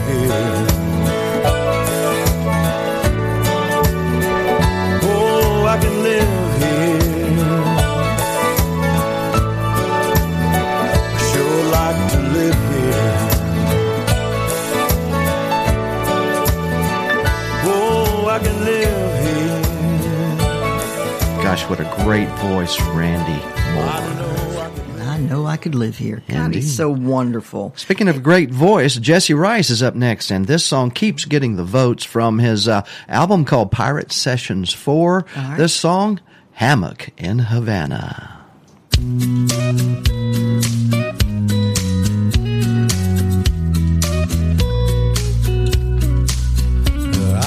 [21.66, 23.44] Gosh, what a great voice, Randy
[23.74, 25.02] Moore.
[25.08, 26.22] I know I could live here.
[26.28, 26.60] God, Indeed.
[26.60, 27.74] he's so wonderful.
[27.76, 31.64] Speaking of great voice, Jesse Rice is up next, and this song keeps getting the
[31.64, 35.26] votes from his uh, album called Pirate Sessions 4.
[35.36, 35.58] right.
[35.58, 36.20] This song,
[36.54, 38.42] Hammock in Havana.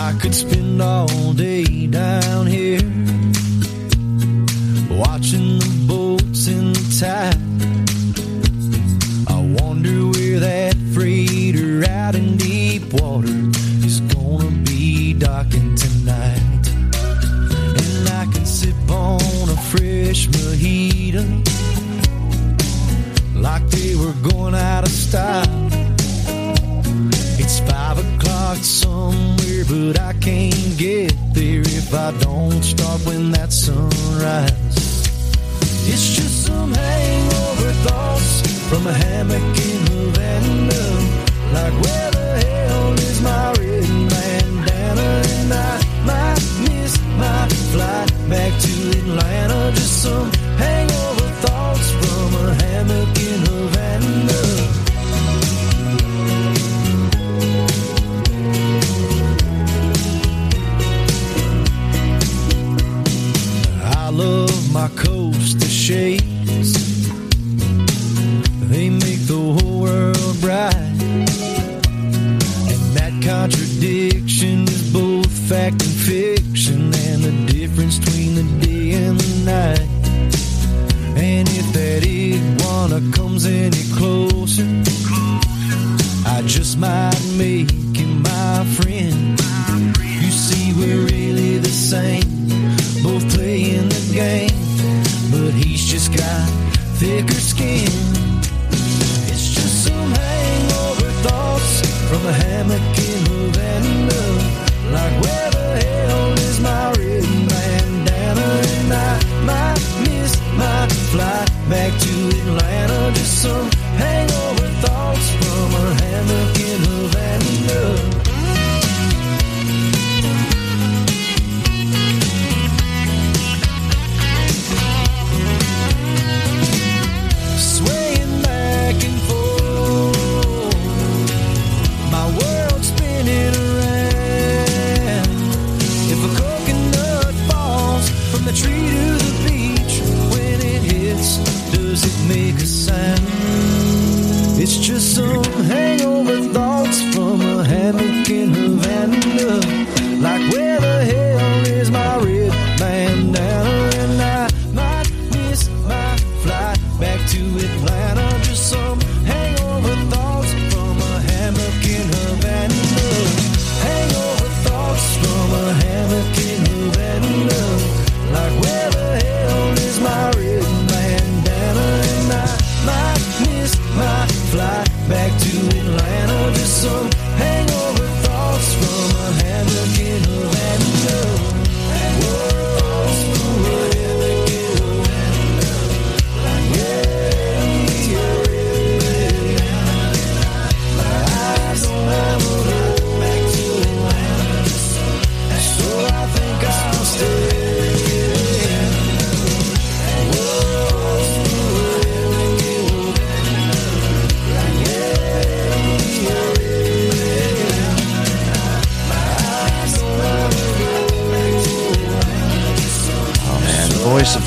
[0.00, 1.57] I could spend all day
[7.00, 7.30] I
[9.60, 13.28] wonder where that freighter out in deep water
[13.86, 16.68] is gonna be docking tonight.
[16.72, 21.24] And I can sip on a fresh mojito
[23.36, 25.68] like they were going out of style.
[27.38, 33.52] It's five o'clock somewhere, but I can't get there if I don't start when that
[33.52, 34.52] sunrise.
[35.90, 36.17] It's
[36.58, 38.32] some hangover thoughts
[38.68, 40.84] from a hammock in Havana.
[41.56, 45.08] Like where the hell is my red bandana?
[45.36, 45.74] And I
[46.08, 46.94] might miss
[47.24, 49.60] my flight back to Atlanta.
[49.78, 50.30] Just some
[50.64, 54.40] hangover thoughts from a hammock in Havana.
[64.00, 66.28] I love my Costa shades.
[66.28, 66.37] They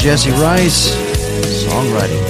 [0.02, 0.96] Jesse Rice,
[1.64, 2.26] songwriting.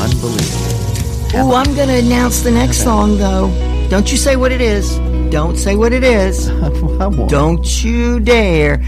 [0.00, 1.36] Unbelievable.
[1.36, 3.48] Ooh, I'm going to announce the next song, though.
[3.88, 4.96] Don't you say what it is.
[5.30, 6.48] Don't say what it is.
[7.28, 8.78] Don't you dare,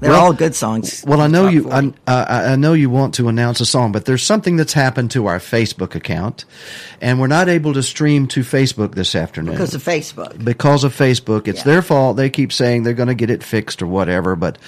[0.00, 1.04] They're Well- all good songs.
[1.06, 1.70] Well, I know you.
[1.70, 5.10] I, I, I know you want to announce a song, but there's something that's happened
[5.12, 6.44] to our Facebook account,
[7.00, 10.44] and we're not able to stream to Facebook this afternoon Because of Facebook.
[10.44, 12.16] Because of Facebook, it's their fault.
[12.16, 14.58] They keep saying they're going to get it fixed or whatever, but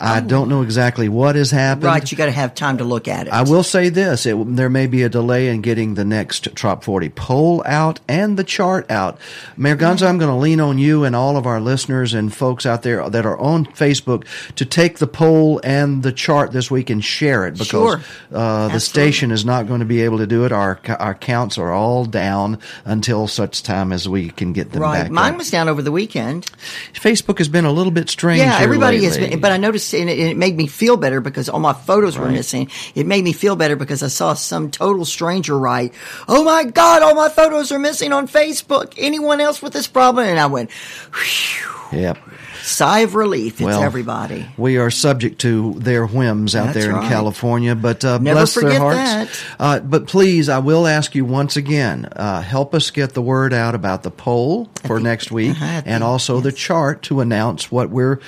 [0.00, 0.20] I oh.
[0.22, 1.86] don't know exactly what has happened.
[1.86, 1.88] Oh.
[1.88, 3.32] Right, you got to have time to look at it.
[3.32, 6.84] I will say this: it, there may be a delay in getting the next Trop
[6.84, 9.18] 40 poll out and the chart out.
[9.56, 12.66] Mayor Gonzo, I'm going to lean on you and all of our listeners and folks
[12.66, 16.90] out there that are on Facebook to take the poll and the chart this week
[16.90, 18.00] and share it because Sure.
[18.34, 20.50] uh, the station is not going to be able to do it.
[20.50, 25.02] Our our counts are all down until such time as we can get them Right.
[25.04, 25.10] back.
[25.12, 25.38] Mine up.
[25.38, 26.46] was down over the weekend.
[26.92, 28.40] Facebook has been a little bit strange.
[28.40, 31.20] Yeah, everybody has been, but I noticed and it, and it made me feel better
[31.20, 32.68] because all my photos were missing.
[32.96, 35.94] It made me feel better because I saw some total stranger write,
[36.26, 38.92] "Oh my God, all my photos are missing on Facebook.
[38.98, 40.70] Anyone else with this problem?" And I went,
[41.92, 42.18] Yep.
[42.64, 43.54] Sigh of relief.
[43.54, 44.46] It's Well, everybody.
[44.56, 47.08] We are subject to their whims out That's there in right.
[47.08, 49.42] California, but uh, bless their hearts.
[49.58, 53.52] Uh, but please, I will ask you once again, uh, help us get the word
[53.52, 57.90] out about the poll for next week, uh-huh, and also the chart to announce what
[57.90, 58.20] we're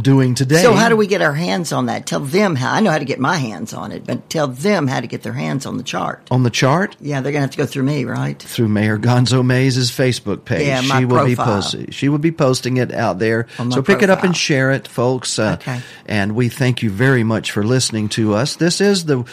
[0.00, 0.62] doing today.
[0.62, 2.06] So how do we get our hands on that?
[2.06, 2.72] Tell them how.
[2.72, 5.22] I know how to get my hands on it, but tell them how to get
[5.22, 6.26] their hands on the chart.
[6.30, 6.96] on the chart?
[7.00, 8.40] Yeah, they're gonna have to go through me, right?
[8.40, 10.66] through Mayor Gonzo Mays' Facebook page.
[10.66, 11.54] Yeah, my she will be profile.
[11.56, 11.90] posting.
[11.90, 13.46] She will be posting it out there.
[13.70, 15.38] So pick it up and share it, folks.
[15.38, 15.80] Uh, Okay.
[16.06, 18.56] And we thank you very much for listening to us.
[18.56, 19.24] This is the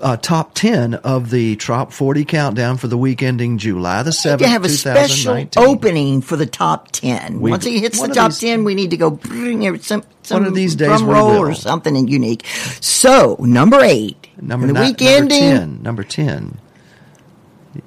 [0.00, 4.12] uh, top ten of the Trop Forty countdown for the week ending July the We
[4.12, 7.40] seventh, to have a special opening for the top ten.
[7.40, 9.82] We- Once it hits the top these- ten, we need to go bring it-
[10.22, 12.46] some some One of these days drum roll or something unique.
[12.80, 15.38] So number eight, Number the ni- week number ending.
[15.40, 15.82] ten.
[15.82, 16.58] Number ten.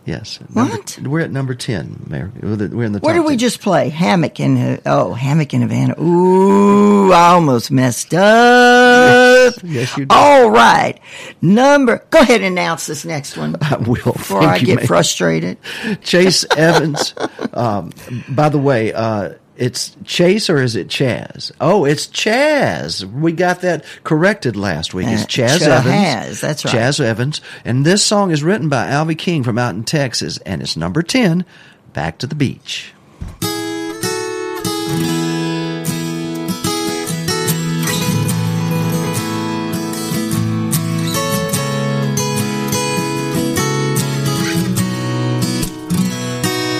[0.03, 0.39] Yes.
[0.53, 0.99] Number- What?
[1.03, 2.31] we're at number ten, Mayor.
[2.41, 2.53] We're
[2.85, 2.99] in the.
[2.99, 3.37] What top did we 10.
[3.37, 3.89] just play?
[3.89, 5.95] Hammock in oh, Hammock and Havana.
[6.01, 9.53] Ooh, I almost messed up.
[9.63, 10.11] Yes, you did.
[10.11, 10.99] All right,
[11.41, 12.03] number.
[12.09, 13.57] Go ahead and announce this next one.
[13.61, 13.95] I will.
[14.13, 14.87] before Thank I you, get Mayor.
[14.87, 15.57] frustrated.
[16.01, 17.13] Chase Evans.
[17.53, 17.91] Um,
[18.27, 21.51] by the way, uh, it's Chase or is it Chaz?
[21.61, 23.03] Oh, it's Chaz.
[23.09, 25.07] We got that corrected last week.
[25.07, 26.41] It's Uh, Chaz Chaz, Evans.
[26.41, 26.73] that's right.
[26.75, 27.41] Chaz Evans.
[27.63, 31.01] And this song is written by Alvy King from out in Texas, and it's number
[31.01, 31.45] 10,
[31.93, 32.91] Back to the Beach.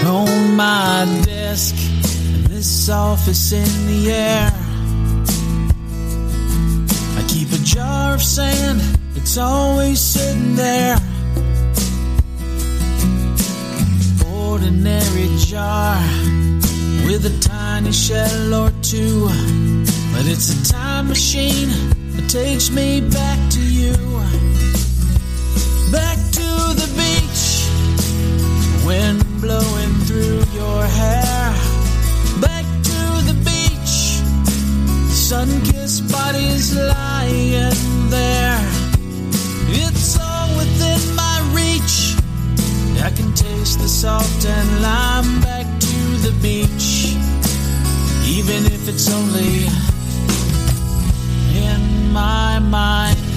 [0.06, 1.76] on my desk
[2.86, 4.52] in this office in the air.
[7.18, 8.82] I keep a jar of sand,
[9.16, 10.98] it's always sitting there.
[14.28, 15.98] Ordinary jar
[17.06, 19.30] with a tiny shell or two,
[20.14, 21.70] but it's a time machine
[22.14, 23.94] that takes me back to you.
[25.92, 26.50] Back to
[26.82, 27.66] the beach
[28.86, 31.55] wind blowing through your hair.
[35.30, 38.60] Sun kissed bodies lying there.
[39.70, 42.14] It's all within my reach.
[43.04, 47.18] I can taste the salt and lime back to the beach,
[48.38, 49.66] even if it's only
[51.58, 53.35] in my mind.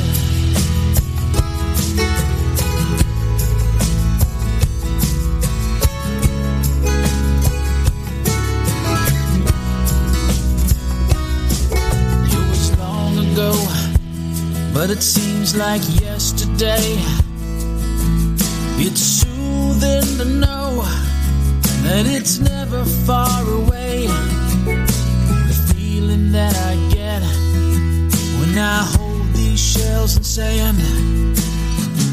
[14.78, 16.94] But it seems like yesterday.
[18.78, 20.82] It's soothing to know
[21.82, 24.06] that it's never far away.
[25.48, 27.22] The feeling that I get
[28.38, 30.78] when I hold these shells and sand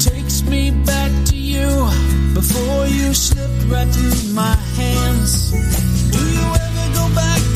[0.02, 1.70] takes me back to you
[2.34, 5.52] before you slipped right through my hands.
[6.10, 7.55] Do you ever go back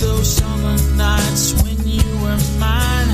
[0.00, 3.10] those summer nights when you were mine?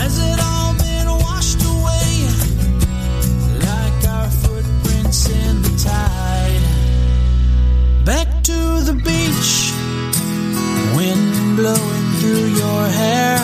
[0.00, 2.10] Has it all been washed away
[3.68, 6.64] like our footprints in the tide?
[8.04, 9.72] Back to the beach,
[10.96, 13.38] wind blowing through your hair.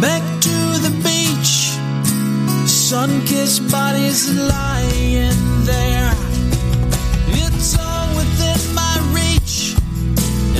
[0.00, 0.56] Back to
[0.86, 1.54] the beach,
[2.68, 6.25] sun kissed bodies lying there.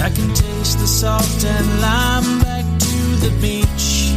[0.03, 4.13] I can taste the salt and lime back to the beach.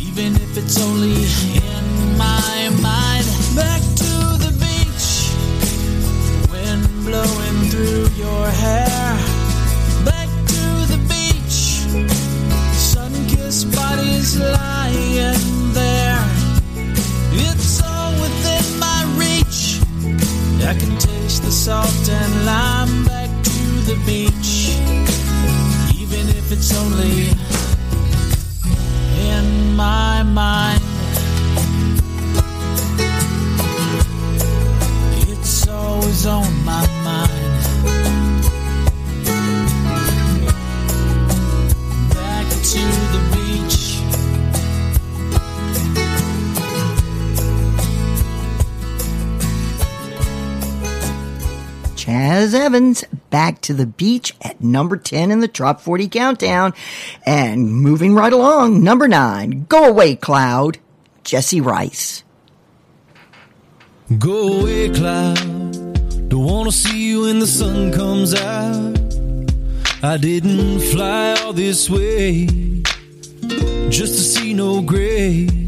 [0.00, 3.26] Even if it's only in my mind.
[3.54, 4.12] Back to
[4.44, 5.10] the beach.
[6.50, 9.08] Wind blowing through your hair.
[10.04, 11.60] Back to the beach.
[12.74, 16.22] Sun kissed bodies lying there.
[17.32, 19.80] It's all within my reach.
[20.64, 24.55] I can taste the salt and lime back to the beach.
[52.66, 56.74] Evans back to the beach at number 10 in the Top 40 countdown.
[57.24, 60.78] And moving right along, number 9, Go Away Cloud,
[61.22, 62.24] Jesse Rice.
[64.18, 66.28] Go away, cloud.
[66.28, 68.98] Don't wanna see you when the sun comes out.
[70.02, 72.46] I didn't fly all this way
[73.90, 75.65] just to see no gray.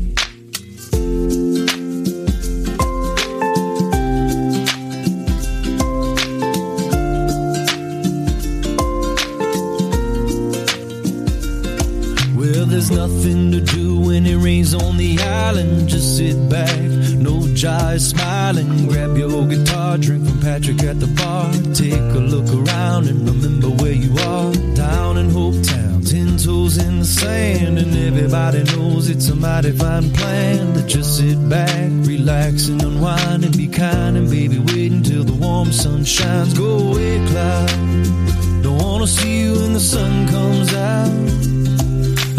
[12.78, 15.89] There's nothing to do when it rains on the island.
[15.89, 16.78] Just sit back,
[17.18, 18.86] no jive, smiling.
[18.86, 21.50] Grab your guitar, drink from Patrick at the bar.
[21.74, 24.52] Take a look around and remember where you are.
[24.76, 29.73] Down in Hope Town, ten toes in the sand, and everybody knows it's a mighty
[29.73, 34.16] fine plan to just sit back, relax and unwind and be kind.
[34.16, 36.55] And baby, wait until the warm sun shines.
[36.55, 38.62] Go away, cloud.
[38.62, 41.58] Don't wanna see you when the sun comes out.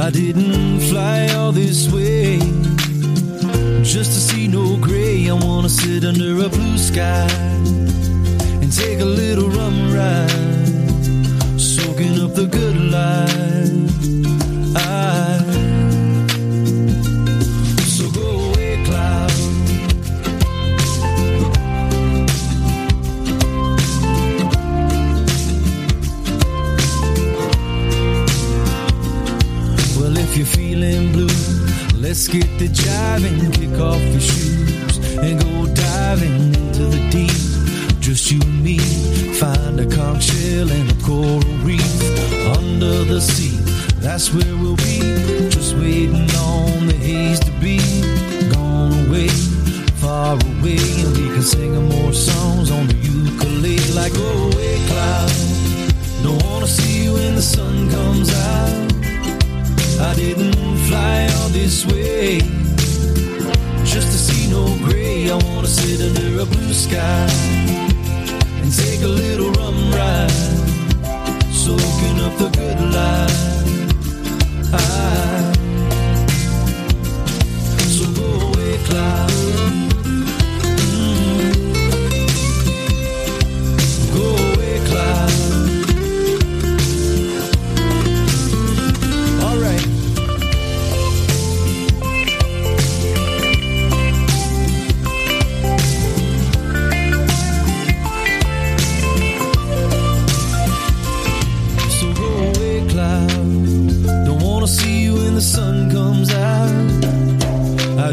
[0.01, 2.39] I didn't fly all this way
[3.83, 5.29] just to see no gray.
[5.29, 7.27] I wanna sit under a blue sky
[8.61, 13.91] and take a little rum ride, soaking up the good life.
[14.77, 15.68] I,
[30.79, 31.27] feeling blue,
[31.99, 37.99] let's get the jiving, kick off your shoes, and go diving into the deep.
[37.99, 38.77] Just you and me,
[39.39, 41.83] find a conch shell and a coral reef
[42.57, 43.57] under the sea.
[43.99, 44.99] That's where we'll be,
[45.49, 47.79] just waiting on the haze to be
[48.53, 49.27] gone away,
[49.99, 55.31] far away, and we can sing more songs on the ukulele like go away, cloud.
[56.23, 58.88] Don't wanna see you when the sun comes out.
[60.01, 60.55] I didn't
[60.87, 62.39] fly all this way
[63.83, 65.29] just to see no gray.
[65.29, 67.27] I wanna sit under a blue sky
[68.61, 70.31] and take a little rum ride,
[71.51, 73.39] soaking up the good life.
[74.73, 75.53] I,
[77.95, 79.98] so go away, cloud.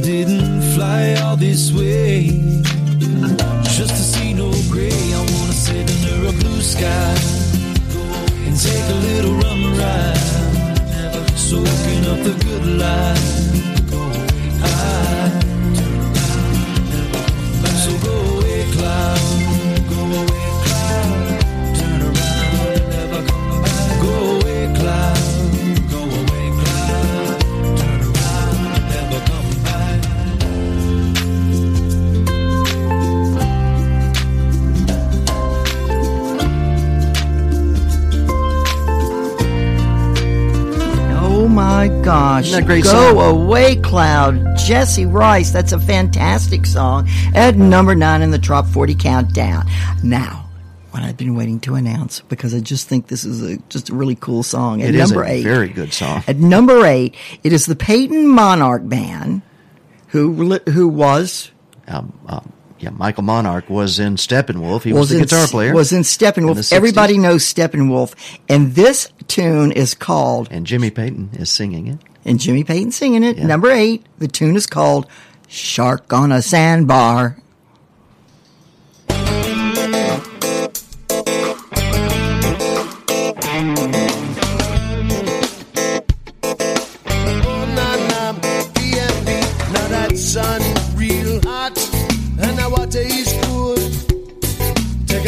[0.07, 2.29] Didn't fly all this way
[3.77, 4.93] just to see no gray.
[5.13, 7.17] I wanna sit under a blue sky
[8.47, 10.19] and take a little rum ride,
[11.37, 13.36] soaking up the good life.
[41.89, 42.47] My gosh.
[42.47, 43.19] Isn't that great Go song?
[43.19, 45.51] Away Cloud, Jesse Rice.
[45.51, 49.67] That's a fantastic song at number nine in the Top 40 Countdown.
[50.03, 50.49] Now,
[50.91, 53.95] what I've been waiting to announce because I just think this is a, just a
[53.95, 54.83] really cool song.
[54.83, 56.23] At It is number a eight, very good song.
[56.27, 59.43] At number eight, it is the Peyton Monarch Band,
[60.09, 61.51] who who was
[61.89, 64.83] Um, um, Yeah, Michael Monarch was in Steppenwolf.
[64.83, 65.75] He was, the in, guitar player.
[65.75, 66.57] Was in in Steppenwolf.
[66.57, 66.73] the 60s.
[66.73, 68.15] Everybody knows Steppenwolf,
[68.49, 70.49] and this tune is called.
[70.51, 71.99] And Jimmy Payton is singing it.
[72.25, 73.39] And Jimmy Payton singing it.
[73.39, 74.05] Number eight.
[74.19, 75.07] The tune is called
[75.49, 77.39] "Shark on a Sandbar."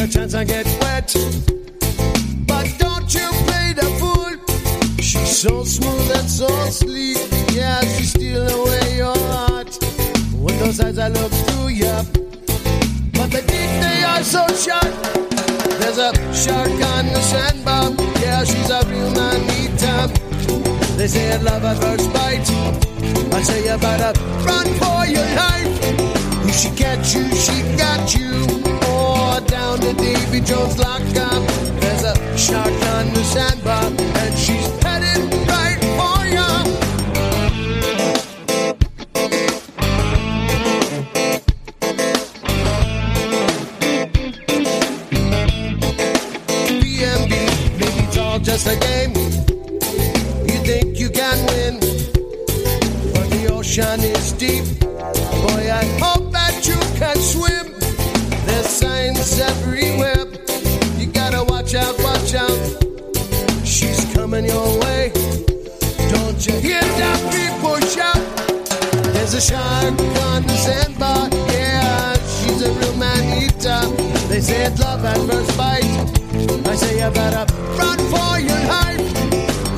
[0.08, 1.12] Chance I get wet,
[2.46, 4.32] but don't you play the fool.
[5.02, 7.18] She's so smooth and so sleek,
[7.52, 9.78] yeah, she steal away your heart.
[10.34, 12.02] With those eyes I look through ya,
[13.12, 14.94] but the deep they are so sharp.
[15.80, 17.90] There's a shark on the sandbar,
[18.22, 20.08] yeah, she's a real manita.
[20.96, 22.48] They say at love at first bite.
[23.34, 26.48] I say you better run for your life.
[26.48, 28.87] If she catch you, she got you.
[29.38, 31.46] Or down to Davy Jones lockup.
[31.80, 36.50] There's a shark on the sandbar, and she's headed right for you.
[46.80, 47.32] BMB,
[47.78, 49.17] maybe it's all just a game.
[69.38, 70.00] A shark
[70.32, 71.28] on the sandbar.
[71.52, 73.80] Yeah, she's a real man eater.
[74.26, 75.84] They say it's love at first bite.
[76.66, 77.46] I say you better
[77.78, 79.06] run for your life.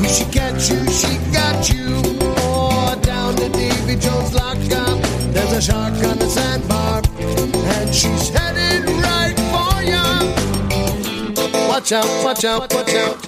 [0.02, 1.88] If she catch you, she got you.
[2.48, 4.98] Or down to Davy Jones lockup.
[5.34, 7.02] There's a shark on the sandbar,
[7.76, 10.08] and she's headed right for you.
[11.68, 13.26] Watch out, watch out, watch out.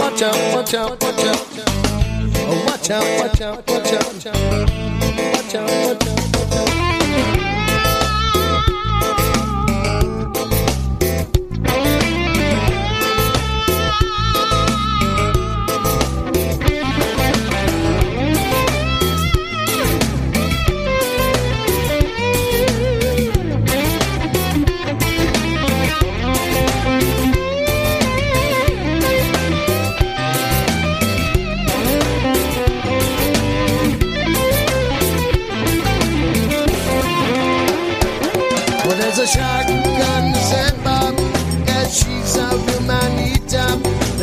[0.00, 1.40] Watch out, watch out, watch out.
[2.46, 4.04] Oh, watch out, watch out, watch out.
[4.12, 4.93] Watch out,
[5.62, 6.03] watch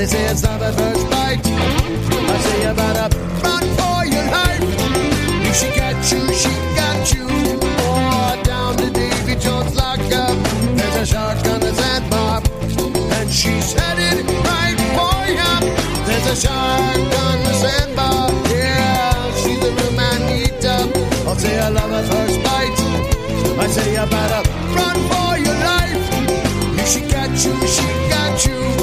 [0.02, 1.46] They say it's not a first bite.
[1.46, 3.08] I say you better
[3.46, 4.66] run for your life.
[5.46, 7.26] If she got you, she got you.
[7.86, 10.36] Or down to Davy Jones lockup.
[10.74, 12.42] There's a shark on the sandbar,
[13.14, 15.70] and she's headed right for you.
[16.08, 20.90] There's a shark on the sandbar, yeah, she's a real manita.
[21.30, 22.80] I'll say I love her first bite.
[23.60, 26.04] I say you better run for your life.
[26.82, 28.81] If she got you, she got you.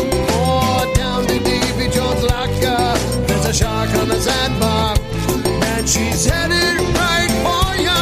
[5.89, 8.01] She's headed right for ya.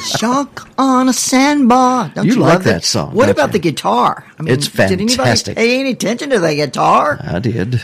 [0.00, 2.10] Shark on a sandbar.
[2.14, 2.84] Don't You you, like love that it?
[2.84, 3.52] song, What about you?
[3.52, 4.27] the guitar?
[4.38, 5.56] I mean, It's Did anybody fantastic.
[5.56, 7.18] pay any attention to the guitar?
[7.22, 7.82] I did.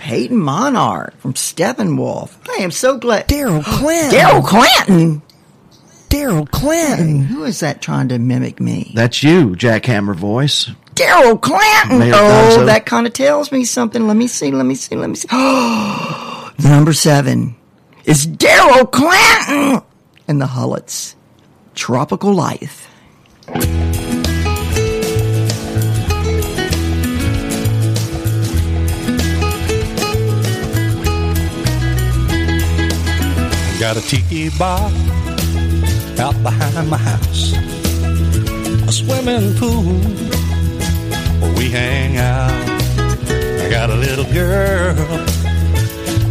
[0.00, 2.30] Peyton Monarch from Steppenwolf.
[2.48, 3.28] I am so glad.
[3.28, 4.18] Daryl Clinton.
[4.18, 5.22] Daryl Clanton.
[6.08, 7.22] Daryl Clinton.
[7.24, 8.92] Who is that trying to mimic me?
[8.94, 10.70] That's you, jackhammer voice.
[10.94, 11.98] Daryl Clanton.
[11.98, 12.66] Mayor Oh, Gonzo.
[12.66, 14.06] that kind of tells me something.
[14.06, 14.50] Let me see.
[14.50, 14.96] Let me see.
[14.96, 15.28] Let me see.
[16.68, 17.56] Number seven
[18.04, 19.82] is Daryl Clanton
[20.28, 21.14] and the Hullets.
[21.74, 22.88] Tropical Life.
[33.90, 34.88] I got a tiki bar
[36.20, 37.54] out behind my house,
[38.86, 39.82] a swimming pool
[41.40, 42.52] where we hang out.
[43.00, 44.94] I got a little girl,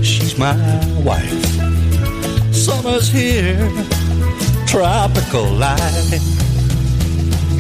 [0.01, 0.55] she's my
[1.03, 1.43] wife.
[2.53, 3.69] Summer's here,
[4.65, 6.13] tropical life,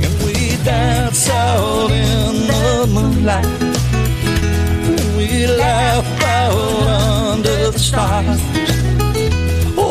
[0.01, 3.45] and we dance out in the moonlight.
[5.17, 8.78] We laugh out under the stars.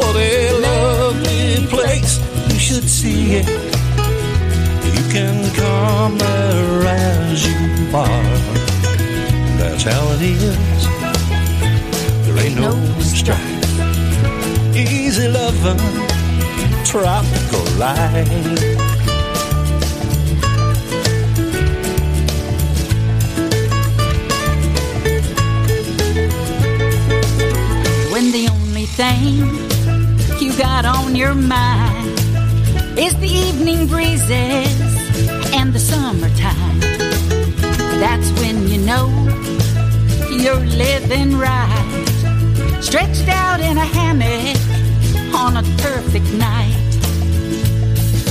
[0.08, 2.18] What a lovely place,
[2.50, 3.46] you should see it.
[4.96, 8.22] You can come there as you are.
[9.58, 10.88] That's how it is.
[12.24, 13.64] There ain't no strife.
[14.74, 15.76] Easy loving,
[16.86, 18.88] tropical life.
[28.10, 28.32] when
[30.40, 32.18] you got on your mind
[32.98, 34.80] is the evening breezes
[35.52, 36.80] and the summertime.
[37.98, 39.08] That's when you know
[40.30, 42.04] you're living right.
[42.80, 44.58] Stretched out in a hammock
[45.34, 46.92] on a perfect night.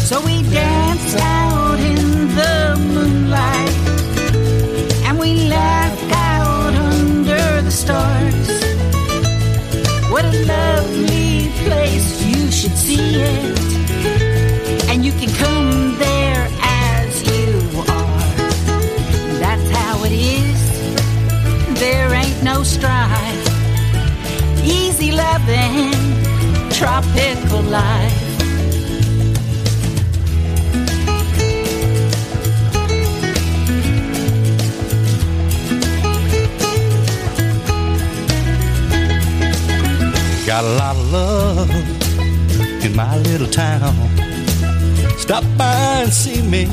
[0.09, 3.75] So we danced out in the moonlight
[5.05, 8.66] and we laughed out under the stars.
[10.17, 14.89] What a lovely place, you should see it.
[14.89, 19.39] And you can come there as you are.
[19.39, 21.79] That's how it is.
[21.79, 23.45] There ain't no strife.
[24.65, 25.93] Easy loving,
[26.71, 28.26] tropical life.
[40.47, 41.69] Got a lot of love
[42.85, 43.93] in my little town.
[45.17, 46.63] Stop by and see me,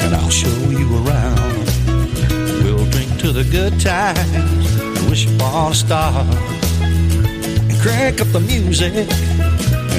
[0.00, 1.68] and I'll show you around.
[2.64, 6.24] We'll drink to the good times and wish upon a star.
[6.80, 8.94] And crank up the music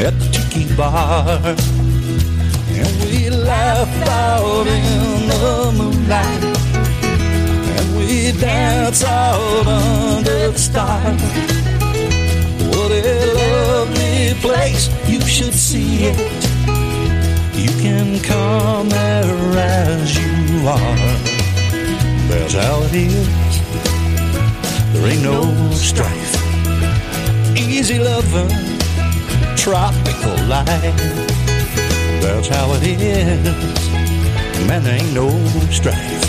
[0.02, 1.38] at the tiki bar.
[2.74, 6.43] And we laugh out in the moonlight.
[7.77, 11.52] And we dance out under the stars.
[14.64, 16.17] You should see it.
[17.53, 20.95] You can come there as you are.
[22.30, 23.27] That's how it is.
[24.93, 26.33] There ain't no strife.
[27.58, 28.50] Easy loving,
[29.58, 30.95] tropical life.
[32.22, 33.90] That's how it is.
[34.66, 35.30] Man, there ain't no
[35.72, 36.24] strife.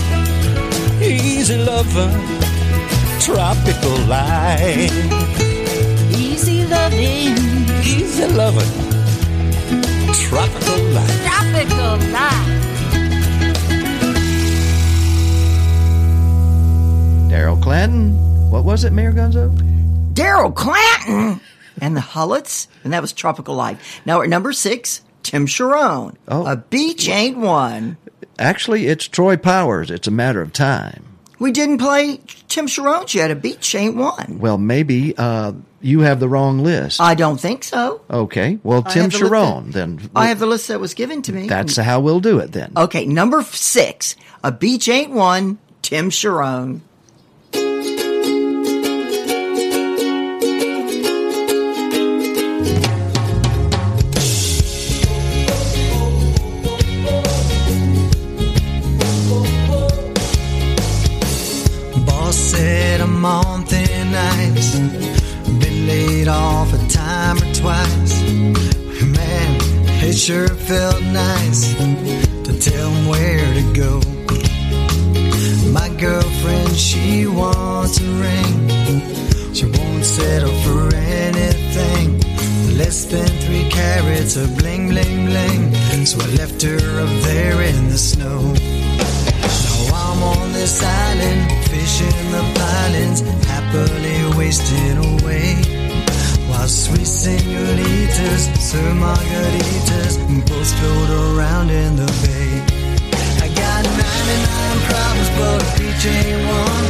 [1.00, 2.10] Easy loving,
[3.20, 5.33] tropical life.
[6.64, 8.70] Easy loving, Easy loving,
[10.14, 11.24] tropical life.
[11.24, 13.54] tropical life.
[17.30, 18.14] Daryl Clanton.
[18.50, 19.54] What was it, Mayor Gonzo?
[20.14, 21.40] Daryl Clanton
[21.82, 24.00] and the Hullets, and that was Tropical Life.
[24.06, 26.16] Now at number six, Tim Sharon.
[26.28, 26.46] Oh.
[26.46, 27.98] A beach ain't one.
[28.38, 29.90] Actually, it's Troy Powers.
[29.90, 31.04] It's a matter of time.
[31.38, 33.30] We didn't play Tim Sharon's yet.
[33.30, 34.38] A beach ain't one.
[34.38, 35.52] Well, maybe uh,
[35.84, 37.00] you have the wrong list.
[37.00, 38.00] I don't think so.
[38.10, 38.58] Okay.
[38.62, 40.10] Well, I Tim have the list Sharon, then.
[40.16, 41.46] I have the list that was given to me.
[41.46, 42.72] That's how we'll do it then.
[42.76, 45.58] Okay, number six, a beach ain't one.
[45.82, 46.80] Tim Sharon.
[62.06, 63.83] Boss said I'm on thin ice.
[66.24, 68.22] Laid off a time or twice.
[68.22, 69.60] Man,
[70.02, 74.00] it sure felt nice to tell him where to go.
[75.70, 79.52] My girlfriend, she wants a ring.
[79.52, 82.18] She won't settle for anything
[82.78, 86.06] less than three carats of bling, bling, bling.
[86.06, 88.40] So I left her up there in the snow.
[89.66, 95.83] Now I'm on this island, fishing the pilings, happily wasting away.
[96.48, 102.52] While sweet senoritas serve margaritas and boats float around in the bay.
[103.44, 106.86] I got 99 problems, but a beach ain't one.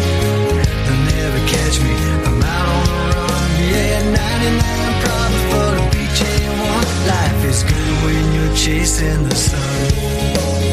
[0.85, 1.95] They'll never catch me,
[2.29, 3.51] I'm out on the run.
[3.73, 6.87] Yeah, 99 problems, but a beach ain't one.
[7.13, 10.64] Life is good when you're chasing the sun.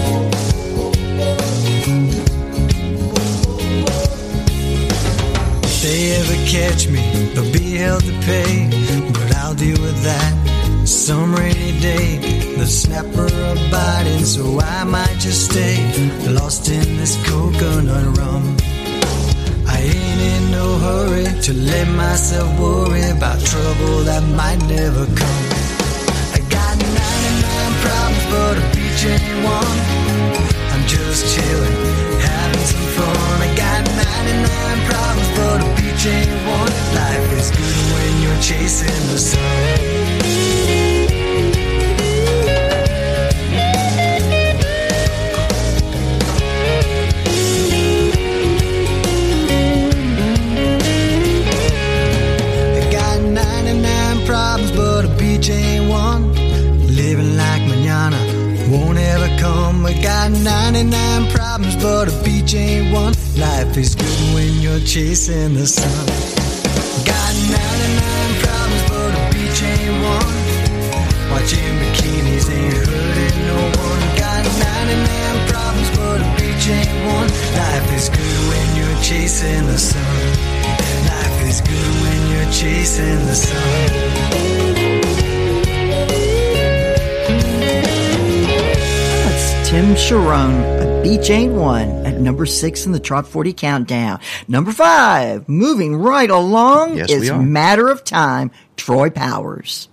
[5.84, 7.01] If they ever catch me,
[7.34, 8.69] they'll be held to pay.
[9.14, 12.19] But I'll deal with that some rainy day.
[12.56, 15.82] The snapper are biting, so I might just stay
[16.30, 18.56] lost in this coconut rum.
[19.66, 25.45] I ain't in no hurry to let myself worry about trouble that might never come.
[26.38, 29.80] I got 99 problems, but a beach ain't one.
[30.74, 32.20] I'm just chilling,
[34.24, 36.41] 99 problems, but a beach ain't
[38.41, 39.40] chasing the sun.
[52.77, 56.33] I got 99 problems, but a beach ain't one.
[56.88, 58.17] Living like manana
[58.72, 59.85] won't ever come.
[59.85, 61.40] I got 99 problems,
[61.82, 63.14] but a beach ain't one.
[63.35, 66.06] Life is good when you're chasing the sun.
[67.06, 70.34] Got 99 problems, but a beach ain't one.
[71.32, 74.03] Watching bikinis ain't hurting no one.
[74.22, 77.30] Got 99 problems, but a beach ain't one.
[77.58, 80.22] Life is good when you're chasing the sun.
[81.10, 84.22] Life is good when you're chasing the sun.
[89.72, 90.53] Tim Sharon,
[91.03, 94.19] Beach Ain't One, at number six in the Top 40 Countdown.
[94.47, 97.31] Number five, moving right along, Yes, is.
[97.31, 99.89] Matter of Time, Troy Powers.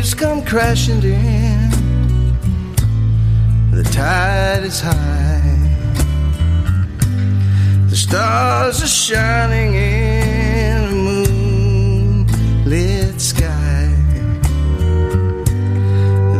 [0.00, 1.70] Waves come crashing in.
[3.70, 5.68] The tide is high.
[7.90, 10.92] The stars are shining in a
[12.12, 13.88] moonlit sky.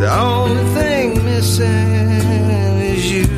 [0.03, 1.91] The only thing missing
[2.95, 3.29] is you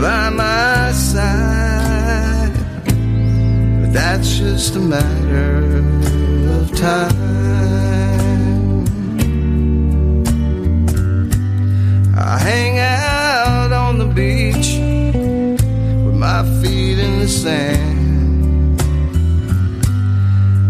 [0.00, 2.56] by my side.
[3.80, 5.84] But that's just a matter
[6.58, 7.37] of time.
[12.38, 14.78] I hang out on the beach
[16.04, 18.80] with my feet in the sand.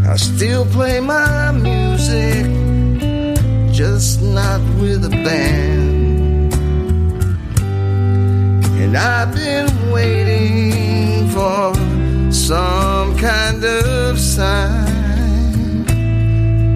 [0.09, 2.47] I still play my music,
[3.71, 6.55] just not with a band.
[8.81, 11.75] And I've been waiting for
[12.33, 15.85] some kind of sign,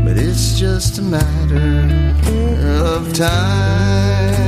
[0.05, 2.15] but it's just a matter
[2.85, 4.42] of time.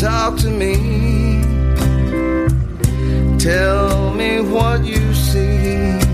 [0.00, 1.42] Talk to me,
[3.36, 6.07] tell me what you see.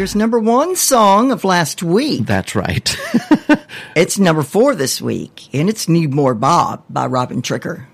[0.00, 2.24] here's number one song of last week.
[2.24, 2.96] That's right.
[3.94, 7.84] it's number four this week, and it's Need More Bob by Robin Tricker.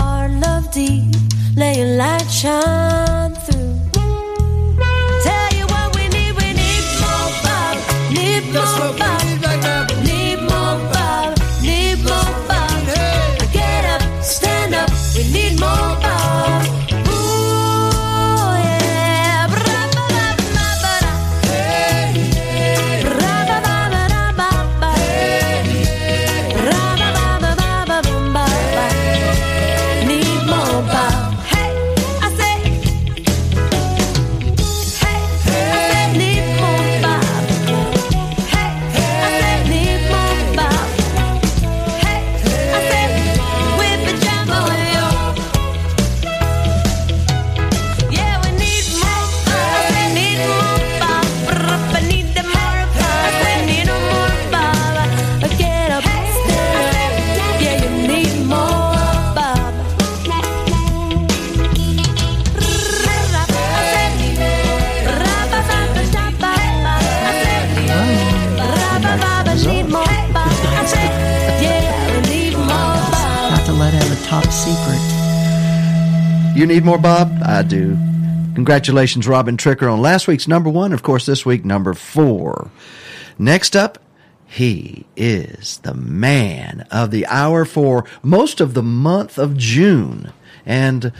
[0.00, 1.14] heart love deep,
[1.56, 2.99] laying light shine.
[76.90, 77.40] more, Bob?
[77.44, 77.96] I do.
[78.56, 80.92] Congratulations, Robin Tricker, on last week's number one.
[80.92, 82.68] Of course, this week, number four.
[83.38, 84.00] Next up,
[84.44, 90.32] he is the man of the hour for most of the month of June.
[90.66, 91.12] And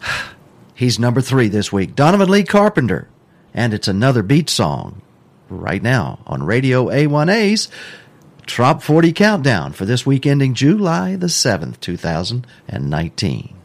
[0.74, 3.06] he's number three this week, Donovan Lee Carpenter.
[3.52, 5.02] And it's another beat song
[5.50, 7.68] right now on Radio A1A's
[8.46, 13.56] Top 40 Countdown for this week ending July the 7th, 2019.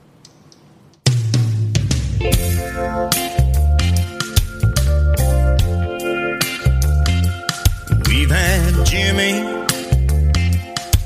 [8.28, 9.40] We've had Jimmy,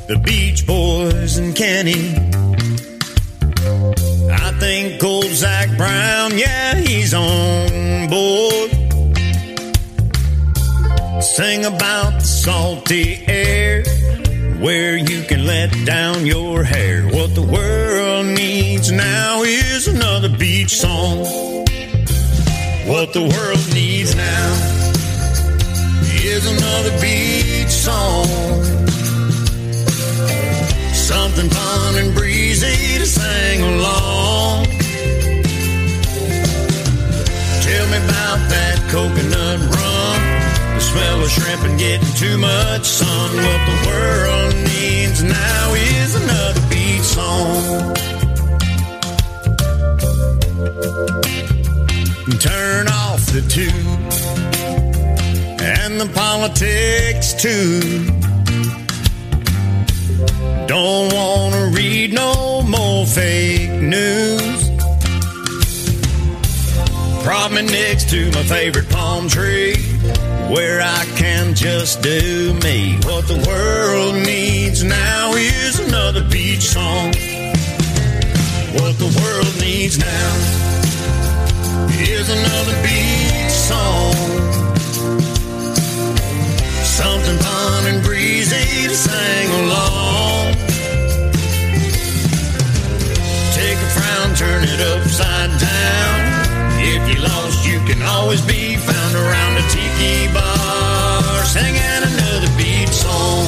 [0.08, 2.16] the Beach Boys, and Kenny.
[4.32, 8.72] I think old Zac Brown, yeah, he's on board.
[11.22, 13.84] Sing about the salty air
[14.60, 17.04] where you can let down your hair.
[17.04, 21.20] What the world needs now is another beach song.
[22.88, 24.81] What the world needs now
[26.42, 28.26] is another beach song.
[30.94, 34.66] Something fun and breezy to sing along.
[37.66, 40.20] Tell me about that coconut rum,
[40.76, 43.30] the smell of shrimp and getting too much sun.
[43.36, 47.94] What the world needs now is another beach song.
[52.40, 54.51] Turn off the tube
[55.84, 57.80] and the politics too.
[60.68, 64.70] Don't wanna read no more fake news.
[67.52, 69.76] Me next to my favorite palm tree,
[70.48, 72.98] where I can just do me.
[73.04, 77.08] What the world needs now is another beach song.
[78.80, 80.32] What the world needs now
[81.90, 84.41] is another beach song.
[89.02, 90.54] Sing along.
[93.58, 96.18] Take a frown, turn it upside down.
[96.94, 102.90] If you lost, you can always be found around a tiki bar, singing another beat
[102.90, 103.46] song.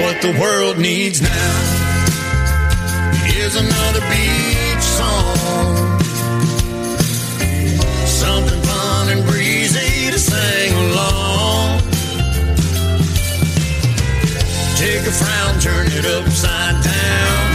[0.00, 1.67] What the world needs now
[3.56, 6.00] another beach song.
[8.04, 11.80] Something fun and breezy to sing along.
[14.76, 17.46] Take a frown, turn it upside down.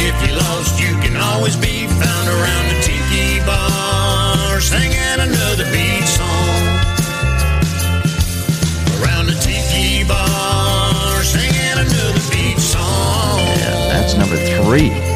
[0.00, 6.10] If you lost, you can always be found around the tiki bar, singing another beach
[6.18, 6.62] song.
[9.02, 13.38] Around the tiki bar, singing another beach song.
[13.92, 15.07] That's number three.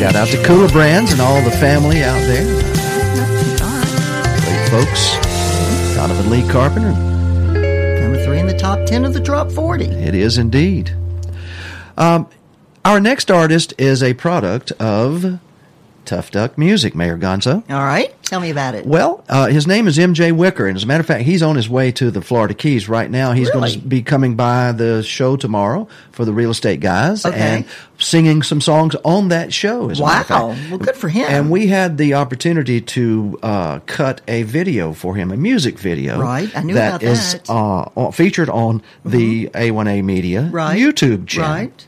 [0.00, 2.46] Shout out to Cooler Brands and all the family out there.
[4.40, 5.14] Great folks.
[5.94, 6.92] Donovan Lee Carpenter.
[8.00, 9.84] Number three in the top 10 of the Trop 40.
[9.84, 10.96] It is indeed.
[11.98, 12.30] Um,
[12.82, 15.38] our next artist is a product of
[16.04, 17.62] Tough Duck Music, Mayor Gonzo.
[17.70, 18.14] All right.
[18.24, 18.86] Tell me about it.
[18.86, 21.56] Well, uh, his name is MJ Wicker, and as a matter of fact, he's on
[21.56, 23.32] his way to the Florida Keys right now.
[23.32, 27.36] He's going to be coming by the show tomorrow for the real estate guys Okay.
[27.38, 27.64] and
[27.98, 29.90] singing some songs on that show.
[29.90, 30.56] As a matter of Wow.
[30.70, 31.26] Well, good for him.
[31.28, 36.20] And we had the opportunity to uh, cut a video for him, a music video.
[36.20, 36.56] Right.
[36.56, 37.44] I knew that about is, that.
[37.44, 37.98] Mm-hmm.
[38.00, 40.78] uh, featured on the A1A Media Right.
[40.78, 41.50] YouTube channel.
[41.50, 41.86] Right.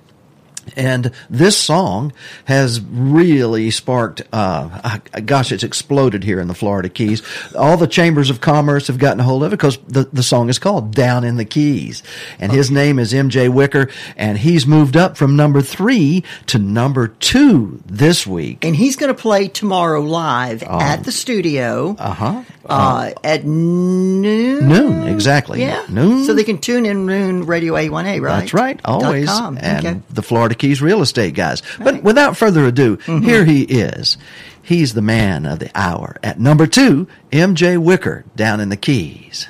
[0.76, 2.12] And this song
[2.44, 7.22] has really sparked, uh, uh, gosh, it's exploded here in the Florida Keys.
[7.56, 10.48] All the chambers of commerce have gotten a hold of it because the, the song
[10.48, 12.02] is called Down in the Keys.
[12.38, 17.08] And his name is MJ Wicker, and he's moved up from number three to number
[17.08, 18.64] two this week.
[18.64, 20.80] And he's going to play tomorrow live Oh.
[20.80, 22.42] at the studio Uh-huh.
[22.66, 24.68] Uh, at noon.
[24.68, 25.60] Noon, exactly.
[25.60, 25.84] Yeah.
[25.88, 26.24] Noon.
[26.24, 28.40] So they can tune in noon radio A1A, right?
[28.40, 29.28] That's right, always.
[29.28, 29.58] Com.
[29.60, 30.00] And Okay.
[30.10, 31.62] the Florida Keys real estate guys.
[31.78, 33.24] But without further ado, Mm-hmm.
[33.24, 34.16] here he is.
[34.62, 36.16] He's the man of the hour.
[36.22, 39.48] At number two, MJ Wicker down in the Keys.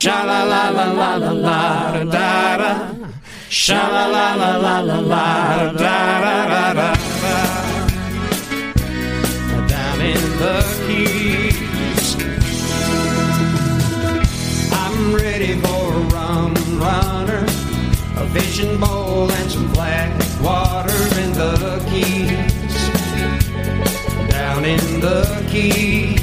[0.00, 3.08] Sha la la la la la la da da da.
[3.48, 6.94] Sha la la la la la la da da da da da.
[9.68, 10.83] Down in the
[18.34, 20.10] fishing bowl and some black
[20.42, 22.74] water in the Keys.
[24.28, 26.20] Down in the Keys.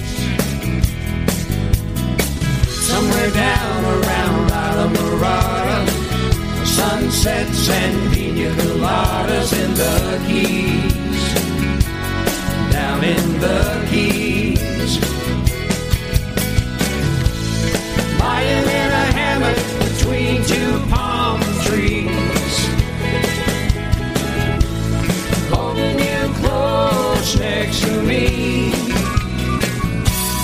[2.89, 5.87] Somewhere down around Islamorada,
[6.65, 11.23] sunsets and pina coladas in the Keys.
[12.73, 14.91] Down in the Keys.
[18.19, 21.10] Lying in a hammock between two palms
[27.21, 28.71] porch next to me.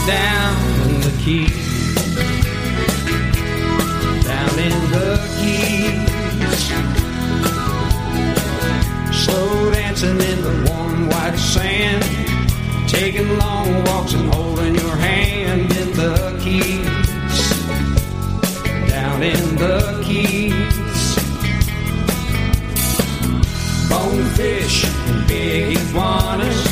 [0.08, 1.68] Down in the keys
[4.24, 6.64] down in the keys.
[9.24, 12.04] Slow dancing in the warm white sand.
[12.88, 17.40] Taking long walks and holding your hand in the keys.
[18.90, 21.16] Down in the keys.
[23.90, 26.67] Bonefish and big iguanas.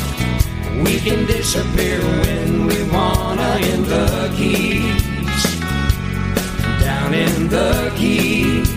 [0.84, 5.42] We can disappear when we wanna in the Keys.
[6.80, 8.68] Down in the Keys.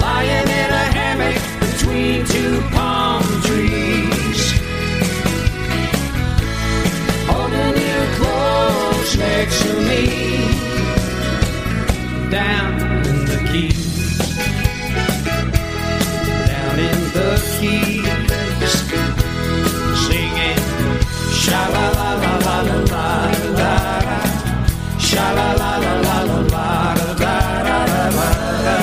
[0.00, 4.42] Lying in a hammock between two palm trees.
[7.28, 10.04] Holding you close next to me.
[12.30, 14.18] Down in the Keys.
[16.46, 18.25] Down in the Keys.
[20.04, 20.62] Singing.
[21.40, 23.06] Sha la la la la la la
[23.58, 23.72] la
[24.06, 24.18] la.
[24.98, 27.34] Sha la la la la la la
[27.66, 27.78] la
[28.16, 28.28] la
[28.66, 28.78] la.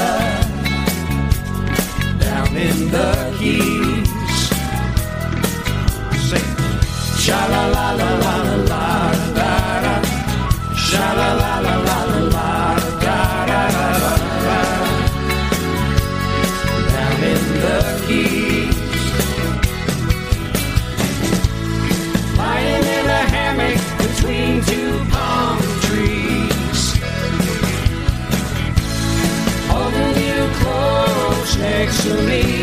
[2.22, 4.42] Down in the Keys.
[6.28, 6.52] Sing.
[7.24, 8.36] Sha la la la la
[8.72, 8.86] la
[9.38, 9.52] la
[9.86, 9.96] la.
[10.86, 11.53] Sha la la
[31.64, 32.63] sexually.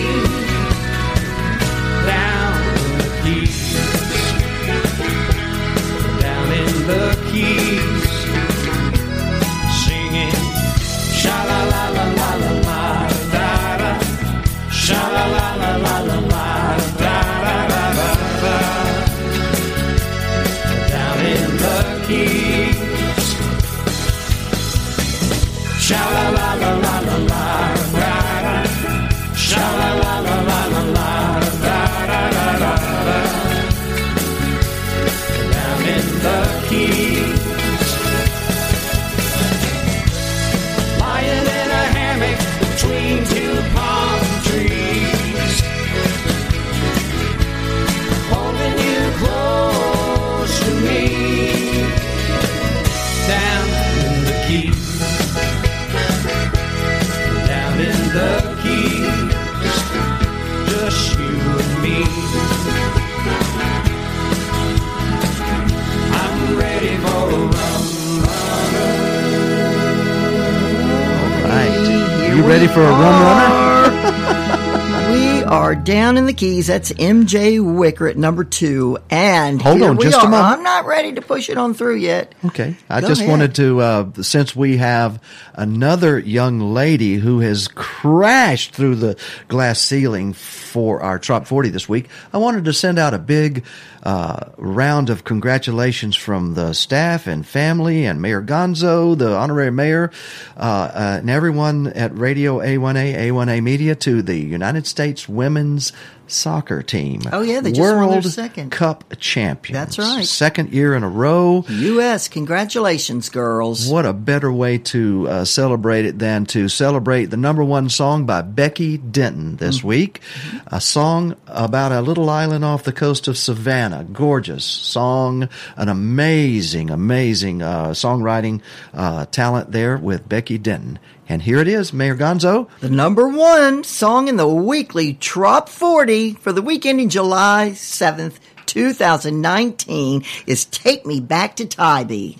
[72.51, 74.41] Ready for a rum runner?
[75.11, 76.69] We are down in the keys.
[76.69, 78.99] That's MJ Wicker at number two.
[79.11, 80.29] And Hold on just a are.
[80.29, 80.45] moment.
[80.59, 82.33] I'm not ready to push it on through yet.
[82.45, 82.77] Okay.
[82.89, 83.31] I Go just ahead.
[83.31, 85.21] wanted to, uh, since we have
[85.55, 91.89] another young lady who has crashed through the glass ceiling for our Trop 40 this
[91.89, 93.65] week, I wanted to send out a big
[94.03, 100.11] uh, round of congratulations from the staff and family and Mayor Gonzo, the honorary mayor,
[100.57, 105.93] uh, uh, and everyone at Radio A1A, A1A Media to the United States women's
[106.31, 107.21] soccer team.
[107.33, 108.71] Oh, yeah, they just won their World second.
[108.71, 109.73] Cup champions.
[109.75, 110.25] That's right.
[110.25, 111.65] Second year in a row.
[111.69, 112.29] U.S.
[112.29, 113.89] Congratulations, girls.
[113.89, 118.27] What a better way to uh, celebrate it than to celebrate the number one song
[118.27, 119.89] by Becky Denton this Mm-hmm.
[119.89, 120.21] week.
[120.67, 124.05] A song about a little island off the coast of Savannah.
[124.05, 125.49] Gorgeous song.
[125.77, 128.61] An amazing, amazing uh, songwriting
[128.95, 130.99] uh, talent there with Becky Denton.
[131.31, 132.69] And here it is, Mayor Gonzo.
[132.81, 138.41] The number one song in the weekly Trop 40 for the week ending July 7th,
[138.67, 142.35] 2019 is Take Me Back to Tybee.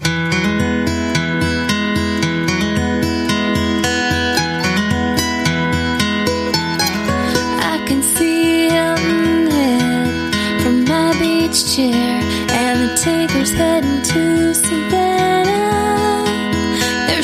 [0.00, 0.32] I
[7.86, 14.36] can see Hilton Head from my beach chair, and the tanker's heading to Savannah.
[14.36, 14.45] There's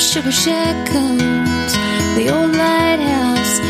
[0.03, 1.73] Sugar Shack comes,
[2.17, 3.61] the old lighthouse,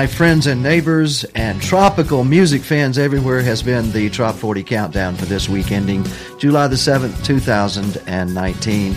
[0.00, 5.14] my friends and neighbors and tropical music fans everywhere, has been the Trop 40 Countdown
[5.14, 6.06] for this week ending
[6.38, 8.94] July the 7th, 2019.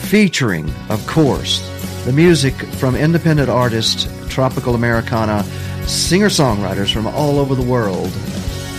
[0.00, 1.60] Featuring, of course,
[2.04, 5.42] the music from independent artists, tropical Americana,
[5.86, 8.12] singer songwriters from all over the world.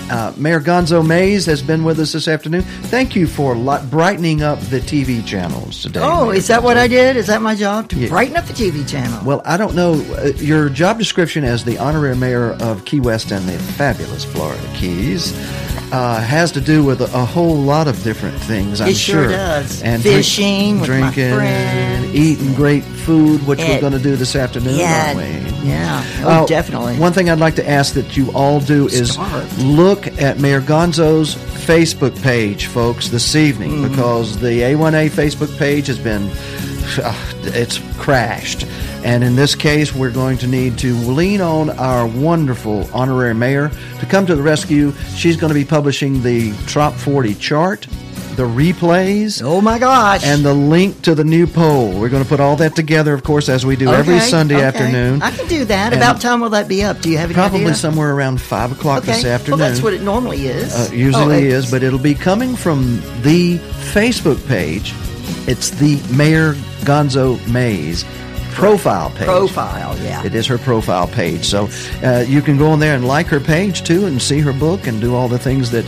[0.09, 2.61] Uh, Mayor Gonzo Mays has been with us this afternoon.
[2.61, 3.55] Thank you for
[3.89, 5.99] brightening up the TV channels today.
[6.03, 7.17] Oh, Mayor is that what I did?
[7.17, 8.09] Is that my job to Yeah.
[8.09, 9.19] brighten up the TV channel?
[9.25, 9.93] Well, I don't know.
[10.17, 14.61] Uh, your job description as the honorary mayor of Key West and the fabulous Florida
[14.75, 15.33] Keys
[15.91, 18.81] uh, has to do with a, a whole lot of different things.
[18.81, 19.81] I'm It sure sure does.
[19.81, 25.13] drink- Fishing my drinking, eating great food, which we're going to do this afternoon, yeah,
[25.15, 25.34] aren't we?
[25.65, 26.03] Yeah.
[26.23, 26.97] Oh, Uh, definitely.
[26.97, 29.57] One thing I'd like to ask that you all do is Starved.
[29.61, 33.89] look at Mayor Gonzo's Facebook page, folks, this evening, Mm-hmm.
[33.91, 36.29] because the A1A Facebook page has been,
[37.03, 38.65] uh, it's crashed.
[39.03, 43.69] And in this case, we're going to need to lean on our wonderful honorary mayor
[43.99, 44.93] to come to the rescue.
[45.15, 47.85] She's going to be publishing the Trop 40 chart,
[48.35, 49.41] the replays.
[49.43, 50.23] Oh my gosh.
[50.25, 51.97] And the link to the new poll.
[51.99, 54.65] We're going to put all that together, of course, as we do every Sunday okay.
[54.65, 55.21] afternoon.
[55.21, 55.93] I can do that.
[55.93, 57.01] And About time will that be up?
[57.01, 57.75] Do you have any Probably idea?
[57.75, 59.13] somewhere around 5 o'clock okay.
[59.13, 59.59] this afternoon.
[59.59, 60.73] Well, that's what it normally is.
[60.73, 63.57] Uh, usually Oh, is, but it'll be coming from the
[63.93, 64.93] Facebook page.
[65.47, 68.03] It's the Mayor Gonzo Mays
[68.55, 69.25] profile page.
[69.27, 70.25] Profile, yeah.
[70.25, 71.45] It is her profile page.
[71.45, 71.69] So
[72.03, 74.87] uh, you can go on there and like her page too and see her book
[74.87, 75.85] and do all the things that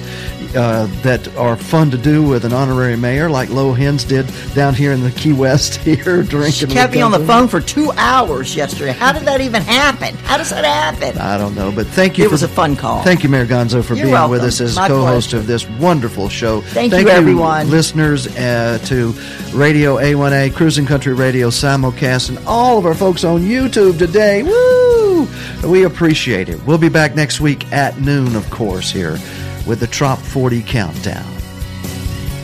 [0.56, 4.74] uh, that are fun to do with an honorary mayor like Lo Hens did down
[4.74, 6.52] here in the Key West here drinking.
[6.52, 8.94] She kept me on the phone for two hours yesterday.
[8.94, 10.16] How did that even happen?
[10.18, 11.18] How does that happen?
[11.20, 12.24] I don't know, but thank you.
[12.24, 13.04] It for, was a fun call.
[13.04, 15.38] Thank you, Mayor Gonzo, for You're being with us as My co-host pleasure.
[15.38, 16.62] of this wonderful show.
[16.62, 17.70] Thank you, everyone.
[17.70, 19.14] listeners, uh, to
[19.54, 24.42] Radio A1A, Cruising Country Radio simulcast, and all of our folks on YouTube today.
[24.42, 25.28] Woo!
[25.64, 26.60] We appreciate it.
[26.66, 29.20] We'll be back next week at noon, of course, here
[29.68, 31.32] with the Trop 40 Countdown.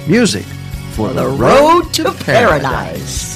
[0.08, 0.46] Music
[0.92, 3.33] for, The road to paradise.